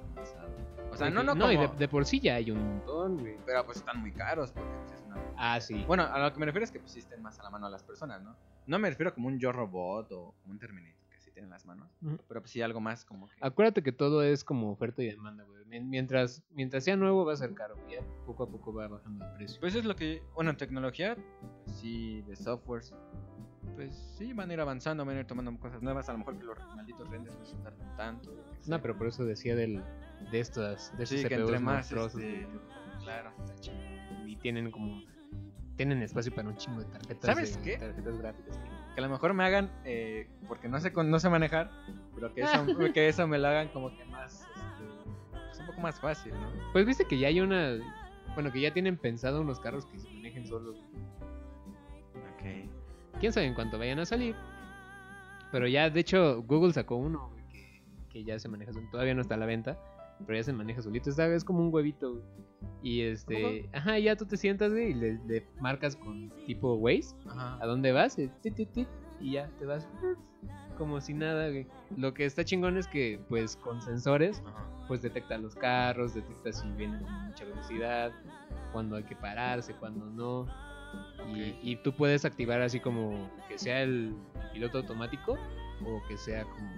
O 0.92 0.98
sea, 0.98 1.10
no, 1.10 1.24
no, 1.24 1.34
y 1.52 1.56
como... 1.56 1.68
de, 1.70 1.78
de 1.78 1.88
por 1.88 2.06
sí 2.06 2.20
ya 2.20 2.36
hay 2.36 2.52
un 2.52 2.62
montón, 2.62 3.18
güey. 3.20 3.38
Pero 3.46 3.64
pues 3.66 3.78
están 3.78 4.02
muy 4.02 4.12
caros 4.12 4.52
porque 4.52 4.70
pues, 4.80 4.92
es 5.00 5.06
una... 5.06 5.18
Ah, 5.38 5.60
sí. 5.62 5.84
Bueno, 5.88 6.04
a 6.04 6.20
lo 6.20 6.34
que 6.34 6.40
me 6.40 6.46
refiero 6.46 6.64
es 6.64 6.72
que 6.72 6.80
pues 6.80 6.92
sí 6.92 7.00
estén 7.00 7.22
más 7.22 7.40
a 7.40 7.44
la 7.44 7.50
mano 7.50 7.68
a 7.68 7.70
las 7.70 7.84
personas, 7.84 8.22
¿no? 8.22 8.36
No 8.66 8.80
me 8.80 8.90
refiero 8.90 9.14
como 9.14 9.28
un 9.28 9.40
Yo 9.40 9.52
Robot 9.52 10.12
o 10.12 10.34
como 10.42 10.54
un 10.54 10.60
Terminator 10.60 11.00
que 11.10 11.20
sí 11.20 11.32
tienen 11.32 11.52
las 11.52 11.66
manos. 11.66 11.90
Pero 12.28 12.42
pues 12.42 12.52
sí 12.52 12.62
algo 12.62 12.82
más 12.82 13.06
como 13.06 13.28
que... 13.30 13.36
Acuérdate 13.40 13.84
que 13.84 13.92
todo 13.92 14.24
es 14.24 14.44
como 14.44 14.72
oferta 14.72 15.02
y 15.04 15.08
demanda, 15.12 15.44
güey. 15.44 15.64
Mien- 15.66 15.88
Mientras, 15.90 16.44
mientras 16.50 16.84
sea 16.84 16.96
nuevo 16.96 17.24
va 17.24 17.34
a 17.34 17.38
ser 17.38 17.54
caro, 17.54 17.76
güey. 17.78 18.00
Poco 18.26 18.44
a 18.44 18.50
poco 18.50 18.74
va 18.74 18.88
bajando 18.88 19.24
el 19.26 19.32
precio. 19.34 19.60
Pues 19.62 19.76
es 19.76 19.86
lo 19.86 19.96
que... 19.96 20.24
Bueno, 20.34 20.50
en 20.50 20.58
tecnología, 20.58 21.16
pues, 21.66 21.78
sí, 21.78 22.24
de 22.24 22.36
softwares, 22.36 22.94
pues 23.76 23.96
sí 24.18 24.34
van 24.34 24.50
a 24.50 24.54
ir 24.54 24.60
avanzando, 24.60 25.06
van 25.06 25.18
a 25.18 25.20
ir 25.22 25.28
tomando 25.28 25.56
cosas 25.60 25.82
nuevas. 25.84 26.10
A 26.10 26.14
lo 26.14 26.18
mejor 26.20 26.38
que 26.38 26.44
los 26.44 26.58
malditos 26.76 27.08
renders 27.10 27.38
no 27.38 27.46
se 27.46 27.56
tardan 27.58 27.96
tanto. 27.96 28.36
No, 28.68 28.82
pero 28.82 28.98
por 28.98 29.08
eso 29.08 29.24
decía 29.24 29.56
del, 29.56 29.82
de 30.32 30.40
estas, 30.40 30.96
de 30.98 31.04
estos 31.04 31.20
Sí, 31.22 31.28
que 31.28 31.36
entre 31.36 31.60
más, 31.60 31.92
este, 31.92 32.48
claro. 33.04 33.32
Y 34.26 34.36
tienen 34.38 34.72
como... 34.72 35.02
Tienen 35.76 36.02
espacio 36.04 36.34
para 36.36 36.50
un 36.50 36.58
chingo 36.58 36.80
de 36.82 36.86
tarjetas. 36.86 37.26
¿Sabes 37.26 37.56
de- 37.58 37.62
qué? 37.62 37.78
Tarjetas 37.78 38.18
gráficas. 38.18 38.58
que- 38.58 38.94
Que 38.96 39.00
a 39.00 39.04
lo 39.04 39.10
mejor 39.10 39.34
me 39.34 39.44
hagan, 39.46 39.72
eh, 39.86 40.28
porque 40.48 40.68
no 40.68 40.80
sé, 40.82 40.92
no 40.92 41.20
sé 41.20 41.30
manejar, 41.30 41.72
pero 42.16 42.34
que 42.34 42.42
eso, 42.42 42.66
que 42.94 43.08
eso 43.08 43.28
me 43.28 43.38
lo 43.38 43.48
hagan 43.48 43.70
como 43.70 43.96
que 43.96 44.04
más... 44.06 44.42
este, 44.42 44.84
pues, 45.32 45.60
un 45.60 45.66
poco 45.68 45.82
más 45.82 46.00
fácil, 46.02 46.34
¿no? 46.34 46.52
Pues 46.74 46.86
viste 46.86 47.06
que 47.06 47.18
ya 47.18 47.28
hay 47.30 47.40
una... 47.40 47.78
Bueno, 48.36 48.52
que 48.52 48.60
ya 48.62 48.72
tienen 48.74 48.98
pensado 48.98 49.42
unos 49.42 49.60
carros 49.60 49.86
que 49.86 50.00
se 50.00 50.10
manejen 50.10 50.46
solos. 50.46 50.78
Ok. 52.36 52.70
quién 53.20 53.34
sabe 53.34 53.48
en 53.48 53.54
cuánto 53.54 53.78
vayan 53.80 54.00
a 54.00 54.06
salir. 54.06 54.36
Pero 55.52 55.68
ya, 55.68 55.90
de 55.90 56.00
hecho, 56.00 56.44
Google 56.44 56.74
sacó 56.74 56.96
uno 56.96 57.32
que, 57.52 57.82
que 58.12 58.24
ya 58.24 58.38
se 58.40 58.48
maneja. 58.50 58.72
Todavía 58.92 59.16
no 59.16 59.22
está 59.22 59.36
a 59.36 59.38
la 59.38 59.46
venta, 59.48 59.78
pero 60.26 60.38
ya 60.38 60.44
se 60.44 60.54
maneja 60.54 60.82
solito. 60.82 61.10
Esta 61.10 61.28
vez 61.28 61.44
como 61.44 61.60
un 61.62 61.74
huevito. 61.74 62.12
güey. 62.14 62.24
Y 62.82 63.02
este, 63.02 63.70
ajá, 63.74 64.00
ya 64.00 64.16
tú 64.16 64.26
te 64.26 64.38
sientas 64.38 64.72
güey, 64.72 64.92
y 64.92 64.94
le, 64.94 65.20
le 65.28 65.46
marcas 65.60 65.96
con 65.96 66.30
tipo 66.46 66.76
Waze 66.76 67.14
Ajá. 67.28 67.58
a 67.62 67.66
dónde 67.66 67.92
vas, 67.92 68.18
y, 68.18 68.28
tit, 68.42 68.56
tit, 68.56 68.72
tit, 68.72 68.88
y 69.20 69.34
ya 69.34 69.50
te 69.60 69.66
vas 69.66 69.88
como 70.78 71.02
si 71.02 71.14
nada. 71.14 71.50
güey. 71.50 71.68
Lo 71.98 72.14
que 72.14 72.26
está 72.26 72.46
chingón 72.46 72.78
es 72.78 72.88
que, 72.88 73.20
pues, 73.28 73.58
con 73.58 73.82
sensores, 73.82 74.42
Ajá. 74.46 74.66
pues 74.88 75.02
detecta 75.02 75.38
los 75.38 75.56
carros, 75.56 76.14
detecta 76.14 76.54
si 76.54 76.68
vienen 76.72 77.04
con 77.04 77.28
mucha 77.28 77.44
velocidad, 77.46 78.12
cuando 78.72 78.96
hay 78.96 79.04
que 79.04 79.16
pararse, 79.16 79.74
cuando 79.76 80.06
no. 80.06 80.48
Y, 81.36 81.56
y 81.62 81.76
tú 81.84 81.94
puedes 81.94 82.24
activar 82.26 82.62
así 82.62 82.80
como 82.80 83.30
que 83.48 83.58
sea 83.60 83.82
el 83.84 84.16
piloto 84.54 84.80
automático 84.80 85.34
o 85.86 86.02
que 86.08 86.18
sea 86.18 86.44
como 86.46 86.70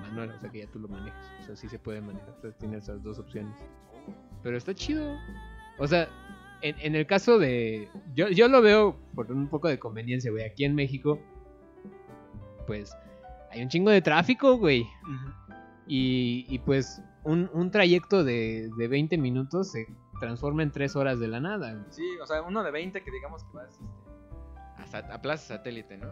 manual, 0.00 0.30
o 0.30 0.38
sea 0.40 0.50
que 0.50 0.58
ya 0.60 0.66
tú 0.70 0.78
lo 0.78 0.88
manejas. 0.88 1.30
O 1.40 1.44
sea, 1.44 1.56
sí 1.56 1.68
se 1.68 1.78
puede 1.78 2.00
manejar, 2.00 2.30
o 2.30 2.40
sea, 2.40 2.50
tiene 2.52 2.76
esas 2.78 3.02
dos 3.02 3.18
opciones. 3.18 3.54
Pero 4.42 4.56
está 4.56 4.74
chido. 4.74 5.16
O 5.78 5.86
sea, 5.86 6.08
en, 6.62 6.76
en 6.80 6.94
el 6.94 7.06
caso 7.06 7.38
de... 7.38 7.88
Yo, 8.14 8.28
yo 8.28 8.48
lo 8.48 8.60
veo 8.62 8.96
por 9.14 9.30
un 9.32 9.48
poco 9.48 9.68
de 9.68 9.78
conveniencia, 9.78 10.30
güey. 10.30 10.44
Aquí 10.44 10.64
en 10.64 10.74
México, 10.74 11.18
pues 12.66 12.96
hay 13.50 13.62
un 13.62 13.68
chingo 13.68 13.90
de 13.90 14.02
tráfico, 14.02 14.56
güey. 14.56 14.86
Y, 15.86 16.46
y 16.48 16.58
pues 16.60 17.02
un, 17.24 17.50
un 17.52 17.70
trayecto 17.70 18.24
de, 18.24 18.70
de 18.76 18.88
20 18.88 19.18
minutos 19.18 19.72
se 19.72 19.86
transforma 20.20 20.62
en 20.62 20.70
3 20.70 20.96
horas 20.96 21.18
de 21.20 21.28
la 21.28 21.40
nada. 21.40 21.72
güey. 21.72 21.84
Sí, 21.90 22.06
o 22.22 22.26
sea, 22.26 22.42
uno 22.42 22.62
de 22.62 22.70
20 22.70 23.02
que 23.02 23.10
digamos 23.10 23.44
que 23.44 23.52
vas 23.56 23.68
este, 23.70 23.84
a, 24.78 24.86
sa- 24.86 25.14
a 25.14 25.20
Plaza 25.22 25.56
Satélite, 25.56 25.96
¿no? 25.98 26.08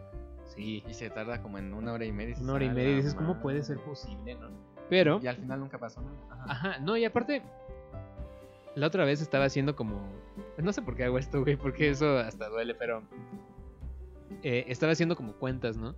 Sí. 0.54 0.82
Y 0.88 0.94
se 0.94 1.08
tarda 1.10 1.40
como 1.42 1.58
en 1.58 1.72
una 1.74 1.92
hora 1.92 2.04
y 2.04 2.12
media. 2.12 2.36
Una 2.40 2.54
hora 2.54 2.64
y 2.64 2.68
"A 2.68 2.72
media 2.72 2.92
y 2.92 2.96
dices, 2.96 3.14
¿cómo 3.14 3.28
madre". 3.30 3.42
puede 3.42 3.62
ser 3.62 3.78
posible, 3.78 4.34
no? 4.34 4.48
Pero, 4.90 5.20
Y 5.22 5.26
al 5.26 5.36
final 5.36 5.60
nunca 5.60 5.78
pasó 5.78 6.02
nada. 6.02 6.16
Ajá. 6.30 6.44
ajá, 6.72 6.78
no, 6.80 6.96
y 6.96 7.04
aparte, 7.04 7.42
la 8.74 8.86
otra 8.86 9.04
vez 9.04 9.22
estaba 9.22 9.44
haciendo 9.46 9.74
como, 9.76 10.02
no 10.58 10.72
sé 10.72 10.82
por 10.82 10.96
qué 10.96 11.04
hago 11.04 11.18
esto, 11.18 11.40
güey, 11.42 11.56
porque 11.56 11.88
eso 11.90 12.18
hasta 12.18 12.48
duele, 12.48 12.74
pero 12.74 13.02
eh, 14.42 14.64
estaba 14.68 14.92
haciendo 14.92 15.16
como 15.16 15.32
cuentas, 15.34 15.76
¿no? 15.76 15.94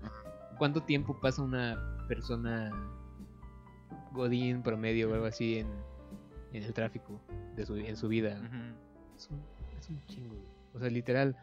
¿Cuánto 0.59 0.83
tiempo 0.83 1.19
pasa 1.21 1.43
una 1.43 2.05
persona 2.07 2.71
godín 4.13 4.63
promedio 4.63 5.11
o 5.11 5.15
algo 5.15 5.27
así 5.27 5.59
en, 5.59 5.67
en 6.53 6.63
el 6.63 6.73
tráfico 6.73 7.21
de 7.57 7.67
su, 7.67 7.77
en 7.77 7.97
su 7.97 8.09
vida? 8.09 8.39
Es 9.17 9.29
un, 9.31 9.41
es 9.79 9.89
un 9.91 10.05
chingo, 10.07 10.35
güey. 10.35 10.47
O 10.75 10.79
sea, 10.79 10.89
literal, 10.91 11.37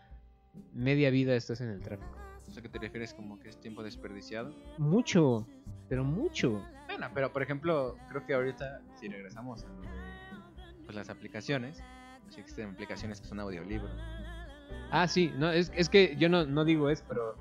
media 0.73 1.09
vida 1.09 1.35
estás 1.35 1.59
en 1.61 1.69
el 1.69 1.81
tráfico. 1.81 2.17
O 2.51 2.53
sea, 2.53 2.61
que 2.61 2.67
te 2.67 2.79
refieres 2.79 3.13
como 3.13 3.39
que 3.39 3.47
es 3.47 3.57
tiempo 3.61 3.81
desperdiciado. 3.81 4.53
Mucho. 4.77 5.47
pero 5.87 6.03
mucho. 6.03 6.61
Bueno, 6.87 7.07
pero 7.13 7.31
por 7.31 7.41
ejemplo, 7.41 7.95
creo 8.09 8.25
que 8.25 8.33
ahorita, 8.33 8.81
si 8.99 9.07
regresamos 9.07 9.63
a 9.63 9.67
pues, 10.83 10.95
las 10.95 11.09
aplicaciones, 11.09 11.81
pues 12.25 12.37
existen 12.37 12.69
aplicaciones 12.69 13.21
que 13.21 13.27
son 13.27 13.39
audiolibros. 13.39 13.91
Ah, 14.91 15.07
sí, 15.07 15.33
no, 15.37 15.49
es, 15.49 15.71
es 15.75 15.87
que 15.87 16.17
yo 16.17 16.27
no, 16.27 16.45
no 16.45 16.65
digo 16.65 16.89
eso, 16.89 17.05
pero 17.07 17.37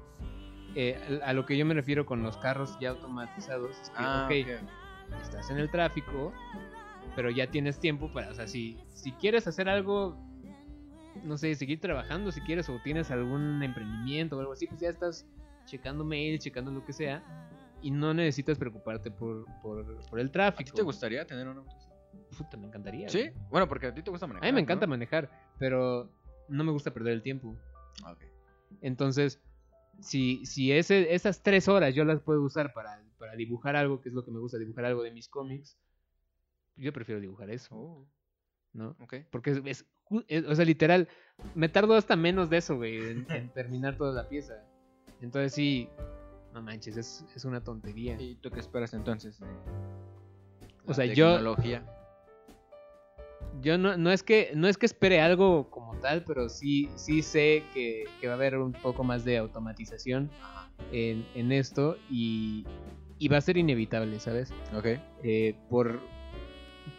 eh, 0.77 1.21
a 1.25 1.33
lo 1.33 1.45
que 1.45 1.59
yo 1.59 1.67
me 1.67 1.75
refiero 1.75 2.07
con 2.07 2.23
los 2.23 2.37
carros 2.37 2.79
ya 2.81 2.91
automatizados 2.91 3.81
es 3.81 3.91
que, 3.91 3.97
Ah, 3.97 4.29
ok, 4.31 5.21
estás 5.23 5.51
en 5.51 5.59
el 5.59 5.69
tráfico, 5.73 6.33
pero 7.17 7.31
ya 7.31 7.51
tienes 7.51 7.81
tiempo 7.81 8.13
para, 8.13 8.31
o 8.31 8.35
sea, 8.35 8.47
si, 8.47 8.79
si 8.95 9.11
quieres 9.13 9.49
hacer 9.49 9.69
algo, 9.69 10.17
no 11.25 11.37
sé, 11.39 11.55
seguir 11.55 11.81
trabajando 11.81 12.33
si 12.33 12.41
quieres, 12.41 12.68
o 12.68 12.79
tienes 12.83 13.11
algún 13.11 13.62
emprendimiento 13.62 14.37
o 14.37 14.41
algo 14.41 14.53
así, 14.53 14.66
pues 14.66 14.81
ya 14.81 14.89
estás 14.89 15.27
checando 15.66 16.05
mail, 16.05 16.39
checando 16.39 16.71
lo 16.71 16.85
que 16.85 16.93
sea, 16.93 17.23
y 17.83 17.91
no 17.91 18.12
necesitas 18.14 18.59
preocuparte 18.59 19.11
por, 19.11 19.45
por, 19.62 19.85
por 20.09 20.21
el 20.21 20.29
¿A 20.29 20.33
tráfico. 20.33 20.71
ti 20.71 20.77
te 20.77 20.83
gustaría 20.83 21.25
tener 21.27 21.49
un 21.49 21.59
auto? 21.59 21.77
Puta, 22.37 22.57
me 22.57 22.66
encantaría. 22.66 23.09
Sí, 23.09 23.21
güey. 23.31 23.33
bueno, 23.51 23.68
porque 23.68 23.87
a 23.87 23.95
ti 23.95 24.03
te 24.03 24.11
gusta 24.11 24.27
A 24.27 24.29
manejar. 24.29 24.47
mí 24.49 24.53
me 24.53 24.61
¿no? 24.61 24.64
encanta 24.64 24.87
manejar, 24.87 25.31
pero 25.59 26.11
no 26.49 26.64
me 26.64 26.73
gusta 26.73 26.93
perder 26.93 27.12
el 27.14 27.23
tiempo. 27.23 27.57
Ah, 28.05 28.12
ok. 28.12 28.25
Entonces, 28.83 29.41
si, 30.01 30.45
si 30.47 30.73
ese, 30.73 31.14
esas 31.14 31.43
tres 31.43 31.68
horas 31.68 31.95
yo 31.95 32.05
las 32.05 32.21
puedo 32.21 32.43
usar 32.43 32.73
para, 32.73 33.03
para 33.18 33.35
dibujar 33.37 33.77
algo, 33.77 34.01
que 34.01 34.09
es 34.09 34.14
lo 34.14 34.25
que 34.25 34.31
me 34.33 34.39
gusta, 34.41 34.59
dibujar 34.59 34.85
algo 34.87 35.03
de 35.03 35.12
mis 35.12 35.29
cómics, 35.29 35.79
yo 36.77 36.93
prefiero 36.93 37.21
dibujar 37.21 37.51
eso, 37.51 37.75
Oh, 37.77 38.07
¿no? 38.73 38.97
ok. 39.01 39.14
Porque 39.31 39.51
es, 39.51 39.61
es 39.64 39.87
ju- 40.09 40.25
es- 40.29 40.45
o 40.45 40.55
sea, 40.55 40.64
literal, 40.64 41.09
me 41.55 41.68
tardo 41.68 41.95
hasta 41.95 42.16
menos 42.16 42.51
de 42.51 42.59
eso, 42.59 42.77
güey, 42.77 42.97
en, 42.99 43.27
en 43.31 43.49
terminar 43.55 43.97
toda 43.97 44.12
la 44.23 44.29
pieza. 44.29 44.55
Entonces 45.21 45.53
sí, 45.53 45.89
no 46.55 46.62
manches, 46.62 46.97
es, 46.97 47.25
es 47.35 47.45
una 47.45 47.62
tontería. 47.62 48.16
¿Y 48.21 48.37
tú 48.37 48.51
qué 48.51 48.61
esperas 48.61 48.95
entonces? 48.95 49.39
O 50.87 50.95
sea, 50.95 51.05
yo- 51.07 51.35
tecnología? 51.35 51.85
Yo 53.62 53.77
no, 53.77 53.97
no 53.97 54.11
es 54.11 54.23
que 54.23 54.53
no 54.55 54.68
es 54.68 54.79
que 54.79 54.87
espere 54.87 55.21
algo 55.21 55.68
como 55.71 55.95
tal, 55.97 56.25
pero 56.25 56.49
sí, 56.49 56.89
sí 56.95 57.21
sé 57.21 57.64
que, 57.75 58.05
que 58.21 58.27
va 58.27 58.35
a 58.35 58.37
haber 58.37 58.57
un 58.57 58.73
poco 58.73 59.03
más 59.05 59.25
de 59.25 59.37
automatización 59.39 60.31
en, 60.93 61.27
en 61.35 61.53
esto 61.53 61.97
y, 62.09 62.64
y 63.18 63.29
va 63.29 63.37
a 63.39 63.41
ser 63.41 63.57
inevitable, 63.59 64.18
¿sabes? 64.21 64.53
Ok. 64.75 64.87
Eh, 65.25 65.57
por, 65.68 66.01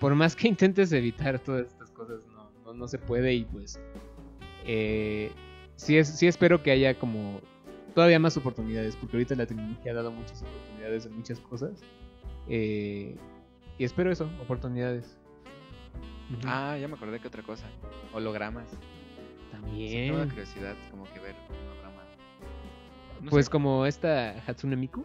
por 0.01 0.13
más 0.15 0.35
que 0.35 0.47
intentes 0.49 0.91
evitar 0.91 1.39
todas 1.39 1.67
estas 1.67 1.91
cosas, 1.91 2.19
no, 2.27 2.51
no, 2.65 2.73
no 2.73 2.87
se 2.89 2.99
puede 2.99 3.33
y 3.33 3.45
pues 3.45 3.79
eh, 4.65 5.31
sí, 5.75 5.97
es, 5.97 6.09
sí 6.09 6.27
espero 6.27 6.61
que 6.61 6.71
haya 6.71 6.99
como 6.99 7.39
todavía 7.95 8.19
más 8.19 8.35
oportunidades, 8.37 8.95
porque 8.97 9.17
ahorita 9.17 9.35
la 9.35 9.45
tecnología 9.45 9.91
ha 9.93 9.95
dado 9.95 10.11
muchas 10.11 10.41
oportunidades 10.41 11.05
en 11.05 11.15
muchas 11.15 11.39
cosas. 11.39 11.81
eh, 12.49 13.17
y 13.77 13.83
espero 13.83 14.11
eso, 14.11 14.29
oportunidades. 14.41 15.17
Ah, 16.45 16.77
ya 16.79 16.87
me 16.87 16.95
acordé 16.95 17.19
que 17.19 17.27
otra 17.27 17.43
cosa. 17.43 17.65
Hologramas. 18.13 18.69
Sí, 18.69 18.77
también. 19.51 20.17
la 20.17 20.25
curiosidad 20.27 20.75
como 20.91 21.05
que 21.11 21.19
ver 21.19 21.35
un 21.49 21.67
holograma. 21.67 22.03
No 23.21 23.29
Pues 23.31 23.45
sé, 23.45 23.51
como 23.51 23.85
esta 23.87 24.41
Hatsune 24.45 24.75
Miku, 24.75 25.03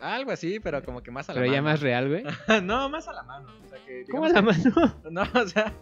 algo 0.00 0.30
así, 0.30 0.60
pero 0.60 0.82
como 0.84 1.02
que 1.02 1.10
más 1.10 1.28
a 1.30 1.34
la 1.34 1.40
pero 1.40 1.52
ya 1.52 1.62
mano. 1.62 1.72
más 1.72 1.80
real, 1.80 2.08
güey. 2.08 2.24
no, 2.62 2.88
más 2.88 3.08
a 3.08 3.12
la 3.12 3.22
mano. 3.22 3.48
O 3.64 3.68
sea, 3.68 3.78
que, 3.84 4.04
¿Cómo 4.10 4.24
a 4.24 4.28
la 4.28 4.42
mano? 4.42 4.62
que- 5.02 5.10
No, 5.10 5.22
o 5.22 5.46
sea, 5.48 5.72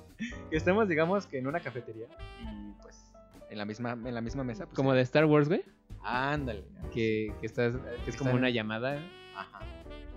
que 0.50 0.56
estemos, 0.56 0.88
digamos, 0.88 1.26
que 1.26 1.38
en 1.38 1.46
una 1.46 1.60
cafetería 1.60 2.06
y 2.40 2.72
pues 2.82 3.10
en 3.50 3.58
la 3.58 3.64
misma, 3.64 3.92
en 3.92 4.14
la 4.14 4.20
misma 4.20 4.44
mesa. 4.44 4.64
Pues, 4.66 4.76
Como 4.76 4.92
de 4.94 5.02
Star 5.02 5.24
Wars, 5.26 5.48
güey. 5.48 5.62
Ándale. 6.02 6.64
Que, 6.92 7.32
que 7.40 7.46
estás, 7.46 7.74
que 8.04 8.10
es 8.10 8.16
como 8.16 8.30
Están- 8.30 8.38
una 8.40 8.50
llamada. 8.50 8.98
Ajá. 9.36 9.60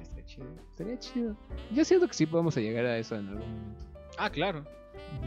Está 0.01 0.23
chido. 0.25 0.47
Estaría 0.71 0.99
chido. 0.99 1.35
Yo 1.71 1.85
siento 1.85 2.07
que 2.07 2.13
sí 2.13 2.25
podemos 2.25 2.55
llegar 2.55 2.85
a 2.85 2.97
eso 2.97 3.15
en 3.15 3.27
algún 3.29 3.47
momento. 3.49 3.83
Ah, 4.17 4.29
claro. 4.29 4.65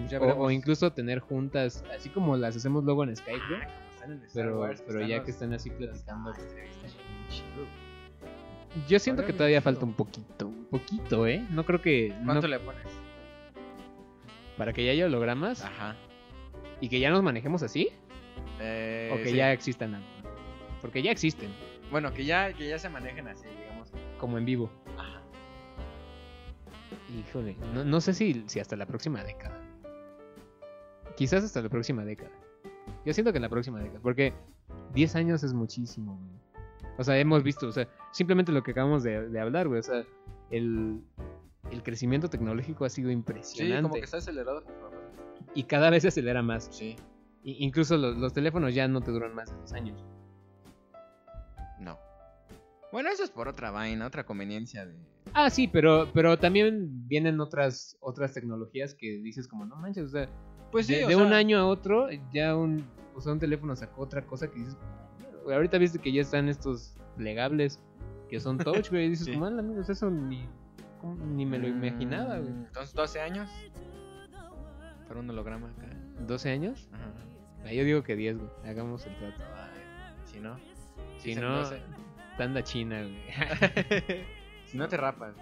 Ya 0.08 0.18
o, 0.20 0.50
incluso 0.50 0.92
tener 0.92 1.18
juntas, 1.20 1.84
así 1.94 2.08
como 2.08 2.36
las 2.36 2.56
hacemos 2.56 2.84
luego 2.84 3.04
en 3.04 3.14
Skype, 3.14 3.40
güey. 3.48 3.60
Ah, 3.62 3.66
como 3.66 3.90
están 3.92 4.12
en 4.12 4.22
Star 4.24 4.44
Pero, 4.44 4.60
Wars, 4.60 4.82
pero 4.86 5.06
ya 5.06 5.22
que 5.22 5.30
están 5.30 5.52
así 5.52 5.70
platicando. 5.70 6.30
Ah, 6.30 6.36
bien 6.36 7.28
chido. 7.28 7.66
Yo 8.88 8.98
siento 8.98 9.24
que 9.24 9.32
todavía 9.32 9.60
falta 9.62 9.84
un 9.84 9.94
poquito. 9.94 10.46
Un 10.48 10.66
poquito, 10.66 11.26
¿eh? 11.26 11.44
No 11.50 11.64
creo 11.64 11.80
que. 11.80 12.14
no- 12.20 12.26
¿Cuánto 12.26 12.48
le 12.48 12.58
pones? 12.60 12.82
para 14.56 14.72
que 14.72 14.84
ya 14.84 14.90
haya 14.90 15.06
hologramas 15.06 15.64
Ajá. 15.64 15.94
y 16.80 16.88
que 16.88 16.98
ya 16.98 17.10
nos 17.10 17.22
manejemos 17.22 17.62
así. 17.62 17.90
Eh, 18.60 19.08
o 19.12 19.16
que 19.18 19.30
sí. 19.30 19.36
ya 19.36 19.52
existan. 19.52 20.02
Porque 20.80 21.00
ya 21.00 21.12
existen, 21.12 21.50
Bueno, 21.92 22.12
que 22.12 22.24
ya, 22.24 22.52
que 22.52 22.68
ya 22.68 22.76
se 22.78 22.88
manejen 22.88 23.28
así, 23.28 23.46
digamos. 23.46 23.92
como 24.18 24.36
en 24.36 24.44
vivo. 24.44 24.68
Ajá. 24.98 25.22
Híjole, 27.16 27.56
no, 27.72 27.84
no 27.84 28.00
sé 28.00 28.14
si, 28.14 28.42
si 28.48 28.58
hasta 28.60 28.74
la 28.76 28.86
próxima 28.86 29.22
década. 29.22 29.60
Quizás 31.16 31.44
hasta 31.44 31.62
la 31.62 31.68
próxima 31.68 32.04
década. 32.04 32.30
Yo 33.04 33.14
siento 33.14 33.32
que 33.32 33.38
la 33.40 33.48
próxima 33.48 33.78
década, 33.80 34.00
porque 34.02 34.32
10 34.92 35.14
años 35.16 35.42
es 35.44 35.52
muchísimo, 35.54 36.16
güey. 36.16 36.38
O 36.98 37.04
sea, 37.04 37.16
hemos 37.18 37.42
visto, 37.42 37.68
o 37.68 37.72
sea, 37.72 37.88
simplemente 38.12 38.52
lo 38.52 38.62
que 38.62 38.72
acabamos 38.72 39.02
de, 39.04 39.28
de 39.28 39.40
hablar, 39.40 39.68
güey. 39.68 39.80
O 39.80 39.82
sea, 39.82 40.04
el, 40.50 41.00
el 41.70 41.82
crecimiento 41.82 42.28
tecnológico 42.28 42.84
ha 42.84 42.90
sido 42.90 43.08
Sí, 43.08 43.12
impresionante. 43.14 43.82
como 43.82 43.94
que 43.94 44.00
está 44.00 44.16
acelerado. 44.18 44.64
Y 45.54 45.62
cada 45.64 45.90
vez 45.90 46.02
se 46.02 46.08
acelera 46.08 46.42
más. 46.42 46.68
Sí. 46.72 46.96
Incluso 47.44 47.96
los, 47.96 48.16
los 48.18 48.32
teléfonos 48.32 48.74
ya 48.74 48.88
no 48.88 49.00
te 49.00 49.10
duran 49.12 49.34
más 49.34 49.50
de 49.50 49.56
dos 49.56 49.72
años. 49.72 50.04
No. 51.80 51.98
Bueno, 52.92 53.10
eso 53.10 53.22
es 53.22 53.30
por 53.30 53.48
otra 53.48 53.70
vaina, 53.70 54.06
otra 54.06 54.24
conveniencia 54.26 54.84
de. 54.86 54.96
Ah, 55.34 55.50
sí, 55.50 55.68
pero, 55.68 56.08
pero 56.12 56.38
también 56.38 57.06
vienen 57.06 57.38
otras, 57.40 57.96
otras 58.00 58.32
tecnologías 58.34 58.94
que 58.94 59.18
dices 59.18 59.46
como, 59.46 59.66
no 59.66 59.76
manches, 59.76 60.04
o 60.06 60.08
sea, 60.08 60.28
Pues 60.72 60.86
sí, 60.86 60.94
de, 60.94 61.04
o 61.04 61.08
de 61.08 61.14
sea, 61.14 61.22
un 61.24 61.32
año 61.32 61.58
a 61.58 61.66
otro, 61.66 62.08
ya 62.32 62.56
un, 62.56 62.84
o 63.14 63.20
sea, 63.20 63.32
un 63.32 63.38
teléfono 63.38 63.76
sacó 63.76 64.02
otra 64.02 64.22
cosa 64.26 64.50
que 64.50 64.58
dices, 64.58 64.74
"Güey, 64.74 64.88
ahorita 65.52 65.78
viste 65.78 65.98
que 65.98 66.12
ya 66.12 66.20
están 66.22 66.48
estos 66.48 66.94
plegables 67.16 67.80
que 68.28 68.38
son 68.40 68.58
touch, 68.58 68.90
güey, 68.90 69.06
y 69.06 69.08
dices, 69.10 69.26
Sí. 69.26 69.32
como, 69.32 69.46
"Ah, 69.46 69.48
amigos, 69.58 69.88
eso 69.88 70.10
ni, 70.10 70.46
ni 71.34 71.46
me 71.46 71.58
lo 71.58 71.68
imaginaba, 71.68 72.38
güey. 72.38 72.52
Mm, 72.52 72.64
Entonces, 72.66 72.94
12 72.94 73.20
años. 73.20 73.48
Para 75.06 75.20
un 75.20 75.30
holograma 75.30 75.68
acá. 75.70 75.86
¿12 76.26 76.50
años? 76.52 76.88
Ajá. 76.92 77.04
Ah, 77.64 77.72
yo 77.72 77.84
digo 77.84 78.02
que 78.02 78.14
10, 78.16 78.36
güey, 78.38 78.50
hagamos 78.66 79.06
el 79.06 79.16
trato. 79.16 79.42
Ay, 79.54 79.80
si 80.24 80.40
no. 80.40 80.56
Si 81.18 81.34
no, 81.34 81.58
12. 81.60 81.80
tanda 82.36 82.62
china, 82.62 83.02
güey. 83.02 83.18
si 84.66 84.76
no 84.78 84.86
te 84.88 84.96
rapas. 84.96 85.34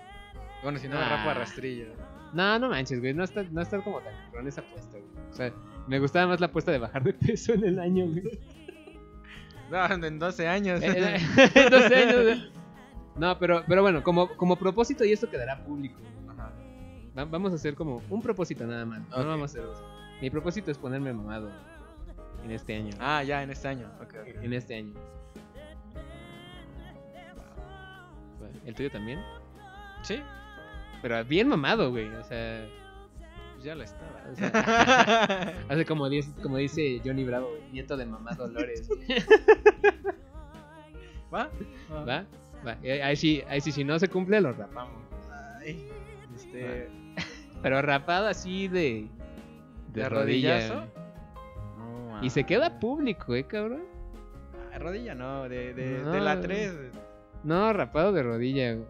Bueno, 0.62 0.78
si 0.78 0.88
no 0.88 0.94
me 0.96 1.02
Ah. 1.02 1.16
rapo 1.18 1.30
a 1.30 1.34
rastrillo. 1.34 1.86
no, 2.32 2.58
no 2.58 2.68
manches, 2.68 3.00
güey, 3.00 3.12
no 3.14 3.24
está, 3.24 3.42
no 3.44 3.60
está 3.60 3.80
como 3.82 4.00
tan 4.00 4.14
con 4.30 4.46
esa 4.46 4.60
apuesta, 4.62 4.98
güey. 4.98 5.26
O 5.30 5.34
sea, 5.34 5.52
me 5.86 5.98
gustaba 5.98 6.28
más 6.28 6.40
la 6.40 6.46
apuesta 6.46 6.70
de 6.72 6.78
bajar 6.78 7.02
de 7.02 7.12
peso 7.12 7.52
en 7.54 7.64
el 7.64 7.78
año, 7.78 8.06
güey. 8.06 8.38
No, 9.70 9.86
en 10.06 10.18
12 10.18 10.48
años. 10.48 10.80
Eh, 10.82 11.18
12 11.70 11.94
años, 11.96 12.22
güey. 12.22 12.50
No, 13.16 13.38
pero, 13.38 13.64
pero 13.66 13.82
bueno, 13.82 14.02
como, 14.02 14.28
como 14.36 14.56
propósito 14.56 15.04
y 15.04 15.12
esto 15.12 15.28
quedará 15.30 15.64
público. 15.64 15.98
Ajá. 16.28 16.52
Va- 17.18 17.24
vamos 17.24 17.52
a 17.52 17.54
hacer 17.54 17.74
como 17.74 18.02
un 18.10 18.20
propósito 18.22 18.66
nada 18.66 18.84
más. 18.84 19.00
No 19.08 19.26
vamos 19.26 19.42
a 19.42 19.44
hacer 19.46 19.62
dos. 19.62 19.82
Mi 20.20 20.30
propósito 20.30 20.70
es 20.70 20.78
ponerme 20.78 21.12
mamado 21.12 21.50
en 22.44 22.50
este 22.50 22.76
año. 22.76 22.90
Ah, 23.00 23.22
ya, 23.22 23.42
en 23.42 23.50
este 23.50 23.68
año. 23.68 23.90
Ok, 24.02 24.14
ok. 24.20 24.42
En 24.42 24.52
este 24.52 24.76
año. 24.76 24.94
¿El 28.64 28.74
tuyo 28.74 28.90
también? 28.90 29.20
Sí, 30.02 30.20
Pero 31.02 31.24
bien 31.24 31.48
mamado, 31.48 31.90
güey. 31.90 32.08
O 32.14 32.24
sea, 32.24 32.66
pues 33.54 33.64
ya 33.64 33.74
lo 33.74 33.82
estaba. 33.84 34.22
o 34.30 34.34
sea, 34.36 35.54
hace 35.68 35.84
como, 35.84 36.08
diez- 36.08 36.34
como 36.42 36.56
dice 36.56 37.00
Johnny 37.04 37.24
Bravo, 37.24 37.48
nieto 37.72 37.96
de 37.96 38.06
mamá 38.06 38.32
Dolores. 38.34 38.88
¿Va? 42.06 42.24
¿Va? 42.66 42.76
Eh, 42.82 43.02
Ahí 43.02 43.16
sí, 43.16 43.42
ahí 43.48 43.60
sí, 43.60 43.72
si 43.72 43.84
no 43.84 43.98
se 43.98 44.08
cumple, 44.08 44.40
lo 44.40 44.52
rapamos. 44.52 45.02
Ay, 45.60 45.88
este. 46.34 46.88
Pero 47.62 47.82
rapado 47.82 48.26
así 48.28 48.68
de. 48.68 49.08
De, 49.92 50.02
¿De 50.02 50.08
rodilla. 50.08 50.56
rodillazo? 50.68 50.86
No, 51.78 52.22
Y 52.24 52.30
se 52.30 52.44
queda 52.44 52.78
público, 52.78 53.34
eh, 53.34 53.44
cabrón. 53.44 53.82
Ah, 54.72 54.78
rodilla 54.78 55.14
no, 55.14 55.48
de, 55.48 55.72
de, 55.74 55.98
No. 56.02 56.12
de 56.12 56.20
la 56.20 56.40
3. 56.40 56.72
No, 57.44 57.72
rapado 57.72 58.12
de 58.12 58.22
rodilla, 58.22 58.74
güey. 58.74 58.86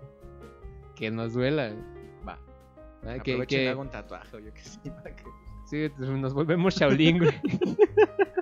Que 0.95 1.11
nos 1.11 1.35
duela. 1.35 1.73
Va. 2.27 2.39
¿Va? 3.07 3.19
Que, 3.21 3.47
que 3.47 3.69
hago 3.69 3.83
un 3.83 3.91
tatuaje, 3.91 4.43
yo 4.43 4.53
que- 4.53 4.63
sí, 5.67 5.91
nos 5.99 6.33
volvemos 6.35 6.75
Shaolin, 6.75 7.19
güey. 7.19 7.31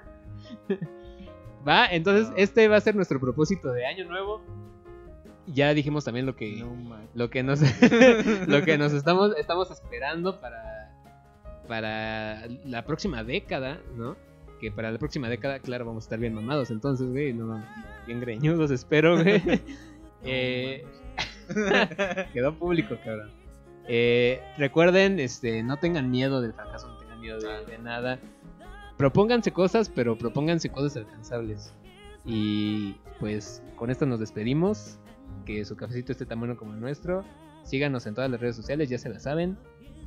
Va, 1.66 1.86
entonces 1.86 2.28
No. 2.30 2.36
este 2.36 2.68
va 2.68 2.76
a 2.76 2.80
ser 2.80 2.94
nuestro 2.94 3.18
propósito 3.20 3.72
de 3.72 3.86
año 3.86 4.04
nuevo. 4.04 4.42
Ya 5.46 5.74
dijimos 5.74 6.04
también 6.04 6.24
lo 6.26 6.36
que, 6.36 6.56
No, 6.56 6.96
lo 7.14 7.30
que 7.30 7.42
nos, 7.42 7.60
lo 8.48 8.62
que 8.64 8.78
nos 8.78 8.92
estamos, 8.92 9.36
estamos 9.36 9.70
esperando 9.70 10.40
para, 10.40 10.90
para 11.68 12.46
la 12.64 12.84
próxima 12.84 13.24
década, 13.24 13.78
¿no? 13.96 14.16
Que 14.60 14.70
para 14.70 14.90
la 14.90 14.98
próxima 14.98 15.28
década, 15.28 15.58
claro, 15.58 15.84
vamos 15.84 16.04
a 16.04 16.06
estar 16.06 16.18
bien 16.18 16.32
mamados. 16.34 16.70
Entonces, 16.70 17.08
güey, 17.10 17.34
no, 17.34 17.62
bien 18.06 18.20
greñudos, 18.20 18.70
espero, 18.70 19.16
güey. 19.22 19.42
Eh. 20.24 20.84
Quedó 22.32 22.54
público, 22.54 22.96
cabrón. 23.04 23.30
Eh, 23.86 24.40
recuerden, 24.56 25.20
este, 25.20 25.62
no 25.62 25.76
tengan 25.76 26.10
miedo 26.10 26.40
del 26.40 26.54
fracaso, 26.54 26.88
no 26.88 26.96
tengan 26.98 27.20
miedo 27.20 27.38
de, 27.38 27.66
de 27.66 27.78
nada. 27.78 28.18
Propónganse 28.96 29.52
cosas, 29.52 29.88
pero 29.88 30.16
propónganse 30.16 30.70
cosas 30.70 30.96
alcanzables. 30.98 31.74
Y 32.24 32.96
pues 33.20 33.62
con 33.76 33.90
esto 33.90 34.06
nos 34.06 34.20
despedimos. 34.20 34.98
Que 35.44 35.64
su 35.64 35.76
cafecito 35.76 36.12
esté 36.12 36.24
tan 36.26 36.38
bueno 36.38 36.56
como 36.56 36.72
el 36.74 36.80
nuestro. 36.80 37.24
Síganos 37.64 38.06
en 38.06 38.14
todas 38.14 38.30
las 38.30 38.40
redes 38.40 38.56
sociales, 38.56 38.88
ya 38.88 38.98
se 38.98 39.08
la 39.10 39.18
saben. 39.20 39.58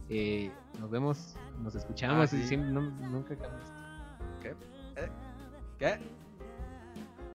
Eh, 0.09 0.51
nos 0.79 0.89
vemos, 0.89 1.35
nos 1.61 1.75
escuchamos 1.75 2.33
Ah, 2.33 2.37
y 2.37 2.43
siempre- 2.43 2.71
no- 2.71 2.81
nunca 2.81 3.35
cambiamos. 3.35 3.69
¿Qué? 4.41 4.49
¿Eh? 4.95 5.09
¿Qué? 5.77 5.97